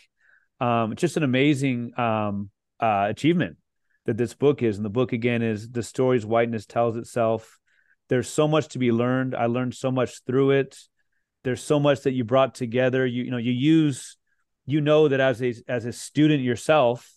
um, 0.61 0.97
just 0.97 1.17
an 1.17 1.23
amazing 1.23 1.93
um, 1.99 2.51
uh, 2.81 3.07
achievement 3.09 3.57
that 4.07 4.17
this 4.17 4.35
book 4.35 4.63
is. 4.63 4.77
And 4.77 4.85
the 4.85 4.91
book 4.91 5.13
again 5.13 5.43
is 5.43 5.69
the 5.69 5.83
stories 5.83 6.25
whiteness 6.25 6.67
tells 6.67 6.97
itself. 6.97 7.59
There's 8.09 8.29
so 8.29 8.49
much 8.49 8.69
to 8.69 8.79
be 8.79 8.93
learned. 8.93 9.35
I 9.35 9.47
learned 9.47 9.75
so 9.75 9.91
much 9.91 10.23
through 10.25 10.53
it. 10.53 10.79
There's 11.45 11.63
so 11.63 11.79
much 11.79 12.03
that 12.03 12.13
you 12.13 12.25
brought 12.25 12.55
together. 12.55 13.05
You 13.05 13.25
you 13.25 13.31
know 13.31 13.37
you 13.37 13.53
use 13.53 14.17
you 14.65 14.81
know 14.81 15.09
that 15.09 15.21
as 15.21 15.43
a 15.43 15.55
as 15.69 15.85
a 15.85 15.93
student 15.93 16.43
yourself 16.43 17.13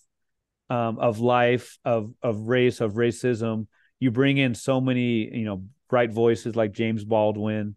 um, 0.70 0.98
of 0.98 1.18
life, 1.18 1.78
of 1.84 2.14
of 2.22 2.48
race, 2.48 2.80
of 2.80 2.92
racism. 2.94 3.66
You 3.98 4.10
bring 4.10 4.38
in 4.38 4.54
so 4.54 4.80
many, 4.80 5.36
you 5.36 5.44
know, 5.44 5.64
bright 5.90 6.12
voices 6.12 6.56
like 6.56 6.72
James 6.72 7.04
Baldwin. 7.04 7.76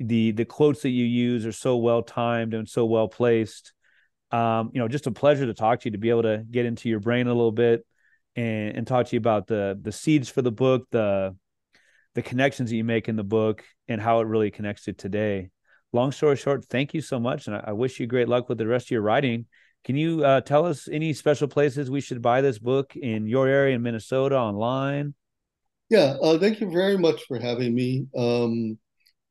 The 0.00 0.32
the 0.32 0.44
quotes 0.44 0.82
that 0.82 0.90
you 0.90 1.04
use 1.04 1.46
are 1.46 1.52
so 1.52 1.76
well 1.76 2.02
timed 2.02 2.52
and 2.52 2.68
so 2.68 2.84
well 2.84 3.08
placed. 3.08 3.72
Um, 4.32 4.70
you 4.74 4.80
know, 4.80 4.88
just 4.88 5.06
a 5.06 5.12
pleasure 5.12 5.46
to 5.46 5.54
talk 5.54 5.80
to 5.80 5.86
you 5.86 5.92
to 5.92 5.98
be 5.98 6.10
able 6.10 6.22
to 6.22 6.44
get 6.50 6.66
into 6.66 6.88
your 6.88 7.00
brain 7.00 7.26
a 7.26 7.32
little 7.32 7.52
bit 7.52 7.86
and, 8.34 8.76
and 8.76 8.86
talk 8.86 9.06
to 9.06 9.16
you 9.16 9.18
about 9.18 9.46
the 9.46 9.78
the 9.80 9.92
seeds 9.92 10.28
for 10.28 10.42
the 10.42 10.52
book, 10.52 10.88
the 10.90 11.36
the 12.14 12.22
connections 12.22 12.70
that 12.70 12.76
you 12.76 12.84
make 12.84 13.08
in 13.08 13.16
the 13.16 13.24
book, 13.24 13.64
and 13.88 14.00
how 14.00 14.20
it 14.20 14.26
really 14.26 14.50
connects 14.50 14.84
to 14.84 14.92
today. 14.92 15.50
Long 15.92 16.10
story 16.10 16.36
short, 16.36 16.64
thank 16.64 16.92
you 16.92 17.02
so 17.02 17.20
much, 17.20 17.46
and 17.46 17.54
I, 17.54 17.64
I 17.68 17.72
wish 17.72 18.00
you 18.00 18.06
great 18.06 18.28
luck 18.28 18.48
with 18.48 18.58
the 18.58 18.66
rest 18.66 18.86
of 18.86 18.90
your 18.90 19.02
writing. 19.02 19.46
Can 19.84 19.96
you 19.96 20.24
uh, 20.24 20.40
tell 20.40 20.64
us 20.64 20.88
any 20.90 21.12
special 21.12 21.48
places 21.48 21.90
we 21.90 22.00
should 22.00 22.22
buy 22.22 22.40
this 22.40 22.58
book 22.58 22.94
in 22.94 23.26
your 23.26 23.48
area 23.48 23.74
in 23.74 23.82
Minnesota 23.82 24.36
online? 24.36 25.14
Yeah, 25.90 26.16
uh, 26.22 26.38
thank 26.38 26.60
you 26.60 26.70
very 26.70 26.96
much 26.96 27.24
for 27.26 27.38
having 27.38 27.74
me. 27.74 28.06
Um, 28.16 28.78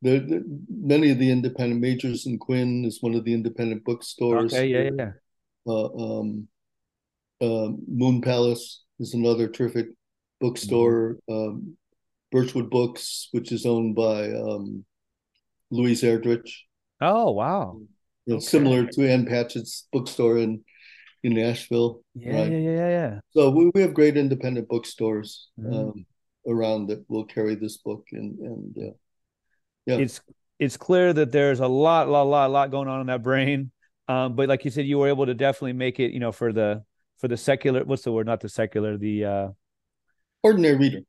the, 0.01 0.19
the, 0.19 0.43
many 0.69 1.11
of 1.11 1.19
the 1.19 1.31
independent 1.31 1.81
Magers 1.81 2.27
& 2.37 2.39
Quinn 2.39 2.85
is 2.85 3.01
one 3.01 3.15
of 3.15 3.23
the 3.23 3.33
independent 3.33 3.83
bookstores. 3.85 4.53
Okay, 4.53 4.67
yeah, 4.67 4.89
yeah. 4.95 5.11
Uh, 5.65 6.19
um, 6.19 6.47
uh, 7.39 7.69
Moon 7.87 8.21
Palace 8.21 8.83
is 8.99 9.13
another 9.13 9.47
terrific 9.47 9.87
bookstore. 10.39 11.17
Mm-hmm. 11.29 11.33
Um, 11.33 11.77
Birchbark 12.33 12.69
Books, 12.69 13.27
which 13.31 13.51
is 13.51 13.65
owned 13.65 13.95
by 13.95 14.31
um, 14.31 14.85
Louise 15.69 16.01
Erdrich. 16.01 16.49
Oh 17.01 17.31
wow! 17.31 17.81
You 18.25 18.33
know, 18.33 18.37
okay. 18.37 18.45
similar 18.45 18.85
to 18.85 19.09
Ann 19.09 19.25
Patchett's 19.25 19.87
bookstore 19.91 20.37
in 20.37 20.63
in 21.23 21.33
Nashville. 21.33 22.01
Yeah, 22.15 22.41
right? 22.41 22.51
yeah, 22.51 22.57
yeah, 22.57 22.89
yeah. 22.89 23.19
So 23.31 23.49
we, 23.51 23.71
we 23.73 23.81
have 23.81 23.93
great 23.93 24.17
independent 24.17 24.67
bookstores 24.67 25.49
mm. 25.59 25.73
um, 25.73 26.05
around 26.47 26.87
that 26.87 27.05
will 27.09 27.25
carry 27.25 27.55
this 27.55 27.77
book, 27.77 28.07
and 28.11 28.39
and 28.39 28.77
uh, 28.77 28.93
yeah, 29.85 29.97
it's 29.97 30.21
it's 30.59 30.77
clear 30.77 31.13
that 31.13 31.31
there's 31.31 31.59
a 31.59 31.67
lot, 31.67 32.07
lot, 32.09 32.23
lot, 32.23 32.51
lot 32.51 32.71
going 32.71 32.87
on 32.87 33.01
in 33.01 33.07
that 33.07 33.23
brain. 33.23 33.71
Um, 34.07 34.35
but 34.35 34.49
like 34.49 34.65
you 34.65 34.71
said, 34.71 34.85
you 34.85 34.99
were 34.99 35.07
able 35.07 35.25
to 35.25 35.33
definitely 35.33 35.73
make 35.73 35.99
it, 35.99 36.11
you 36.11 36.19
know, 36.19 36.31
for 36.31 36.51
the 36.51 36.83
for 37.19 37.27
the 37.27 37.37
secular. 37.37 37.83
What's 37.83 38.03
the 38.03 38.11
word? 38.11 38.27
Not 38.27 38.41
the 38.41 38.49
secular. 38.49 38.97
The 38.97 39.25
uh, 39.25 39.47
ordinary 40.43 40.75
reader 40.75 41.01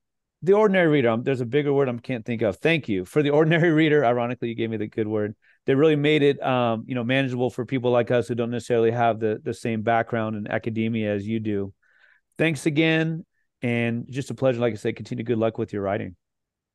the 0.42 0.54
ordinary 0.54 0.88
reader. 0.88 1.10
Um, 1.10 1.22
there's 1.22 1.40
a 1.40 1.46
bigger 1.46 1.72
word 1.72 1.88
I 1.88 1.96
can't 1.98 2.24
think 2.24 2.42
of. 2.42 2.56
Thank 2.56 2.88
you 2.88 3.04
for 3.04 3.22
the 3.22 3.30
ordinary 3.30 3.70
reader. 3.70 4.04
Ironically, 4.04 4.48
you 4.48 4.54
gave 4.54 4.70
me 4.70 4.76
the 4.76 4.88
good 4.88 5.06
word. 5.06 5.34
That 5.66 5.76
really 5.76 5.96
made 5.96 6.22
it, 6.22 6.42
um, 6.42 6.84
you 6.88 6.96
know, 6.96 7.04
manageable 7.04 7.48
for 7.48 7.64
people 7.64 7.92
like 7.92 8.10
us 8.10 8.26
who 8.26 8.34
don't 8.34 8.50
necessarily 8.50 8.90
have 8.90 9.20
the 9.20 9.40
the 9.42 9.54
same 9.54 9.82
background 9.82 10.34
in 10.34 10.48
academia 10.48 11.14
as 11.14 11.26
you 11.26 11.38
do. 11.38 11.72
Thanks 12.36 12.66
again, 12.66 13.24
and 13.62 14.06
just 14.10 14.30
a 14.30 14.34
pleasure. 14.34 14.58
Like 14.58 14.72
I 14.72 14.76
said, 14.76 14.96
continue 14.96 15.22
good 15.22 15.38
luck 15.38 15.58
with 15.58 15.72
your 15.72 15.82
writing. 15.82 16.16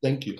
Thank 0.02 0.26
you. 0.26 0.38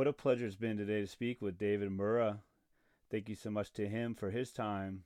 What 0.00 0.06
a 0.06 0.14
pleasure 0.14 0.46
it's 0.46 0.56
been 0.56 0.78
today 0.78 1.02
to 1.02 1.06
speak 1.06 1.42
with 1.42 1.58
David 1.58 1.92
Mura. 1.92 2.38
Thank 3.10 3.28
you 3.28 3.34
so 3.34 3.50
much 3.50 3.70
to 3.74 3.86
him 3.86 4.14
for 4.14 4.30
his 4.30 4.50
time. 4.50 5.02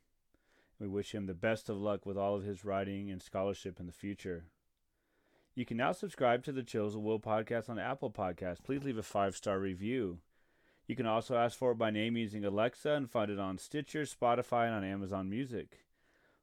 We 0.79 0.87
wish 0.87 1.13
him 1.13 1.27
the 1.27 1.35
best 1.35 1.69
of 1.69 1.79
luck 1.79 2.07
with 2.07 2.17
all 2.17 2.37
of 2.37 2.45
his 2.45 2.65
writing 2.65 3.11
and 3.11 3.21
scholarship 3.21 3.81
in 3.81 3.87
the 3.87 3.93
future. 3.93 4.45
You 5.57 5.65
can 5.65 5.79
now 5.79 5.91
subscribe 5.91 6.45
to 6.45 6.53
the 6.53 6.63
Chills 6.63 6.95
at 6.95 7.03
Will 7.03 7.19
podcast 7.19 7.69
on 7.69 7.77
Apple 7.77 8.13
Podcasts. 8.13 8.63
Please 8.63 8.85
leave 8.85 8.97
a 8.97 9.03
five 9.03 9.35
star 9.35 9.59
review. 9.59 10.19
You 10.87 10.95
can 10.95 11.07
also 11.07 11.35
ask 11.35 11.59
for 11.59 11.73
it 11.73 11.79
by 11.79 11.91
name 11.91 12.17
using 12.17 12.45
Alexa 12.45 12.93
and 12.93 13.11
find 13.11 13.33
it 13.33 13.41
on 13.41 13.59
Stitcher, 13.59 14.03
Spotify, 14.03 14.67
and 14.67 14.77
on 14.77 14.85
Amazon 14.85 15.29
Music. 15.29 15.81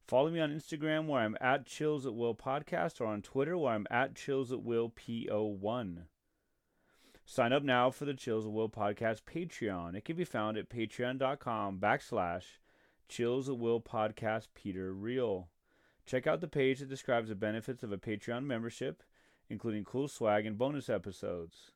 Follow 0.06 0.30
me 0.30 0.42
on 0.42 0.52
Instagram 0.52 1.08
where 1.08 1.22
I'm 1.22 1.38
at 1.40 1.66
Chills 1.66 2.06
at 2.06 2.16
Will 2.16 2.36
Podcast 2.36 3.00
or 3.00 3.06
on 3.06 3.22
Twitter 3.22 3.58
where 3.58 3.76
I'm 3.76 3.88
at 3.90 4.16
Chills 4.16 4.52
at 4.52 4.62
Will 4.62 4.90
PO1. 4.90 6.00
Sign 7.32 7.54
up 7.54 7.64
now 7.64 7.90
for 7.92 8.04
the 8.04 8.14
Chills 8.14 8.46
at 8.46 8.52
Will 8.52 8.68
Podcast 8.68 9.22
Patreon. 9.22 9.96
It 9.96 10.04
can 10.04 10.18
be 10.18 10.26
found 10.26 10.58
at 10.58 10.70
patreon.com 10.70 11.80
backslash 11.80 12.44
Chills 13.08 13.48
at 13.48 13.58
Will 13.58 13.80
Podcast 13.80 14.48
Peter 14.54 14.94
Real. 14.94 15.48
Check 16.06 16.28
out 16.28 16.42
the 16.42 16.50
page 16.50 16.80
that 16.80 16.90
describes 16.90 17.30
the 17.30 17.36
benefits 17.36 17.84
of 17.84 17.94
a 17.94 17.98
Patreon 17.98 18.44
membership, 18.44 19.02
including 19.50 19.86
cool 19.86 20.10
swag 20.10 20.46
and 20.46 20.58
bonus 20.58 20.90
episodes. 20.90 21.72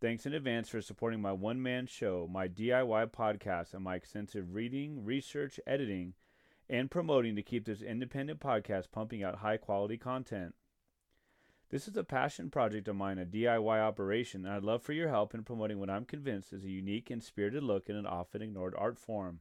Thanks 0.00 0.26
in 0.26 0.32
advance 0.32 0.68
for 0.68 0.80
supporting 0.80 1.20
my 1.20 1.32
one 1.32 1.60
man 1.60 1.88
show, 1.88 2.28
my 2.30 2.46
DIY 2.46 3.10
podcast, 3.10 3.74
and 3.74 3.82
my 3.82 3.96
extensive 3.96 4.54
reading, 4.54 5.04
research, 5.04 5.58
editing, 5.66 6.14
and 6.70 6.88
promoting 6.88 7.34
to 7.34 7.42
keep 7.42 7.64
this 7.64 7.82
independent 7.82 8.38
podcast 8.38 8.92
pumping 8.92 9.24
out 9.24 9.38
high 9.38 9.56
quality 9.56 9.96
content. 9.96 10.54
This 11.74 11.88
is 11.88 11.96
a 11.96 12.04
passion 12.04 12.50
project 12.50 12.86
of 12.86 12.94
mine, 12.94 13.18
a 13.18 13.26
DIY 13.26 13.80
operation, 13.80 14.46
and 14.46 14.54
I'd 14.54 14.62
love 14.62 14.84
for 14.84 14.92
your 14.92 15.08
help 15.08 15.34
in 15.34 15.42
promoting 15.42 15.80
what 15.80 15.90
I'm 15.90 16.04
convinced 16.04 16.52
is 16.52 16.64
a 16.64 16.70
unique 16.70 17.10
and 17.10 17.20
spirited 17.20 17.64
look 17.64 17.88
in 17.88 17.96
an 17.96 18.06
often 18.06 18.42
ignored 18.42 18.76
art 18.78 18.96
form. 18.96 19.40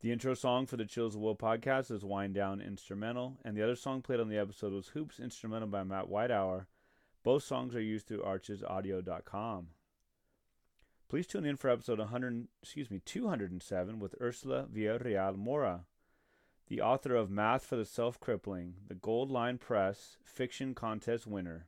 The 0.00 0.10
intro 0.10 0.32
song 0.32 0.64
for 0.64 0.78
the 0.78 0.86
Chills 0.86 1.14
at 1.14 1.20
Will 1.20 1.36
podcast 1.36 1.90
is 1.90 2.02
Wind 2.02 2.32
Down 2.32 2.62
Instrumental, 2.62 3.36
and 3.44 3.54
the 3.54 3.62
other 3.62 3.76
song 3.76 4.00
played 4.00 4.20
on 4.20 4.30
the 4.30 4.38
episode 4.38 4.72
was 4.72 4.88
Hoops 4.88 5.20
Instrumental 5.20 5.68
by 5.68 5.84
Matt 5.84 6.08
Whitehour. 6.08 6.66
Both 7.22 7.42
songs 7.42 7.74
are 7.74 7.82
used 7.82 8.08
through 8.08 8.22
archesaudio.com. 8.22 9.66
Please 11.10 11.26
tune 11.26 11.44
in 11.44 11.58
for 11.58 11.68
episode 11.68 11.98
100, 11.98 12.48
excuse 12.62 12.90
me, 12.90 13.02
207 13.04 13.98
with 13.98 14.14
Ursula 14.18 14.64
Villarreal 14.74 15.36
Moura, 15.36 15.80
the 16.68 16.80
author 16.80 17.14
of 17.14 17.30
Math 17.30 17.64
for 17.64 17.76
the 17.76 17.84
Self-Crippling, 17.84 18.74
the 18.88 18.94
Gold 18.94 19.30
Line 19.30 19.58
Press 19.58 20.16
Fiction 20.22 20.74
Contest 20.74 21.26
winner. 21.26 21.66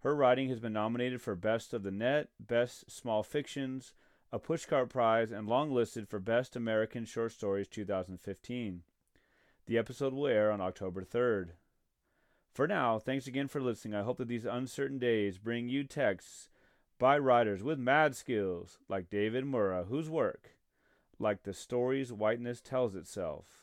Her 0.00 0.16
writing 0.16 0.48
has 0.48 0.58
been 0.58 0.72
nominated 0.72 1.22
for 1.22 1.34
Best 1.36 1.72
of 1.72 1.82
the 1.82 1.90
Net, 1.90 2.28
Best 2.40 2.90
Small 2.90 3.22
Fictions, 3.22 3.92
a 4.32 4.38
Pushcart 4.38 4.88
Prize, 4.88 5.30
and 5.30 5.46
longlisted 5.46 6.08
for 6.08 6.18
Best 6.18 6.56
American 6.56 7.04
Short 7.04 7.32
Stories 7.32 7.68
2015. 7.68 8.82
The 9.66 9.78
episode 9.78 10.12
will 10.12 10.26
air 10.26 10.50
on 10.50 10.60
October 10.60 11.04
3rd. 11.04 11.50
For 12.52 12.66
now, 12.66 12.98
thanks 12.98 13.26
again 13.26 13.48
for 13.48 13.60
listening. 13.60 13.94
I 13.94 14.02
hope 14.02 14.18
that 14.18 14.28
these 14.28 14.44
uncertain 14.44 14.98
days 14.98 15.38
bring 15.38 15.68
you 15.68 15.84
texts 15.84 16.48
by 16.98 17.18
writers 17.18 17.62
with 17.62 17.78
mad 17.78 18.16
skills 18.16 18.78
like 18.88 19.10
David 19.10 19.44
Mura, 19.44 19.84
whose 19.84 20.10
work, 20.10 20.56
like 21.18 21.44
the 21.44 21.54
stories 21.54 22.12
whiteness 22.12 22.60
tells 22.60 22.94
itself, 22.94 23.61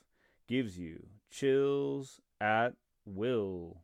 gives 0.50 0.80
you 0.80 1.06
chills 1.30 2.20
at 2.42 2.74
will. 3.06 3.84